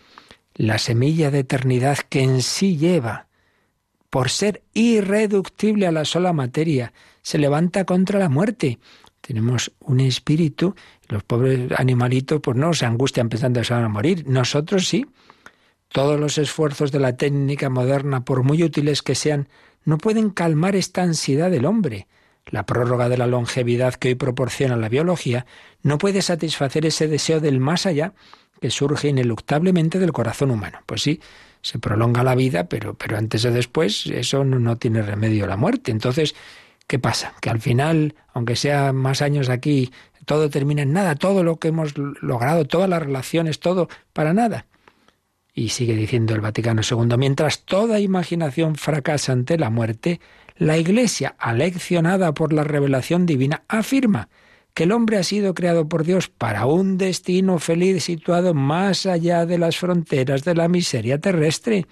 La 0.54 0.78
semilla 0.78 1.30
de 1.30 1.40
eternidad 1.40 1.98
que 2.08 2.22
en 2.22 2.42
sí 2.42 2.76
lleva, 2.76 3.26
por 4.10 4.28
ser 4.28 4.62
irreductible 4.74 5.86
a 5.86 5.92
la 5.92 6.04
sola 6.04 6.34
materia, 6.34 6.92
se 7.22 7.38
levanta 7.38 7.84
contra 7.84 8.18
la 8.18 8.28
muerte 8.28 8.78
tenemos 9.22 9.72
un 9.80 10.00
espíritu, 10.00 10.74
los 11.08 11.22
pobres 11.22 11.72
animalitos 11.78 12.40
pues 12.40 12.56
no 12.56 12.74
se 12.74 12.84
angustian 12.84 13.28
pensando 13.30 13.60
que 13.60 13.66
se 13.66 13.72
van 13.72 13.84
a 13.84 13.88
morir, 13.88 14.28
nosotros 14.28 14.86
sí. 14.86 15.06
Todos 15.88 16.18
los 16.18 16.38
esfuerzos 16.38 16.90
de 16.90 16.98
la 16.98 17.16
técnica 17.16 17.70
moderna, 17.70 18.24
por 18.24 18.42
muy 18.42 18.62
útiles 18.62 19.02
que 19.02 19.14
sean, 19.14 19.48
no 19.84 19.98
pueden 19.98 20.30
calmar 20.30 20.74
esta 20.74 21.02
ansiedad 21.02 21.50
del 21.50 21.66
hombre. 21.66 22.08
La 22.46 22.66
prórroga 22.66 23.08
de 23.08 23.18
la 23.18 23.26
longevidad 23.26 23.94
que 23.94 24.08
hoy 24.08 24.14
proporciona 24.14 24.76
la 24.76 24.88
biología 24.88 25.46
no 25.82 25.98
puede 25.98 26.22
satisfacer 26.22 26.86
ese 26.86 27.08
deseo 27.08 27.40
del 27.40 27.60
más 27.60 27.86
allá 27.86 28.14
que 28.60 28.70
surge 28.70 29.08
ineluctablemente 29.08 29.98
del 29.98 30.12
corazón 30.12 30.50
humano. 30.50 30.78
Pues 30.86 31.02
sí, 31.02 31.20
se 31.60 31.78
prolonga 31.78 32.24
la 32.24 32.34
vida, 32.34 32.68
pero, 32.68 32.94
pero 32.94 33.16
antes 33.16 33.44
o 33.44 33.50
después 33.50 34.06
eso 34.06 34.44
no, 34.44 34.58
no 34.58 34.78
tiene 34.78 35.02
remedio 35.02 35.46
la 35.46 35.56
muerte. 35.56 35.92
Entonces, 35.92 36.34
¿Qué 36.86 36.98
pasa? 36.98 37.34
Que 37.40 37.50
al 37.50 37.60
final, 37.60 38.14
aunque 38.32 38.56
sea 38.56 38.92
más 38.92 39.22
años 39.22 39.48
aquí, 39.48 39.90
todo 40.24 40.50
termina 40.50 40.82
en 40.82 40.92
nada, 40.92 41.14
todo 41.14 41.42
lo 41.42 41.56
que 41.56 41.68
hemos 41.68 41.94
logrado, 41.96 42.64
todas 42.64 42.88
las 42.88 43.02
relaciones, 43.02 43.60
todo 43.60 43.88
para 44.12 44.32
nada. 44.32 44.66
Y 45.54 45.70
sigue 45.70 45.94
diciendo 45.94 46.34
el 46.34 46.40
Vaticano 46.40 46.82
II, 46.88 47.16
mientras 47.18 47.64
toda 47.64 48.00
imaginación 48.00 48.76
fracasa 48.76 49.32
ante 49.32 49.58
la 49.58 49.70
muerte, 49.70 50.20
la 50.56 50.78
Iglesia, 50.78 51.34
aleccionada 51.38 52.32
por 52.32 52.52
la 52.52 52.64
revelación 52.64 53.26
divina, 53.26 53.62
afirma 53.68 54.28
que 54.74 54.84
el 54.84 54.92
hombre 54.92 55.18
ha 55.18 55.22
sido 55.22 55.54
creado 55.54 55.88
por 55.88 56.04
Dios 56.04 56.28
para 56.28 56.66
un 56.66 56.96
destino 56.96 57.58
feliz 57.58 58.04
situado 58.04 58.54
más 58.54 59.06
allá 59.06 59.44
de 59.44 59.58
las 59.58 59.76
fronteras 59.76 60.44
de 60.44 60.54
la 60.54 60.68
miseria 60.68 61.20
terrestre. 61.20 61.86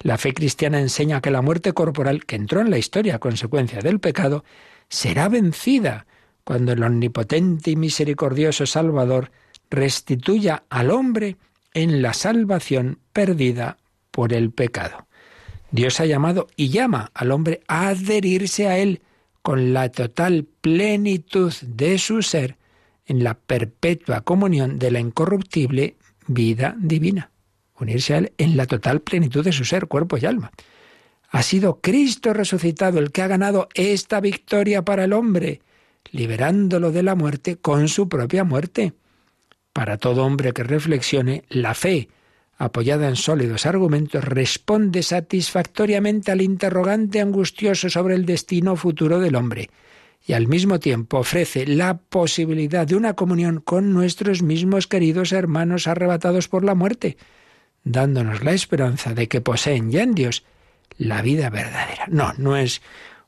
La 0.00 0.18
fe 0.18 0.34
cristiana 0.34 0.80
enseña 0.80 1.20
que 1.20 1.30
la 1.30 1.42
muerte 1.42 1.72
corporal, 1.72 2.24
que 2.24 2.36
entró 2.36 2.60
en 2.60 2.70
la 2.70 2.78
historia 2.78 3.16
a 3.16 3.20
consecuencia 3.20 3.80
del 3.80 4.00
pecado, 4.00 4.44
será 4.88 5.28
vencida 5.28 6.06
cuando 6.44 6.72
el 6.72 6.82
omnipotente 6.82 7.70
y 7.70 7.76
misericordioso 7.76 8.66
Salvador 8.66 9.30
restituya 9.70 10.64
al 10.68 10.90
hombre 10.90 11.36
en 11.72 12.02
la 12.02 12.12
salvación 12.12 12.98
perdida 13.12 13.78
por 14.10 14.32
el 14.32 14.50
pecado. 14.50 15.06
Dios 15.70 15.98
ha 16.00 16.06
llamado 16.06 16.48
y 16.54 16.68
llama 16.68 17.10
al 17.14 17.32
hombre 17.32 17.62
a 17.66 17.88
adherirse 17.88 18.68
a 18.68 18.78
Él 18.78 19.02
con 19.42 19.72
la 19.72 19.90
total 19.90 20.46
plenitud 20.60 21.52
de 21.62 21.98
su 21.98 22.22
ser 22.22 22.56
en 23.06 23.24
la 23.24 23.34
perpetua 23.34 24.20
comunión 24.20 24.78
de 24.78 24.90
la 24.90 25.00
incorruptible 25.00 25.96
vida 26.26 26.76
divina 26.78 27.30
unirse 27.78 28.14
a 28.14 28.18
Él 28.18 28.32
en 28.38 28.56
la 28.56 28.66
total 28.66 29.00
plenitud 29.00 29.44
de 29.44 29.52
su 29.52 29.64
ser, 29.64 29.86
cuerpo 29.86 30.16
y 30.16 30.26
alma. 30.26 30.52
Ha 31.30 31.42
sido 31.42 31.80
Cristo 31.80 32.32
resucitado 32.32 32.98
el 32.98 33.10
que 33.10 33.22
ha 33.22 33.26
ganado 33.26 33.68
esta 33.74 34.20
victoria 34.20 34.84
para 34.84 35.04
el 35.04 35.12
hombre, 35.12 35.62
liberándolo 36.12 36.92
de 36.92 37.02
la 37.02 37.14
muerte 37.14 37.56
con 37.56 37.88
su 37.88 38.08
propia 38.08 38.44
muerte. 38.44 38.92
Para 39.72 39.98
todo 39.98 40.24
hombre 40.24 40.52
que 40.52 40.62
reflexione, 40.62 41.44
la 41.48 41.74
fe, 41.74 42.08
apoyada 42.56 43.08
en 43.08 43.16
sólidos 43.16 43.66
argumentos, 43.66 44.22
responde 44.22 45.02
satisfactoriamente 45.02 46.30
al 46.30 46.40
interrogante 46.40 47.20
angustioso 47.20 47.90
sobre 47.90 48.14
el 48.14 48.26
destino 48.26 48.76
futuro 48.76 49.18
del 49.18 49.34
hombre 49.34 49.70
y 50.26 50.32
al 50.32 50.46
mismo 50.46 50.80
tiempo 50.80 51.18
ofrece 51.18 51.66
la 51.66 51.98
posibilidad 51.98 52.86
de 52.86 52.94
una 52.94 53.14
comunión 53.14 53.60
con 53.60 53.92
nuestros 53.92 54.42
mismos 54.42 54.86
queridos 54.86 55.32
hermanos 55.32 55.86
arrebatados 55.86 56.48
por 56.48 56.64
la 56.64 56.74
muerte 56.74 57.18
dándonos 57.84 58.42
la 58.42 58.52
esperanza 58.52 59.14
de 59.14 59.28
que 59.28 59.40
poseen 59.40 59.90
ya 59.90 60.02
en 60.02 60.14
Dios 60.14 60.44
la 60.96 61.22
vida 61.22 61.50
verdadera. 61.50 62.06
No, 62.08 62.32
no 62.38 62.56
es 62.56 62.82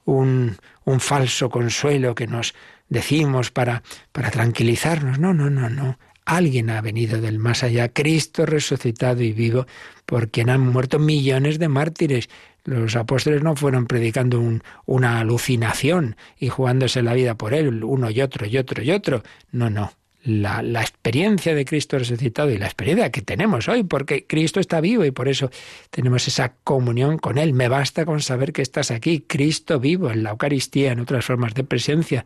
un, 0.05 0.57
un 0.85 1.01
falso 1.01 1.51
consuelo 1.51 2.15
que 2.15 2.27
nos 2.27 2.55
decimos 2.89 3.51
para, 3.51 3.83
para 4.13 4.31
tranquilizarnos. 4.31 5.19
No, 5.19 5.35
no, 5.35 5.51
no, 5.51 5.69
no. 5.69 5.99
Alguien 6.25 6.71
ha 6.71 6.81
venido 6.81 7.21
del 7.21 7.39
más 7.39 7.63
allá, 7.63 7.93
Cristo 7.93 8.47
resucitado 8.47 9.23
y 9.23 9.33
vivo, 9.33 9.67
por 10.07 10.29
quien 10.31 10.51
han 10.51 10.61
muerto 10.61 10.99
millones 10.99 11.61
de 11.61 11.69
mártires. 11.69 12.29
Los 12.65 12.97
apóstoles 12.97 13.45
no 13.45 13.55
fueron 13.55 13.87
predicando 13.87 14.41
un, 14.41 14.63
una 14.87 15.21
alucinación 15.21 16.17
y 16.37 16.49
jugándose 16.49 17.03
la 17.03 17.15
vida 17.15 17.37
por 17.37 17.55
él, 17.55 17.85
uno 17.85 18.11
y 18.11 18.23
otro 18.23 18.45
y 18.47 18.59
otro 18.59 18.83
y 18.83 18.91
otro. 18.91 19.23
No, 19.53 19.71
no 19.71 19.93
la, 20.27 20.81
experiencia 20.81 21.55
de 21.55 21.65
Cristo 21.65 21.99
resucitado 21.99 22.51
y 22.51 22.59
la 22.59 22.67
experiencia 22.67 23.11
que 23.11 23.23
tenemos 23.23 23.69
hoy, 23.69 23.85
porque 23.85 24.27
Cristo 24.27 24.59
está 24.59 24.81
vivo 24.81 25.05
y 25.05 25.13
por 25.13 25.29
eso 25.29 25.51
tenemos 25.91 26.27
esa 26.27 26.55
comunión 26.65 27.19
con 27.19 27.39
Él. 27.39 27.55
Me 27.55 27.69
basta 27.69 28.05
con 28.05 28.21
saber 28.21 28.53
que 28.53 28.63
estás 28.63 28.91
aquí, 28.91 29.25
Cristo 29.27 29.79
vivo 29.79 30.11
en 30.11 30.25
la 30.25 30.31
Eucaristía, 30.31 30.93
en 30.93 31.01
otras 31.01 31.25
formas 31.25 31.55
de 31.55 31.63
presencia, 31.63 32.25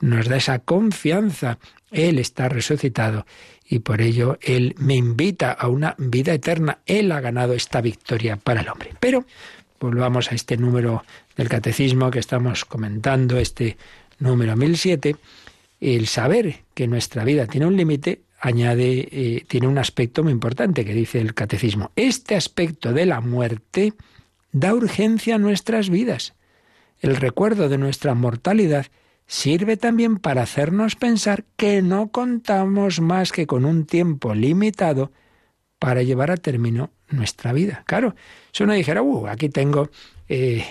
nos 0.00 0.28
da 0.28 0.36
esa 0.36 0.60
confianza. 0.60 1.58
Él 1.90 2.18
está 2.18 2.48
resucitado 2.48 3.26
y 3.68 3.80
por 3.80 4.00
ello 4.00 4.38
Él 4.40 4.74
me 4.78 4.96
invita 4.96 5.52
a 5.52 5.68
una 5.68 5.94
vida 5.98 6.32
eterna. 6.32 6.78
Él 6.86 7.12
ha 7.12 7.20
ganado 7.20 7.52
esta 7.52 7.82
victoria 7.82 8.36
para 8.36 8.62
el 8.62 8.68
hombre. 8.70 8.94
Pero 8.98 9.26
volvamos 9.78 10.32
a 10.32 10.34
este 10.34 10.56
número 10.56 11.04
del 11.36 11.50
catecismo 11.50 12.10
que 12.10 12.18
estamos 12.18 12.64
comentando, 12.64 13.38
este 13.38 13.76
número 14.18 14.56
1007 14.56 15.16
el 15.82 16.06
saber 16.06 16.60
que 16.74 16.86
nuestra 16.86 17.24
vida 17.24 17.46
tiene 17.48 17.66
un 17.66 17.76
límite 17.76 18.22
añade, 18.40 19.08
eh, 19.10 19.44
tiene 19.48 19.66
un 19.66 19.78
aspecto 19.78 20.22
muy 20.22 20.32
importante 20.32 20.84
que 20.84 20.94
dice 20.94 21.20
el 21.20 21.34
catecismo. 21.34 21.90
Este 21.96 22.36
aspecto 22.36 22.92
de 22.92 23.04
la 23.04 23.20
muerte 23.20 23.92
da 24.52 24.74
urgencia 24.74 25.34
a 25.34 25.38
nuestras 25.38 25.90
vidas. 25.90 26.34
El 27.00 27.16
recuerdo 27.16 27.68
de 27.68 27.78
nuestra 27.78 28.14
mortalidad 28.14 28.86
sirve 29.26 29.76
también 29.76 30.18
para 30.18 30.42
hacernos 30.42 30.94
pensar 30.94 31.44
que 31.56 31.82
no 31.82 32.08
contamos 32.08 33.00
más 33.00 33.32
que 33.32 33.48
con 33.48 33.64
un 33.64 33.84
tiempo 33.84 34.34
limitado 34.34 35.10
para 35.80 36.02
llevar 36.02 36.30
a 36.30 36.36
término 36.36 36.90
nuestra 37.10 37.52
vida. 37.52 37.82
Claro, 37.86 38.14
si 38.52 38.62
uno 38.62 38.74
dijera, 38.74 39.02
uh, 39.02 39.26
aquí 39.26 39.48
tengo 39.48 39.90
eh, 40.28 40.64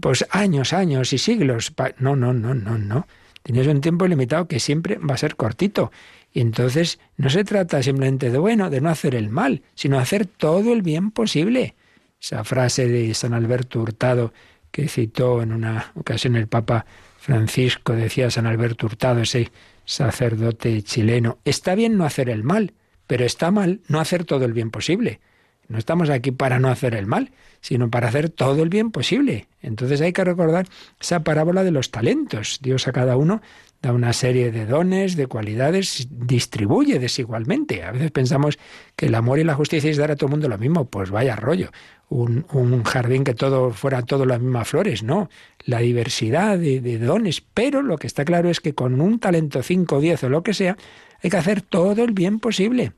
pues 0.00 0.24
años, 0.30 0.72
años 0.72 1.12
y 1.12 1.18
siglos. 1.18 1.72
No, 1.98 2.14
no, 2.14 2.32
no, 2.32 2.54
no, 2.54 2.78
no. 2.78 3.06
Tienes 3.42 3.66
un 3.66 3.80
tiempo 3.80 4.06
limitado 4.06 4.46
que 4.46 4.60
siempre 4.60 4.98
va 4.98 5.14
a 5.14 5.18
ser 5.18 5.36
cortito. 5.36 5.90
Y 6.32 6.40
entonces 6.40 6.98
no 7.16 7.28
se 7.28 7.44
trata 7.44 7.82
simplemente 7.82 8.30
de, 8.30 8.38
bueno, 8.38 8.70
de 8.70 8.80
no 8.80 8.88
hacer 8.88 9.14
el 9.14 9.30
mal, 9.30 9.62
sino 9.74 9.98
hacer 9.98 10.26
todo 10.26 10.72
el 10.72 10.82
bien 10.82 11.10
posible. 11.10 11.74
Esa 12.20 12.44
frase 12.44 12.88
de 12.88 13.12
San 13.14 13.34
Alberto 13.34 13.80
Hurtado 13.80 14.32
que 14.70 14.88
citó 14.88 15.42
en 15.42 15.52
una 15.52 15.92
ocasión 15.94 16.34
el 16.34 16.48
Papa 16.48 16.86
Francisco, 17.18 17.92
decía 17.92 18.30
San 18.30 18.46
Alberto 18.46 18.86
Hurtado, 18.86 19.20
ese 19.20 19.52
sacerdote 19.84 20.82
chileno, 20.82 21.38
está 21.44 21.74
bien 21.74 21.96
no 21.96 22.04
hacer 22.04 22.30
el 22.30 22.42
mal, 22.42 22.72
pero 23.06 23.24
está 23.24 23.50
mal 23.50 23.80
no 23.88 24.00
hacer 24.00 24.24
todo 24.24 24.44
el 24.44 24.52
bien 24.52 24.70
posible. 24.70 25.20
No 25.68 25.78
estamos 25.78 26.10
aquí 26.10 26.32
para 26.32 26.58
no 26.58 26.68
hacer 26.68 26.94
el 26.94 27.06
mal, 27.06 27.30
sino 27.60 27.90
para 27.90 28.08
hacer 28.08 28.28
todo 28.28 28.62
el 28.62 28.68
bien 28.68 28.90
posible. 28.90 29.46
Entonces 29.62 30.00
hay 30.00 30.12
que 30.12 30.24
recordar 30.24 30.66
esa 31.00 31.24
parábola 31.24 31.64
de 31.64 31.70
los 31.70 31.90
talentos. 31.90 32.58
Dios 32.60 32.88
a 32.88 32.92
cada 32.92 33.16
uno 33.16 33.40
da 33.80 33.92
una 33.92 34.12
serie 34.12 34.50
de 34.50 34.66
dones, 34.66 35.16
de 35.16 35.28
cualidades, 35.28 36.08
distribuye 36.10 36.98
desigualmente. 36.98 37.84
A 37.84 37.92
veces 37.92 38.10
pensamos 38.10 38.58
que 38.96 39.06
el 39.06 39.14
amor 39.14 39.38
y 39.38 39.44
la 39.44 39.54
justicia 39.54 39.90
es 39.90 39.96
dar 39.96 40.10
a 40.10 40.16
todo 40.16 40.26
el 40.26 40.32
mundo 40.32 40.48
lo 40.48 40.58
mismo. 40.58 40.84
Pues 40.84 41.10
vaya 41.10 41.36
rollo. 41.36 41.70
Un, 42.08 42.44
jardín 42.84 43.24
que 43.24 43.34
todo 43.34 43.70
fuera 43.70 44.02
todo 44.02 44.26
las 44.26 44.40
mismas 44.40 44.68
flores. 44.68 45.02
No, 45.02 45.30
la 45.64 45.78
diversidad 45.78 46.58
de, 46.58 46.80
de, 46.80 46.98
dones. 46.98 47.40
Pero 47.40 47.82
lo 47.82 47.96
que 47.96 48.06
está 48.06 48.24
claro 48.24 48.50
es 48.50 48.60
que 48.60 48.74
con 48.74 49.00
un 49.00 49.18
talento 49.18 49.62
5, 49.62 50.00
10 50.00 50.24
o 50.24 50.28
lo 50.28 50.42
que 50.42 50.54
sea, 50.54 50.76
hay 51.22 51.30
que 51.30 51.36
hacer 51.36 51.62
todo 51.62 52.04
el 52.04 52.12
bien 52.12 52.40
posible. 52.40 52.92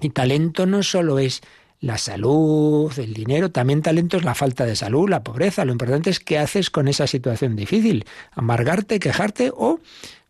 Y 0.00 0.10
talento 0.10 0.66
no 0.66 0.82
solo 0.82 1.18
es 1.18 1.40
la 1.84 1.98
salud, 1.98 2.90
el 2.98 3.12
dinero, 3.12 3.50
también 3.50 3.82
talento 3.82 4.16
es 4.16 4.24
la 4.24 4.34
falta 4.34 4.64
de 4.64 4.74
salud, 4.74 5.06
la 5.06 5.22
pobreza. 5.22 5.66
Lo 5.66 5.72
importante 5.72 6.08
es 6.08 6.18
qué 6.18 6.38
haces 6.38 6.70
con 6.70 6.88
esa 6.88 7.06
situación 7.06 7.56
difícil. 7.56 8.06
Amargarte, 8.32 8.98
quejarte 8.98 9.52
o 9.54 9.80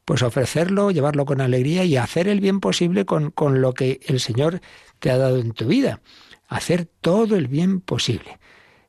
pues 0.04 0.22
ofrecerlo, 0.22 0.90
llevarlo 0.90 1.24
con 1.24 1.40
alegría 1.40 1.84
y 1.84 1.96
hacer 1.96 2.26
el 2.26 2.40
bien 2.40 2.58
posible 2.58 3.04
con, 3.04 3.30
con 3.30 3.60
lo 3.60 3.72
que 3.72 4.00
el 4.06 4.18
Señor 4.18 4.60
te 4.98 5.12
ha 5.12 5.16
dado 5.16 5.38
en 5.38 5.52
tu 5.52 5.66
vida. 5.66 6.00
Hacer 6.48 6.88
todo 7.00 7.36
el 7.36 7.46
bien 7.46 7.80
posible. 7.80 8.40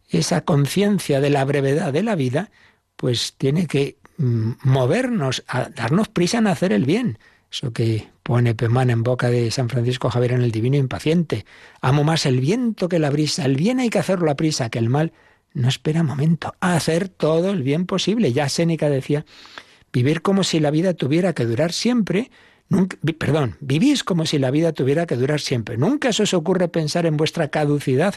Esa 0.10 0.42
conciencia 0.42 1.22
de 1.22 1.30
la 1.30 1.46
brevedad 1.46 1.94
de 1.94 2.02
la 2.02 2.16
vida, 2.16 2.50
pues 2.96 3.36
tiene 3.38 3.68
que 3.68 3.98
mm, 4.18 4.54
movernos, 4.64 5.44
a 5.48 5.70
darnos 5.70 6.10
prisa 6.10 6.40
en 6.40 6.48
hacer 6.48 6.74
el 6.74 6.86
bien. 6.86 7.20
Eso 7.56 7.72
que 7.72 8.10
pone 8.22 8.54
Pemán 8.54 8.90
en 8.90 9.02
boca 9.02 9.30
de 9.30 9.50
San 9.50 9.70
Francisco 9.70 10.10
Javier 10.10 10.34
en 10.34 10.42
el 10.42 10.52
Divino 10.52 10.76
Impaciente. 10.76 11.46
Amo 11.80 12.04
más 12.04 12.26
el 12.26 12.42
viento 12.42 12.90
que 12.90 13.00
la 13.00 13.10
brisa. 13.10 13.46
El 13.46 13.56
bien 13.56 13.80
hay 13.80 13.90
que 13.90 13.98
hacerlo 13.98 14.30
a 14.30 14.36
prisa, 14.36 14.70
que 14.70 14.78
el 14.78 14.90
mal 14.90 15.14
no 15.54 15.70
espera 15.70 16.04
momento. 16.04 16.54
A 16.60 16.76
hacer 16.76 17.08
todo 17.08 17.52
el 17.52 17.64
bien 17.64 17.86
posible. 17.86 18.34
Ya 18.34 18.50
Séneca 18.50 18.90
decía, 18.90 19.26
vivir 19.94 20.22
como 20.22 20.44
si 20.44 20.60
la 20.60 20.70
vida 20.70 20.96
tuviera 20.96 21.32
que 21.32 21.46
durar 21.46 21.72
siempre. 21.72 22.30
Perdón, 23.18 23.56
vivís 23.62 24.04
como 24.04 24.26
si 24.26 24.38
la 24.38 24.52
vida 24.52 24.74
tuviera 24.74 25.06
que 25.06 25.16
durar 25.16 25.40
siempre. 25.40 25.78
Nunca 25.78 26.12
se 26.12 26.24
os 26.24 26.34
ocurre 26.34 26.68
pensar 26.68 27.06
en 27.06 27.16
vuestra 27.16 27.48
caducidad. 27.48 28.16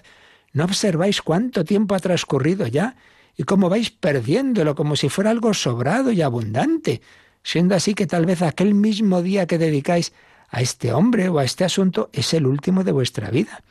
¿No 0.53 0.65
observáis 0.65 1.23
cuánto 1.23 1.65
tiempo 1.65 1.95
ha 1.95 2.01
transcurrido 2.01 2.67
ya? 2.67 2.97
Y 3.37 3.45
cómo 3.45 3.69
vais 3.69 3.91
perdiéndolo 3.91 4.75
como 4.75 4.97
si 4.97 5.09
fuera 5.09 5.31
algo 5.31 5.55
sobrado 5.55 6.11
y 6.11 6.23
abundante 6.23 7.03
siendo 7.49 7.75
así 7.75 7.95
que 7.95 8.07
tal 8.07 8.27
vez 8.27 8.43
aquel 8.43 8.75
mismo 8.75 9.23
día 9.23 9.47
que 9.47 9.57
dedicáis 9.57 10.13
a 10.51 10.61
este 10.61 10.93
hombre 10.93 11.31
o 11.31 11.39
a 11.39 11.45
este 11.45 11.65
asunto 11.65 12.11
es 12.13 12.35
el 12.35 12.47
último 12.47 12.85
de 12.85 12.93
vuestra 12.93 13.31
vida. 13.31 13.65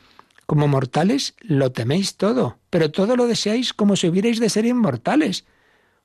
Como 0.46 0.66
mortales 0.66 1.36
lo 1.42 1.70
teméis 1.70 2.16
todo, 2.16 2.58
pero 2.70 2.90
todo 2.90 3.14
lo 3.14 3.28
deseáis 3.28 3.72
como 3.72 3.94
si 3.94 4.08
hubierais 4.08 4.40
de 4.40 4.50
ser 4.50 4.66
inmortales. 4.66 5.44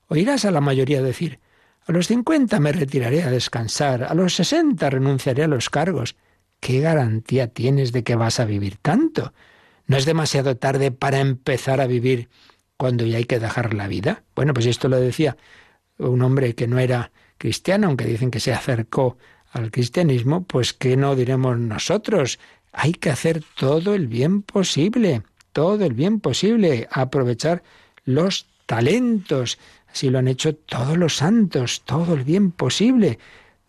Oirás 0.07 0.45
a 0.45 0.51
la 0.51 0.61
mayoría 0.61 1.01
decir, 1.01 1.39
a 1.88 1.91
los 1.91 2.07
cincuenta 2.07 2.59
me 2.59 2.74
retiraré 2.74 3.24
a 3.24 3.32
descansar, 3.32 4.03
a 4.03 4.13
los 4.13 4.36
sesenta 4.36 4.91
renunciaré 4.91 5.43
a 5.43 5.47
los 5.47 5.71
cargos. 5.71 6.15
¿Qué 6.59 6.80
garantía 6.80 7.47
tienes 7.47 7.91
de 7.91 8.03
que 8.03 8.15
vas 8.15 8.39
a 8.39 8.45
vivir 8.45 8.78
tanto? 8.78 9.34
¿No 9.88 9.97
es 9.97 10.05
demasiado 10.05 10.57
tarde 10.57 10.91
para 10.91 11.21
empezar 11.21 11.82
a 11.82 11.88
vivir 11.88 12.30
cuando 12.78 13.03
ya 13.03 13.17
hay 13.17 13.26
que 13.26 13.39
dejar 13.39 13.74
la 13.74 13.88
vida? 13.88 14.21
Bueno, 14.36 14.53
pues 14.53 14.67
esto 14.67 14.89
lo 14.89 14.99
decía 14.99 15.38
un 15.97 16.21
hombre 16.21 16.53
que 16.53 16.67
no 16.67 16.78
era 16.78 17.11
cristiano, 17.38 17.88
aunque 17.88 18.06
dicen 18.06 18.32
que 18.32 18.40
se 18.40 18.54
acercó 18.54 19.18
al 19.52 19.72
cristianismo, 19.72 20.44
pues 20.44 20.74
que 20.74 20.98
no 20.98 21.16
diremos 21.16 21.58
nosotros. 21.60 22.40
Hay 22.72 22.94
que 22.94 23.12
hacer 23.12 23.44
todo 23.56 23.94
el 23.94 24.08
bien 24.08 24.42
posible, 24.42 25.22
todo 25.52 25.86
el 25.86 25.94
bien 25.94 26.20
posible, 26.20 26.88
aprovechar 26.92 27.64
los 28.04 28.48
talentos. 28.66 29.60
Así 29.92 30.10
lo 30.10 30.20
han 30.20 30.28
hecho 30.28 30.56
todos 30.56 30.98
los 30.98 31.18
santos, 31.18 31.84
todo 31.86 32.16
el 32.16 32.24
bien 32.24 32.52
posible. 32.52 33.20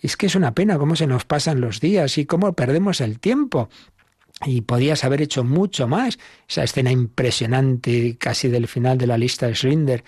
Es 0.00 0.16
que 0.16 0.26
es 0.26 0.34
una 0.34 0.54
pena 0.54 0.78
cómo 0.78 0.96
se 0.96 1.06
nos 1.06 1.24
pasan 1.24 1.60
los 1.60 1.80
días 1.80 2.18
y 2.18 2.24
cómo 2.24 2.54
perdemos 2.54 3.00
el 3.00 3.18
tiempo. 3.18 3.68
Y 4.44 4.62
podías 4.62 5.04
haber 5.04 5.22
hecho 5.22 5.44
mucho 5.44 5.86
más. 5.86 6.18
Esa 6.48 6.64
escena 6.64 6.90
impresionante, 6.90 8.16
casi 8.18 8.48
del 8.48 8.68
final 8.68 8.98
de 8.98 9.06
la 9.06 9.18
lista 9.18 9.46
de 9.46 9.54
Schlinder, 9.54 10.04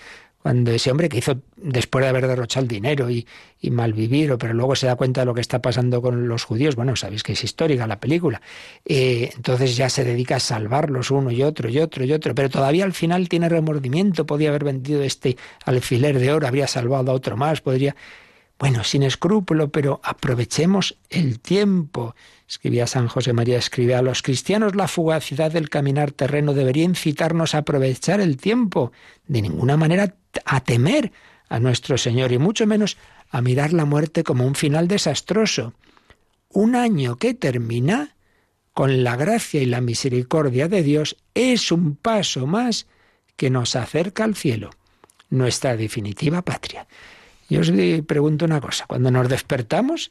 cuando 0.47 0.70
ese 0.70 0.92
hombre 0.92 1.09
que 1.09 1.18
hizo 1.18 1.40
después 1.57 2.05
de 2.05 2.09
haber 2.09 2.28
derrochado 2.28 2.62
el 2.62 2.68
dinero 2.68 3.11
y, 3.11 3.26
y 3.61 3.72
malvivir, 3.72 4.36
pero 4.38 4.55
luego 4.55 4.76
se 4.76 4.86
da 4.86 4.94
cuenta 4.94 5.22
de 5.22 5.24
lo 5.24 5.34
que 5.34 5.40
está 5.40 5.61
pasando 5.61 6.01
con 6.01 6.28
los 6.28 6.44
judíos, 6.44 6.76
bueno, 6.76 6.94
sabéis 6.94 7.24
que 7.24 7.32
es 7.32 7.42
histórica 7.42 7.84
la 7.88 7.99
película, 7.99 8.40
eh, 8.84 9.32
entonces 9.34 9.76
ya 9.76 9.88
se 9.88 10.05
dedica 10.05 10.36
a 10.36 10.38
salvarlos 10.38 11.11
uno 11.11 11.32
y 11.32 11.42
otro 11.42 11.68
y 11.68 11.80
otro 11.80 12.05
y 12.05 12.12
otro, 12.12 12.32
pero 12.36 12.49
todavía 12.49 12.84
al 12.84 12.92
final 12.92 13.28
tiene 13.28 13.49
remordimiento, 13.49 14.24
podía 14.24 14.51
haber 14.51 14.62
vendido 14.62 15.03
este 15.03 15.36
alfiler 15.64 16.20
de 16.20 16.32
oro, 16.32 16.47
habría 16.47 16.68
salvado 16.68 17.11
a 17.11 17.14
otro 17.14 17.36
más, 17.36 17.61
podría... 17.61 17.97
Bueno, 18.59 18.85
sin 18.85 19.03
escrúpulo, 19.03 19.71
pero 19.71 20.01
aprovechemos 20.03 20.97
el 21.11 21.41
tiempo. 21.41 22.15
Escribía 22.49 22.87
San 22.87 23.07
José 23.07 23.35
María, 23.35 23.59
escribe 23.59 23.95
a 23.95 24.03
los 24.03 24.23
cristianos 24.23 24.75
la 24.75 24.89
fugacidad 24.89 25.53
del 25.53 25.69
caminar 25.69 26.11
terreno 26.13 26.55
debería 26.55 26.85
incitarnos 26.85 27.55
a 27.55 27.59
aprovechar 27.59 28.21
el 28.21 28.39
tiempo, 28.39 28.93
de 29.27 29.43
ninguna 29.43 29.77
manera 29.77 30.15
a 30.47 30.61
temer 30.61 31.13
a 31.49 31.61
nuestro 31.61 31.99
Señor 31.99 32.33
y 32.33 32.39
mucho 32.39 32.67
menos 32.67 32.97
a 33.31 33.43
mirar 33.43 33.75
la 33.75 33.85
muerte 33.85 34.25
como 34.25 34.47
un 34.47 34.55
final 34.55 34.89
desastroso. 34.89 35.75
Un 36.49 36.77
año 36.77 37.17
que 37.17 37.35
termina 37.35 38.17
con 38.73 39.05
la 39.05 39.17
gracia 39.17 39.61
y 39.61 39.67
la 39.67 39.83
misericordia 39.83 40.69
de 40.69 40.83
Dios 40.83 41.17
es 41.35 41.73
un 41.73 41.97
paso 41.97 42.47
más 42.47 42.87
que 43.37 43.51
nos 43.51 43.77
acerca 43.77 44.25
al 44.25 44.35
cielo, 44.35 44.71
nuestra 45.29 45.77
definitiva 45.77 46.43
patria. 46.43 46.87
Yo 47.49 47.61
os 47.61 47.70
pregunto 48.07 48.44
una 48.44 48.61
cosa, 48.61 48.86
cuando 48.86 49.11
nos 49.11 49.28
despertamos, 49.28 50.11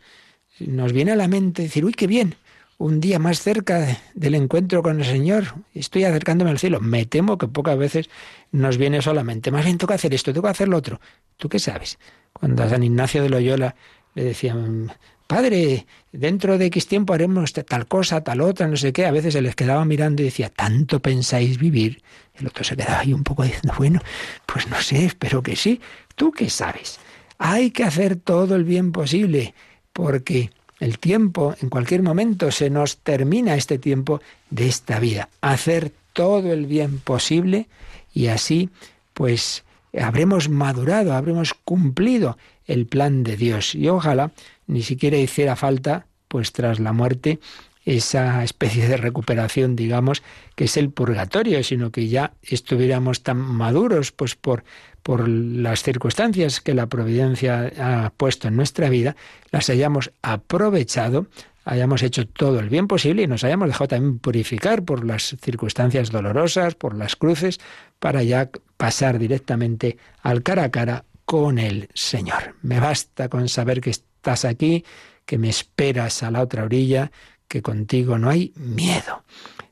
nos 0.59 0.93
viene 0.93 1.11
a 1.11 1.15
la 1.15 1.27
mente 1.27 1.63
decir, 1.63 1.83
uy, 1.83 1.93
qué 1.93 2.07
bien, 2.07 2.35
un 2.77 2.99
día 2.99 3.19
más 3.19 3.41
cerca 3.41 3.99
del 4.13 4.35
encuentro 4.35 4.83
con 4.83 4.99
el 4.99 5.05
Señor, 5.05 5.55
estoy 5.73 6.03
acercándome 6.03 6.51
al 6.51 6.59
cielo. 6.59 6.81
Me 6.81 7.05
temo 7.05 7.37
que 7.37 7.47
pocas 7.47 7.77
veces 7.77 8.09
nos 8.51 8.77
viene 8.77 9.01
solamente, 9.01 9.51
más 9.51 9.65
bien 9.65 9.77
toca 9.77 9.95
hacer 9.95 10.13
esto, 10.13 10.33
toca 10.33 10.49
hacer 10.49 10.67
lo 10.67 10.77
otro. 10.77 10.99
¿Tú 11.37 11.49
qué 11.49 11.59
sabes? 11.59 11.97
Cuando 12.33 12.63
a 12.63 12.69
San 12.69 12.83
Ignacio 12.83 13.23
de 13.23 13.29
Loyola 13.29 13.75
le 14.13 14.23
decían, 14.23 14.91
Padre, 15.27 15.87
dentro 16.11 16.57
de 16.57 16.67
X 16.67 16.87
tiempo 16.87 17.13
haremos 17.13 17.53
tal 17.53 17.87
cosa, 17.87 18.23
tal 18.23 18.41
otra, 18.41 18.67
no 18.67 18.77
sé 18.77 18.93
qué. 18.93 19.05
A 19.05 19.11
veces 19.11 19.33
se 19.33 19.41
les 19.41 19.55
quedaba 19.55 19.83
mirando 19.83 20.21
y 20.21 20.25
decía, 20.25 20.49
¿tanto 20.49 20.99
pensáis 21.01 21.57
vivir? 21.57 22.03
El 22.35 22.47
otro 22.47 22.63
se 22.63 22.75
quedaba 22.75 22.99
ahí 22.99 23.13
un 23.13 23.23
poco 23.23 23.43
diciendo, 23.43 23.73
bueno, 23.77 24.01
pues 24.45 24.67
no 24.67 24.79
sé, 24.81 25.05
espero 25.05 25.41
que 25.41 25.55
sí. 25.55 25.81
¿Tú 26.15 26.31
qué 26.31 26.49
sabes? 26.49 26.99
Hay 27.37 27.71
que 27.71 27.83
hacer 27.83 28.15
todo 28.15 28.55
el 28.55 28.63
bien 28.63 28.91
posible, 28.91 29.53
porque 29.93 30.51
el 30.79 30.99
tiempo, 30.99 31.55
en 31.61 31.69
cualquier 31.69 32.03
momento, 32.03 32.51
se 32.51 32.69
nos 32.69 32.97
termina 32.97 33.55
este 33.55 33.77
tiempo 33.77 34.21
de 34.49 34.67
esta 34.67 34.99
vida. 34.99 35.29
Hacer 35.41 35.91
todo 36.13 36.51
el 36.51 36.65
bien 36.65 36.99
posible 36.99 37.67
y 38.13 38.27
así, 38.27 38.69
pues, 39.13 39.63
habremos 39.97 40.49
madurado, 40.49 41.13
habremos 41.13 41.53
cumplido 41.53 42.37
el 42.65 42.85
plan 42.85 43.23
de 43.23 43.37
Dios. 43.37 43.75
Y 43.75 43.87
ojalá 43.89 44.31
ni 44.67 44.81
siquiera 44.81 45.17
hiciera 45.17 45.55
falta, 45.55 46.07
pues 46.27 46.51
tras 46.51 46.79
la 46.79 46.93
muerte, 46.93 47.39
esa 47.85 48.43
especie 48.43 48.87
de 48.87 48.97
recuperación, 48.97 49.75
digamos, 49.75 50.23
que 50.55 50.65
es 50.65 50.75
el 50.75 50.89
purgatorio, 50.89 51.63
sino 51.63 51.91
que 51.91 52.07
ya 52.07 52.33
estuviéramos 52.41 53.21
tan 53.23 53.37
maduros, 53.37 54.11
pues 54.11 54.35
por 54.35 54.63
por 55.05 55.29
las 55.29 55.83
circunstancias 55.83 56.61
que 56.61 56.73
la 56.73 56.87
providencia 56.87 57.71
ha 57.77 58.09
puesto 58.17 58.47
en 58.47 58.55
nuestra 58.55 58.89
vida, 58.89 59.15
las 59.51 59.69
hayamos 59.69 60.11
aprovechado, 60.23 61.27
hayamos 61.63 62.01
hecho 62.01 62.27
todo 62.27 62.59
el 62.59 62.69
bien 62.69 62.87
posible 62.87 63.21
y 63.21 63.27
nos 63.27 63.43
hayamos 63.43 63.67
dejado 63.67 63.89
también 63.89 64.17
purificar 64.17 64.81
por 64.81 65.05
las 65.05 65.35
circunstancias 65.39 66.09
dolorosas, 66.09 66.73
por 66.73 66.95
las 66.95 67.15
cruces, 67.15 67.59
para 67.99 68.23
ya 68.23 68.49
pasar 68.77 69.19
directamente 69.19 69.99
al 70.23 70.41
cara 70.41 70.63
a 70.63 70.71
cara 70.71 71.05
con 71.23 71.59
el 71.59 71.87
Señor. 71.93 72.55
Me 72.63 72.79
basta 72.79 73.29
con 73.29 73.47
saber 73.47 73.81
que 73.81 73.91
estás 73.91 74.43
aquí, 74.43 74.85
que 75.27 75.37
me 75.37 75.49
esperas 75.49 76.23
a 76.23 76.31
la 76.31 76.41
otra 76.41 76.63
orilla, 76.63 77.11
que 77.47 77.61
contigo 77.61 78.17
no 78.17 78.29
hay 78.29 78.53
miedo. 78.55 79.23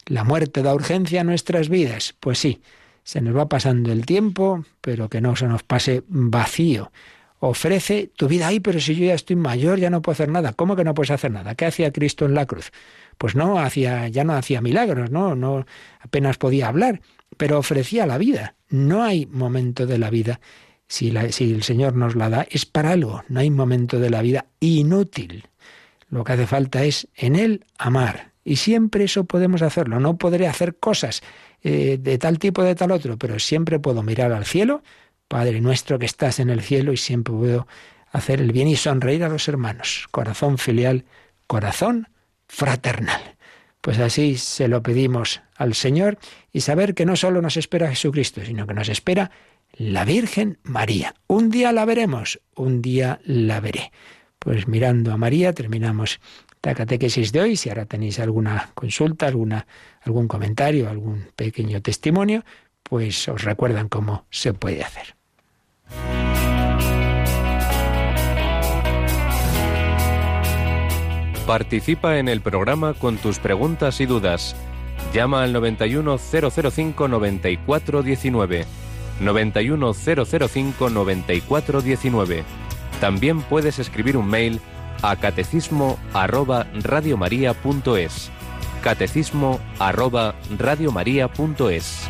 La 0.06 0.24
muerte 0.24 0.62
da 0.62 0.74
urgencia 0.74 1.22
a 1.22 1.24
nuestras 1.24 1.70
vidas. 1.70 2.16
Pues 2.20 2.40
sí, 2.40 2.62
se 3.04 3.22
nos 3.22 3.36
va 3.36 3.50
pasando 3.50 3.92
el 3.92 4.06
tiempo, 4.06 4.66
pero 4.82 5.10
que 5.10 5.22
no 5.22 5.36
se 5.36 5.48
nos 5.48 5.64
pase 5.64 6.04
vacío. 6.08 6.92
Ofrece 7.40 8.10
tu 8.16 8.30
vida 8.30 8.48
ahí, 8.48 8.62
pero 8.62 8.80
si 8.80 8.96
yo 8.96 9.06
ya 9.06 9.16
estoy 9.16 9.36
mayor, 9.36 9.78
ya 9.78 9.90
no 9.90 10.02
puedo 10.02 10.14
hacer 10.14 10.30
nada. 10.30 10.54
¿Cómo 10.54 10.78
que 10.78 10.86
no 10.86 10.94
puedes 10.94 11.12
hacer 11.12 11.32
nada? 11.32 11.56
¿Qué 11.56 11.66
hacía 11.66 11.92
Cristo 11.92 12.26
en 12.26 12.36
la 12.36 12.46
cruz? 12.46 12.72
Pues 13.18 13.36
no 13.36 13.60
hacía, 13.60 14.08
ya 14.08 14.24
no 14.24 14.34
hacía 14.34 14.62
milagros, 14.62 15.12
no, 15.12 15.36
no 15.36 15.66
apenas 16.00 16.38
podía 16.38 16.70
hablar, 16.70 17.02
pero 17.36 17.60
ofrecía 17.60 18.06
la 18.06 18.18
vida. 18.18 18.56
No 18.70 19.04
hay 19.04 19.26
momento 19.26 19.86
de 19.86 19.98
la 19.98 20.10
vida 20.10 20.40
si, 20.88 21.12
la, 21.12 21.32
si 21.32 21.52
el 21.52 21.64
Señor 21.64 21.96
nos 21.96 22.16
la 22.16 22.30
da, 22.30 22.48
es 22.50 22.66
para 22.66 22.92
algo. 22.92 23.24
No 23.28 23.42
hay 23.42 23.50
momento 23.50 24.00
de 24.00 24.10
la 24.10 24.22
vida 24.22 24.46
inútil. 24.60 25.50
Lo 26.14 26.24
que 26.24 26.34
hace 26.34 26.46
falta 26.46 26.84
es 26.84 27.08
en 27.16 27.36
Él 27.36 27.66
amar 27.80 28.34
Y 28.46 28.58
siempre 28.58 29.06
eso 29.06 29.24
podemos 29.24 29.64
hacerlo. 29.64 30.00
No 30.00 30.18
podré 30.18 30.48
hacer 30.48 30.76
cosas 30.76 31.24
eh, 31.64 31.98
de 32.00 32.18
tal 32.20 32.38
tipo, 32.38 32.62
de 32.62 32.76
tal 32.76 32.92
otro, 32.92 33.18
pero 33.18 33.40
siempre 33.40 33.80
puedo 33.80 34.04
mirar 34.04 34.32
al 34.32 34.46
cielo, 34.46 34.84
Padre 35.28 35.60
nuestro 35.60 35.98
que 35.98 36.06
estás 36.06 36.40
en 36.40 36.52
el 36.52 36.62
cielo, 36.62 36.94
y 36.94 36.98
siempre 36.98 37.34
puedo 37.34 37.68
hacer 38.12 38.42
el 38.42 38.52
bien 38.52 38.68
y 38.68 38.76
sonreír 38.76 39.24
a 39.24 39.30
los 39.30 39.48
hermanos. 39.48 40.08
Corazón 40.12 40.60
filial, 40.60 41.06
corazón 41.48 42.10
fraternal. 42.48 43.36
Pues 43.82 43.98
así 43.98 44.38
se 44.38 44.68
lo 44.68 44.84
pedimos 44.84 45.42
al 45.56 45.74
Señor 45.74 46.20
y 46.52 46.62
saber 46.62 46.94
que 46.94 47.08
no 47.08 47.16
solo 47.16 47.42
nos 47.42 47.58
espera 47.58 47.90
Jesucristo, 47.90 48.46
sino 48.46 48.68
que 48.68 48.76
nos 48.76 48.90
espera 48.90 49.32
la 49.72 50.06
Virgen 50.06 50.60
María. 50.62 51.16
Un 51.26 51.50
día 51.50 51.72
la 51.72 51.86
veremos, 51.86 52.40
un 52.56 52.84
día 52.84 53.20
la 53.24 53.60
veré. 53.62 53.92
Pues 54.44 54.68
mirando 54.68 55.14
a 55.14 55.18
María 55.18 55.54
terminamos 55.54 56.20
la 56.62 56.76
catequesis 56.76 57.32
de 57.32 57.40
hoy. 57.40 57.56
Si 57.56 57.70
ahora 57.70 57.86
tenéis 57.86 58.20
alguna 58.20 58.72
consulta, 58.74 59.28
alguna, 59.28 59.66
algún 60.02 60.28
comentario, 60.28 60.90
algún 60.90 61.28
pequeño 61.36 61.82
testimonio, 61.82 62.44
pues 62.84 63.30
os 63.30 63.44
recuerdan 63.44 63.88
cómo 63.88 64.26
se 64.30 64.54
puede 64.54 64.84
hacer. 64.84 65.16
Participa 71.48 72.18
en 72.20 72.28
el 72.28 72.42
programa 72.42 72.94
con 72.94 73.16
tus 73.18 73.40
preguntas 73.40 74.02
y 74.02 74.06
dudas. 74.06 74.58
Llama 75.14 75.44
al 75.44 75.54
91005 75.54 77.08
9419. 77.08 78.66
91005 83.04 83.04
9419. 83.04 83.04
También 83.04 83.42
puedes 83.42 83.80
escribir 83.80 84.16
un 84.16 84.28
mail 84.30 84.62
a 85.02 85.18
catecismo 85.18 86.00
arroba 86.14 86.68
radiomaria.es. 86.74 88.32
Catecismo 88.82 89.60
arroba 89.78 90.36
radiomaria.es. 90.58 92.10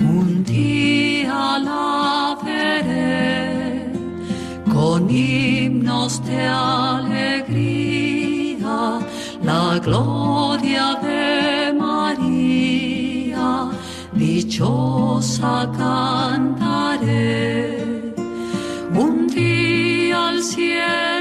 Un 0.00 0.44
día 0.44 1.58
la 1.58 2.38
veré 2.42 3.92
con 4.72 5.10
himnos 5.10 6.24
de 6.24 6.46
alegría, 6.46 7.73
la 9.74 9.80
gloria 9.80 10.94
de 11.02 11.72
María, 11.72 13.46
dichosa 14.12 15.68
cantaré. 15.76 17.24
Un 18.94 19.26
día 19.26 20.28
al 20.28 20.42
cielo 20.42 21.13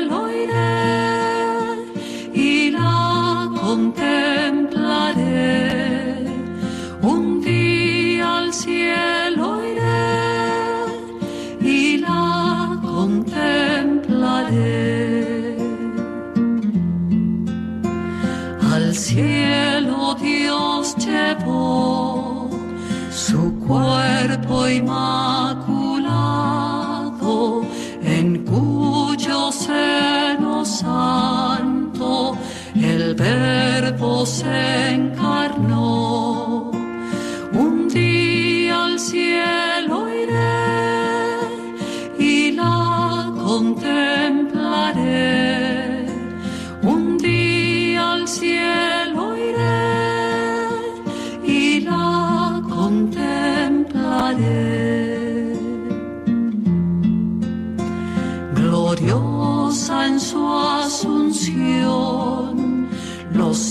su 23.12 23.60
cuerpo 23.60 24.68
inmaculado, 24.68 25.64
en 28.04 28.46
cuyo 28.46 29.52
seno 29.52 30.66
santo 30.66 32.38
el 32.76 33.16
verbo 33.16 34.26
se 34.26 34.92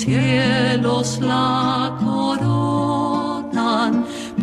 cielos 0.05 1.21
la 1.21 1.97
coronan 2.03 3.93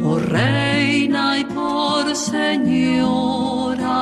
por 0.01 0.20
reina 0.30 1.38
y 1.39 1.43
por 1.43 2.16
señora 2.16 4.01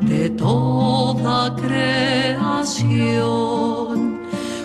de 0.00 0.28
toda 0.30 1.56
creación. 1.56 2.90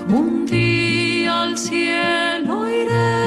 Un 0.09 0.45
día 0.45 1.43
al 1.43 1.57
cielo 1.57 2.69
iré 2.69 3.21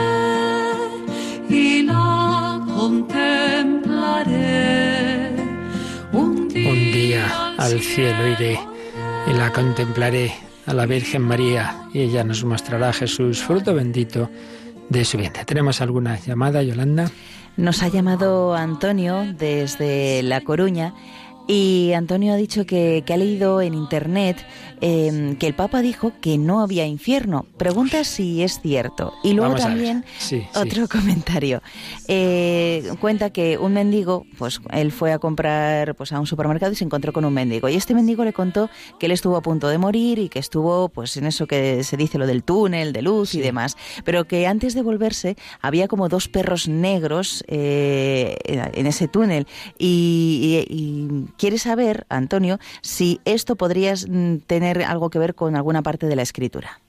y 1.48 1.82
la 1.84 2.61
contemplaré. 2.76 4.36
Un 6.12 6.48
día, 6.48 6.70
Un 6.70 6.78
día 7.00 7.24
al 7.56 7.80
cielo 7.80 8.28
iré 8.34 8.61
y 9.28 9.32
la 9.32 9.50
contemplaré 9.50 10.48
a 10.68 10.74
la 10.74 10.84
Virgen 10.84 11.22
María 11.22 11.88
y 11.94 12.00
ella 12.00 12.24
nos 12.24 12.44
mostrará 12.44 12.90
a 12.90 12.92
Jesús, 12.92 13.42
fruto 13.42 13.74
bendito 13.74 14.30
de 14.90 15.04
su 15.06 15.16
vientre. 15.16 15.46
¿Tenemos 15.46 15.80
alguna 15.80 16.18
llamada, 16.20 16.62
Yolanda? 16.62 17.10
Nos 17.56 17.82
ha 17.82 17.88
llamado 17.88 18.54
Antonio 18.54 19.24
desde 19.32 20.22
La 20.22 20.42
Coruña 20.42 20.92
y 21.49 21.92
Antonio 21.94 22.32
ha 22.34 22.36
dicho 22.36 22.64
que, 22.66 23.03
que 23.05 23.12
ha 23.14 23.16
leído 23.16 23.61
en 23.61 23.74
internet 23.74 24.36
eh, 24.80 25.34
que 25.40 25.46
el 25.49 25.55
Papa 25.55 25.80
dijo 25.82 26.12
que 26.20 26.38
no 26.38 26.61
había 26.61 26.86
infierno. 26.86 27.46
Pregunta 27.57 28.05
si 28.05 28.42
es 28.42 28.61
cierto. 28.61 29.12
Y 29.24 29.32
luego 29.32 29.55
Vamos 29.55 29.66
también 29.66 30.05
Sí, 30.18 30.40
sí. 30.42 30.46
otro 30.59 30.86
comentario. 30.92 31.62
Eh, 32.07 32.88
cuenta 33.01 33.30
que 33.30 33.59
un 33.59 33.72
mendigo, 33.72 34.24
pues 34.38 34.61
él 34.70 34.92
fue 34.92 35.12
a 35.12 35.18
comprar 35.18 35.94
pues 35.96 36.12
a 36.12 36.20
un 36.20 36.26
supermercado 36.26 36.72
y 36.72 36.76
se 36.76 36.84
encontró 36.84 37.12
con 37.12 37.24
un 37.24 37.32
mendigo. 37.34 37.68
Y 37.68 37.74
este 37.74 37.94
mendigo 37.94 38.24
le 38.24 38.32
contó 38.32 38.70
que 39.01 39.07
él 39.07 39.12
estuvo 39.12 39.36
a 39.36 39.42
punto 39.42 39.68
de 39.68 39.78
morir 39.78 40.18
y 40.18 40.28
que 40.28 40.38
estuvo 40.38 40.88
pues 40.90 41.16
en 41.16 41.26
eso 41.26 41.46
que 41.46 41.82
se 41.82 41.96
dice 41.96 42.18
lo 42.18 42.26
del 42.26 42.44
túnel, 42.44 42.92
de 42.92 43.03
luz 43.03 43.34
y 43.34 43.40
demás. 43.40 43.76
Pero 44.05 44.26
que 44.26 44.46
antes 44.46 44.74
de 44.74 44.82
volverse 44.82 45.36
había 45.61 45.88
como 45.88 46.09
dos 46.09 46.28
perros 46.28 46.68
negros 46.68 47.42
eh, 47.49 48.36
en 48.44 48.86
ese 48.86 49.09
túnel. 49.09 49.46
Y, 49.78 50.64
y- 50.70 51.28
y 51.38 51.38
quiere 51.39 51.57
saber, 51.57 52.05
Antonio, 52.11 52.59
si 52.82 53.20
esto 53.24 53.57
podría 53.57 53.95
mm, 53.95 54.41
tener 54.47 54.82
algo 54.82 55.09
que 55.09 55.18
ver 55.18 55.34
con 55.34 55.57
alguna 55.57 55.82
parte 55.82 56.07
de 56.07 56.16
la 56.16 56.22
escritura. 56.22 56.80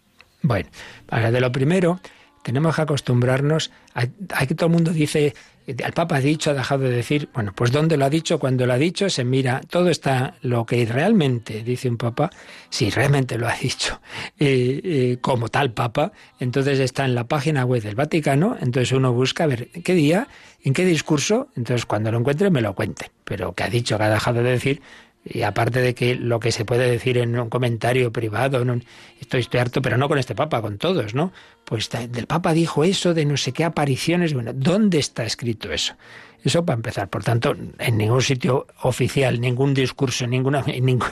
Bueno, 0.42 0.70
para 1.06 1.32
de 1.32 1.40
lo 1.40 1.52
primero, 1.52 2.00
tenemos 2.44 2.76
que 2.76 2.82
acostumbrarnos 2.82 3.72
a, 3.94 4.46
que 4.46 4.56
todo 4.56 4.68
el 4.68 4.74
mundo 4.74 4.92
dice, 4.92 5.34
el 5.68 5.94
Papa 5.94 6.16
ha 6.16 6.22
dicho, 6.22 6.52
ha 6.52 6.54
dejado 6.54 6.84
de 6.86 6.92
decir, 6.92 7.30
bueno, 7.34 7.52
pues 7.54 7.72
¿dónde 7.72 7.98
lo 7.98 8.06
ha 8.06 8.10
dicho? 8.10 8.40
Cuando 8.40 8.66
lo 8.66 8.74
ha 8.74 8.78
dicho, 8.78 9.10
se 9.10 9.24
mira, 9.24 9.62
todo 9.70 9.90
está, 9.90 10.36
lo 10.42 10.66
que 10.66 10.86
realmente 10.86 11.64
dice 11.64 11.90
un 11.90 11.98
Papa, 11.98 12.30
si 12.70 12.90
realmente 12.90 13.38
lo 13.38 13.48
ha 13.48 13.56
dicho 13.56 14.00
eh, 14.40 14.82
eh, 14.84 15.18
como 15.22 15.50
tal 15.50 15.74
Papa, 15.74 16.12
entonces 16.40 16.80
está 16.80 17.06
en 17.06 17.16
la 17.16 17.26
página 17.26 17.66
web 17.66 17.84
del 17.84 17.96
Vaticano, 17.96 18.58
entonces 18.60 18.94
uno 18.94 19.14
busca 19.14 19.44
a 19.44 19.48
ver 19.48 19.70
qué 19.70 19.94
día, 19.94 20.28
en 20.64 20.74
qué 20.74 20.86
discurso, 20.86 21.50
entonces 21.56 21.86
cuando 21.86 22.12
lo 22.12 22.20
encuentre 22.20 22.50
me 22.50 22.62
lo 22.62 22.74
cuente, 22.74 23.12
pero 23.30 23.54
que 23.54 23.64
ha 23.64 23.70
dicho, 23.70 23.98
que 23.98 24.04
ha 24.04 24.10
dejado 24.10 24.44
de 24.44 24.52
decir, 24.52 24.82
y 25.24 25.44
aparte 25.44 25.82
de 25.82 25.94
que 25.94 26.16
lo 26.16 26.40
que 26.40 26.52
se 26.52 26.66
puede 26.66 26.90
decir 26.90 27.18
en 27.18 27.38
un 27.40 27.50
comentario 27.50 28.12
privado, 28.12 28.62
en 28.62 28.70
un, 28.72 28.86
estoy, 29.22 29.48
harto, 29.60 29.82
pero 29.82 29.98
no 29.98 30.10
con 30.10 30.18
este 30.18 30.34
Papa, 30.34 30.62
con 30.62 30.78
todos, 30.78 31.14
¿no? 31.14 31.32
Pues 31.64 31.90
del 31.90 32.26
Papa 32.26 32.54
dijo 32.54 32.84
eso 32.84 33.14
de 33.14 33.26
no 33.26 33.38
sé 33.38 33.54
qué 33.54 33.64
apariciones. 33.64 34.34
Bueno, 34.34 34.52
¿dónde 34.54 34.98
está 34.98 35.24
escrito 35.24 35.72
eso? 35.72 35.96
Eso 36.44 36.66
para 36.66 36.78
empezar. 36.78 37.10
Por 37.10 37.24
tanto, 37.24 37.56
en 37.78 37.98
ningún 37.98 38.22
sitio 38.22 38.66
oficial, 38.82 39.40
ningún 39.40 39.74
discurso, 39.74 40.26
ninguna, 40.26 40.62
ningún, 40.82 41.10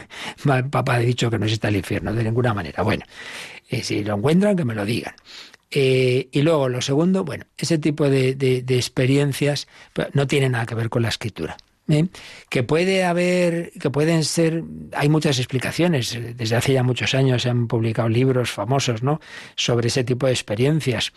el 0.52 0.70
Papa 0.70 0.96
ha 0.96 1.00
dicho 1.00 1.30
que 1.30 1.38
no 1.38 1.46
existe 1.46 1.68
el 1.68 1.76
infierno, 1.76 2.14
de 2.14 2.24
ninguna 2.24 2.54
manera. 2.54 2.82
Bueno, 2.82 3.06
eh, 3.70 3.84
si 3.84 4.04
lo 4.04 4.16
encuentran, 4.16 4.56
que 4.56 4.66
me 4.66 4.74
lo 4.74 4.86
digan. 4.86 5.14
Eh, 5.70 6.30
y 6.32 6.42
luego, 6.42 6.70
lo 6.70 6.82
segundo, 6.82 7.24
bueno, 7.24 7.46
ese 7.58 7.78
tipo 7.78 8.10
de, 8.10 8.64
experiencias 8.70 9.68
no 10.14 10.28
tiene 10.28 10.50
nada 10.50 10.66
que 10.66 10.76
ver 10.76 10.90
con 10.90 11.02
la 11.02 11.10
escritura. 11.10 11.58
¿Eh? 11.90 12.08
Que 12.50 12.64
puede 12.64 13.04
haber, 13.04 13.72
que 13.80 13.90
pueden 13.90 14.24
ser, 14.24 14.64
hay 14.94 15.10
muchas 15.10 15.40
explicaciones. 15.40 16.18
Desde 16.36 16.56
hace 16.56 16.74
ya 16.74 16.84
muchos 16.84 17.14
años 17.16 17.44
se 17.44 17.50
han 17.50 17.68
publicado 17.68 18.10
libros 18.10 18.52
famosos, 18.52 19.04
¿no? 19.04 19.20
Sobre 19.56 19.88
ese 19.88 20.04
tipo 20.04 20.28
de 20.28 20.34
experiencias. 20.34 21.14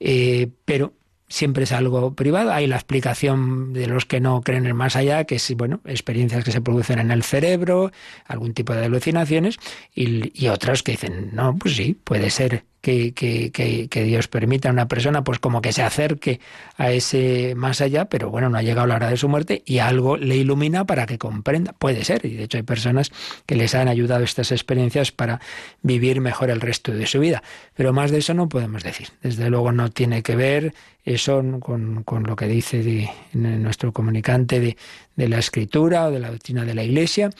Eh, 0.00 0.48
pero 0.64 0.92
siempre 1.28 1.64
es 1.64 1.72
algo 1.72 2.14
privado. 2.14 2.52
Hay 2.52 2.66
la 2.66 2.76
explicación 2.76 3.72
de 3.72 3.86
los 3.86 4.06
que 4.06 4.20
no 4.20 4.40
creen 4.40 4.66
en 4.66 4.76
más 4.76 4.96
allá, 4.96 5.24
que 5.24 5.36
es, 5.36 5.54
bueno, 5.54 5.80
experiencias 5.84 6.44
que 6.44 6.52
se 6.52 6.60
producen 6.60 6.98
en 6.98 7.10
el 7.10 7.22
cerebro, 7.22 7.90
algún 8.26 8.54
tipo 8.54 8.74
de 8.74 8.86
alucinaciones, 8.86 9.58
y, 9.94 10.32
y 10.34 10.48
otras 10.48 10.82
que 10.82 10.92
dicen, 10.92 11.30
no, 11.32 11.56
pues 11.56 11.76
sí, 11.76 11.96
puede 12.02 12.30
ser 12.30 12.64
que, 12.80 13.12
que, 13.12 13.50
que, 13.50 14.04
Dios 14.04 14.28
permita 14.28 14.68
a 14.68 14.72
una 14.72 14.86
persona 14.86 15.24
pues 15.24 15.38
como 15.38 15.60
que 15.60 15.72
se 15.72 15.82
acerque 15.82 16.40
a 16.76 16.92
ese 16.92 17.54
más 17.56 17.80
allá, 17.80 18.04
pero 18.06 18.30
bueno, 18.30 18.48
no 18.48 18.58
ha 18.58 18.62
llegado 18.62 18.86
la 18.86 18.96
hora 18.96 19.10
de 19.10 19.16
su 19.16 19.28
muerte 19.28 19.62
y 19.66 19.78
algo 19.78 20.16
le 20.16 20.36
ilumina 20.36 20.86
para 20.86 21.06
que 21.06 21.18
comprenda. 21.18 21.72
Puede 21.72 22.04
ser, 22.04 22.24
y 22.24 22.34
de 22.34 22.44
hecho 22.44 22.56
hay 22.56 22.62
personas 22.62 23.10
que 23.46 23.56
les 23.56 23.74
han 23.74 23.88
ayudado 23.88 24.22
estas 24.22 24.52
experiencias 24.52 25.10
para 25.12 25.40
vivir 25.82 26.20
mejor 26.20 26.50
el 26.50 26.60
resto 26.60 26.92
de 26.92 27.06
su 27.06 27.18
vida. 27.20 27.42
Pero 27.74 27.92
más 27.92 28.10
de 28.10 28.18
eso 28.18 28.34
no 28.34 28.48
podemos 28.48 28.84
decir. 28.84 29.08
Desde 29.22 29.50
luego 29.50 29.72
no 29.72 29.90
tiene 29.90 30.22
que 30.22 30.36
ver 30.36 30.74
eso 31.04 31.42
con, 31.60 32.04
con 32.04 32.22
lo 32.24 32.36
que 32.36 32.46
dice 32.46 33.10
nuestro 33.32 33.92
comunicante 33.92 34.60
de, 34.60 34.76
de, 35.16 35.28
la 35.28 35.38
escritura 35.38 36.06
o 36.06 36.10
de 36.10 36.20
la 36.20 36.30
doctrina 36.30 36.64
de 36.64 36.74
la 36.74 36.84
Iglesia. 36.84 37.30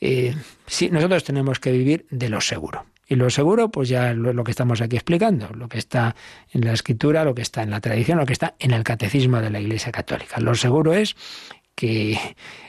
Eh, 0.00 0.34
sí, 0.66 0.88
nosotros 0.90 1.24
tenemos 1.24 1.60
que 1.60 1.70
vivir 1.70 2.06
de 2.10 2.28
lo 2.28 2.40
seguro. 2.40 2.86
Y 3.10 3.16
lo 3.16 3.28
seguro, 3.28 3.72
pues 3.72 3.88
ya 3.88 4.14
lo, 4.14 4.32
lo, 4.32 4.44
que 4.44 4.52
estamos 4.52 4.80
aquí 4.80 4.94
explicando, 4.94 5.48
lo 5.52 5.68
que 5.68 5.78
está 5.78 6.14
en 6.52 6.64
la 6.64 6.72
escritura, 6.72 7.24
lo 7.24 7.34
que 7.34 7.42
está 7.42 7.60
en 7.64 7.70
la 7.70 7.80
tradición, 7.80 8.18
lo 8.18 8.24
que 8.24 8.32
está 8.32 8.54
en 8.60 8.70
el 8.70 8.84
catecismo 8.84 9.40
de 9.40 9.50
la 9.50 9.58
Iglesia 9.58 9.90
Católica. 9.90 10.38
Lo 10.38 10.54
seguro 10.54 10.94
es 10.94 11.16
que, 11.74 12.16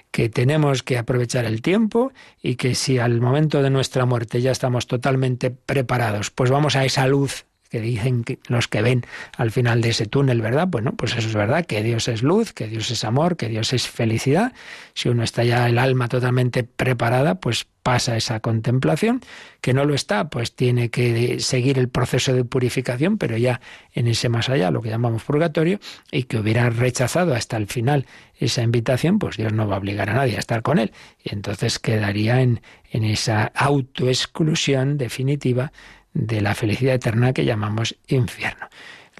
que 0.09 0.29
tenemos 0.29 0.81
que 0.81 0.97
aprovechar 0.97 1.45
el 1.45 1.61
tiempo 1.61 2.11
y 2.41 2.55
que 2.55 2.73
si 2.73 2.97
al 2.97 3.21
momento 3.21 3.61
de 3.61 3.69
nuestra 3.69 4.07
muerte 4.07 4.41
ya 4.41 4.49
estamos 4.49 4.87
totalmente 4.87 5.51
preparados, 5.51 6.31
pues 6.31 6.49
vamos 6.49 6.75
a 6.75 6.85
esa 6.85 7.05
luz 7.05 7.45
que 7.72 7.80
dicen 7.80 8.26
que 8.26 8.38
los 8.47 8.67
que 8.67 8.82
ven 8.82 9.05
al 9.38 9.49
final 9.49 9.82
de 9.82 9.89
ese 9.89 10.05
túnel, 10.05 10.41
¿verdad? 10.41 10.67
Bueno, 10.67 10.91
pues 10.91 11.15
eso 11.15 11.28
es 11.30 11.34
verdad, 11.34 11.65
que 11.65 11.82
Dios 11.82 12.09
es 12.09 12.22
luz, 12.22 12.51
que 12.51 12.67
Dios 12.67 12.91
es 12.91 13.05
amor, 13.05 13.38
que 13.38 13.47
Dios 13.47 13.72
es 13.72 13.88
felicidad. 13.88 14.51
Si 14.93 15.07
uno 15.07 15.24
está 15.24 15.45
ya 15.45 15.69
el 15.69 15.80
alma 15.80 16.09
totalmente 16.09 16.65
preparada, 16.65 17.36
pues 17.36 17.65
pasa 17.82 18.17
esa 18.17 18.41
contemplación, 18.41 19.22
que 19.61 19.74
no 19.74 19.86
lo 19.86 19.95
está, 19.95 20.30
pues 20.30 20.53
tiene 20.53 20.89
que 20.89 21.39
seguir 21.39 21.80
el 21.80 21.88
proceso 21.88 22.34
de 22.34 22.43
purificación, 22.43 23.17
pero 23.17 23.38
ya 23.38 23.61
en 23.93 24.07
ese 24.07 24.28
más 24.28 24.49
allá, 24.49 24.69
lo 24.69 24.82
que 24.82 24.89
llamamos 24.89 25.24
purgatorio, 25.24 25.80
y 26.11 26.24
que 26.24 26.38
hubiera 26.38 26.69
rechazado 26.69 27.34
hasta 27.34 27.55
el 27.55 27.67
final 27.67 28.05
esa 28.38 28.63
invitación, 28.63 29.17
pues 29.17 29.38
Dios 29.38 29.53
no 29.53 29.65
va 29.65 29.76
a 29.76 29.80
obligar 29.80 30.09
a 30.09 30.13
nadie 30.13 30.36
a 30.36 30.39
estar 30.39 30.61
con 30.61 30.78
él. 30.78 30.91
Y 31.24 31.34
entonces 31.34 31.80
quedaría 31.80 32.41
en, 32.41 32.61
en 32.91 33.05
esa 33.05 33.45
autoexclusión 33.55 34.97
definitiva 34.97 35.72
de 36.14 36.41
la 36.41 36.55
felicidad 36.55 36.95
eterna 36.95 37.34
que 37.34 37.45
llamamos 37.45 37.95
infierno. 38.07 38.68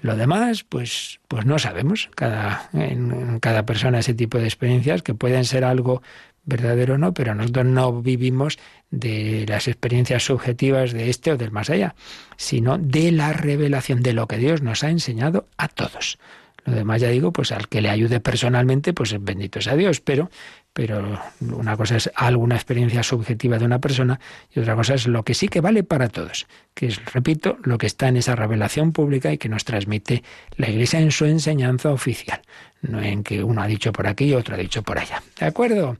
Lo 0.00 0.16
demás, 0.16 0.64
pues, 0.64 1.20
pues 1.28 1.46
no 1.46 1.58
sabemos. 1.58 2.10
Cada, 2.14 2.68
en, 2.72 3.38
cada 3.38 3.64
persona 3.64 4.00
ese 4.00 4.14
tipo 4.14 4.38
de 4.38 4.44
experiencias 4.44 5.02
que 5.02 5.14
pueden 5.14 5.44
ser 5.44 5.64
algo 5.64 6.02
verdadero 6.44 6.94
o 6.94 6.98
no, 6.98 7.14
pero 7.14 7.36
nosotros 7.36 7.66
no 7.66 8.02
vivimos 8.02 8.58
de 8.90 9.46
las 9.48 9.68
experiencias 9.68 10.24
subjetivas 10.24 10.92
de 10.92 11.08
este 11.08 11.30
o 11.30 11.36
del 11.36 11.52
más 11.52 11.70
allá, 11.70 11.94
sino 12.36 12.78
de 12.78 13.12
la 13.12 13.32
revelación 13.32 14.02
de 14.02 14.12
lo 14.12 14.26
que 14.26 14.38
Dios 14.38 14.60
nos 14.60 14.82
ha 14.82 14.90
enseñado 14.90 15.46
a 15.56 15.68
todos. 15.68 16.18
Lo 16.64 16.74
demás 16.74 17.00
ya 17.00 17.08
digo, 17.08 17.32
pues 17.32 17.52
al 17.52 17.68
que 17.68 17.80
le 17.80 17.90
ayude 17.90 18.20
personalmente, 18.20 18.92
pues 18.92 19.14
bendito 19.20 19.60
sea 19.60 19.76
Dios, 19.76 20.00
pero 20.00 20.30
pero 20.72 21.20
una 21.40 21.76
cosa 21.76 21.96
es 21.96 22.10
alguna 22.14 22.54
experiencia 22.54 23.02
subjetiva 23.02 23.58
de 23.58 23.64
una 23.64 23.78
persona 23.78 24.18
y 24.54 24.60
otra 24.60 24.74
cosa 24.74 24.94
es 24.94 25.06
lo 25.06 25.22
que 25.22 25.34
sí 25.34 25.48
que 25.48 25.60
vale 25.60 25.84
para 25.84 26.08
todos, 26.08 26.46
que 26.74 26.86
es, 26.86 27.04
repito, 27.12 27.58
lo 27.62 27.78
que 27.78 27.86
está 27.86 28.08
en 28.08 28.16
esa 28.16 28.34
revelación 28.34 28.92
pública 28.92 29.32
y 29.32 29.38
que 29.38 29.48
nos 29.48 29.64
transmite 29.64 30.22
la 30.56 30.70
Iglesia 30.70 31.00
en 31.00 31.10
su 31.10 31.26
enseñanza 31.26 31.90
oficial, 31.90 32.40
no 32.80 33.02
en 33.02 33.22
que 33.22 33.44
uno 33.44 33.62
ha 33.62 33.66
dicho 33.66 33.92
por 33.92 34.06
aquí 34.06 34.26
y 34.26 34.34
otro 34.34 34.54
ha 34.54 34.58
dicho 34.58 34.82
por 34.82 34.98
allá. 34.98 35.22
¿De 35.38 35.46
acuerdo? 35.46 35.96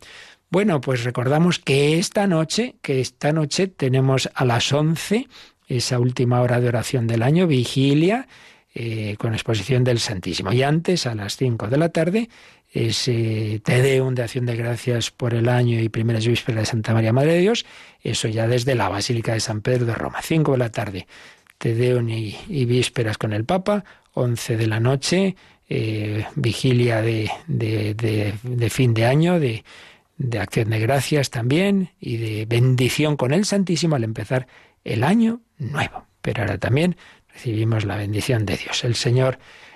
Bueno, 0.50 0.80
pues 0.80 1.04
recordamos 1.04 1.58
que 1.58 1.98
esta 1.98 2.26
noche, 2.26 2.76
que 2.82 3.00
esta 3.00 3.32
noche 3.32 3.68
tenemos 3.68 4.30
a 4.34 4.44
las 4.44 4.72
11 4.72 5.26
esa 5.68 5.98
última 5.98 6.40
hora 6.40 6.60
de 6.60 6.68
oración 6.68 7.06
del 7.06 7.22
año, 7.22 7.46
vigilia, 7.46 8.28
eh, 8.74 9.16
con 9.18 9.34
exposición 9.34 9.84
del 9.84 9.98
Santísimo. 9.98 10.52
Y 10.52 10.62
antes, 10.62 11.06
a 11.06 11.14
las 11.14 11.36
5 11.36 11.68
de 11.68 11.76
la 11.76 11.90
tarde, 11.90 12.28
ese 12.72 13.60
Te 13.64 13.82
Deum 13.82 14.14
de 14.14 14.22
acción 14.22 14.46
de 14.46 14.56
gracias 14.56 15.10
por 15.10 15.34
el 15.34 15.48
año 15.48 15.78
y 15.78 15.88
primeras 15.88 16.26
vísperas 16.26 16.62
de 16.62 16.66
Santa 16.66 16.94
María 16.94 17.12
Madre 17.12 17.34
de 17.34 17.40
Dios, 17.40 17.66
eso 18.02 18.28
ya 18.28 18.48
desde 18.48 18.74
la 18.74 18.88
Basílica 18.88 19.34
de 19.34 19.40
San 19.40 19.60
Pedro 19.60 19.86
de 19.86 19.94
Roma. 19.94 20.20
5 20.22 20.52
de 20.52 20.58
la 20.58 20.70
tarde, 20.70 21.06
Te 21.58 21.74
Deum 21.74 22.08
y, 22.08 22.64
vísperas 22.64 23.18
con 23.18 23.32
el 23.32 23.44
Papa, 23.44 23.84
11 24.14 24.56
de 24.56 24.66
la 24.66 24.80
noche, 24.80 25.36
eh, 25.68 26.26
vigilia 26.34 27.02
de, 27.02 27.30
fin 28.70 28.94
de 28.94 29.06
año, 29.06 29.38
de 29.38 29.62
acción 30.38 30.70
de 30.70 30.80
gracias 30.80 31.30
también 31.30 31.90
y 32.00 32.16
de 32.16 32.46
bendición 32.46 33.16
con 33.16 33.32
el 33.32 33.44
Santísimo 33.44 33.96
al 33.96 34.04
empezar 34.04 34.46
el 34.84 35.04
año 35.04 35.42
nuevo. 35.58 36.06
Pero 36.22 36.42
ahora 36.42 36.58
también 36.58 36.96
recibimos 37.32 37.84
la 37.84 37.96
bendición 37.96 38.46
de 38.46 38.56
Dios. 38.56 38.84
El 38.84 38.94
Señor 38.94 39.38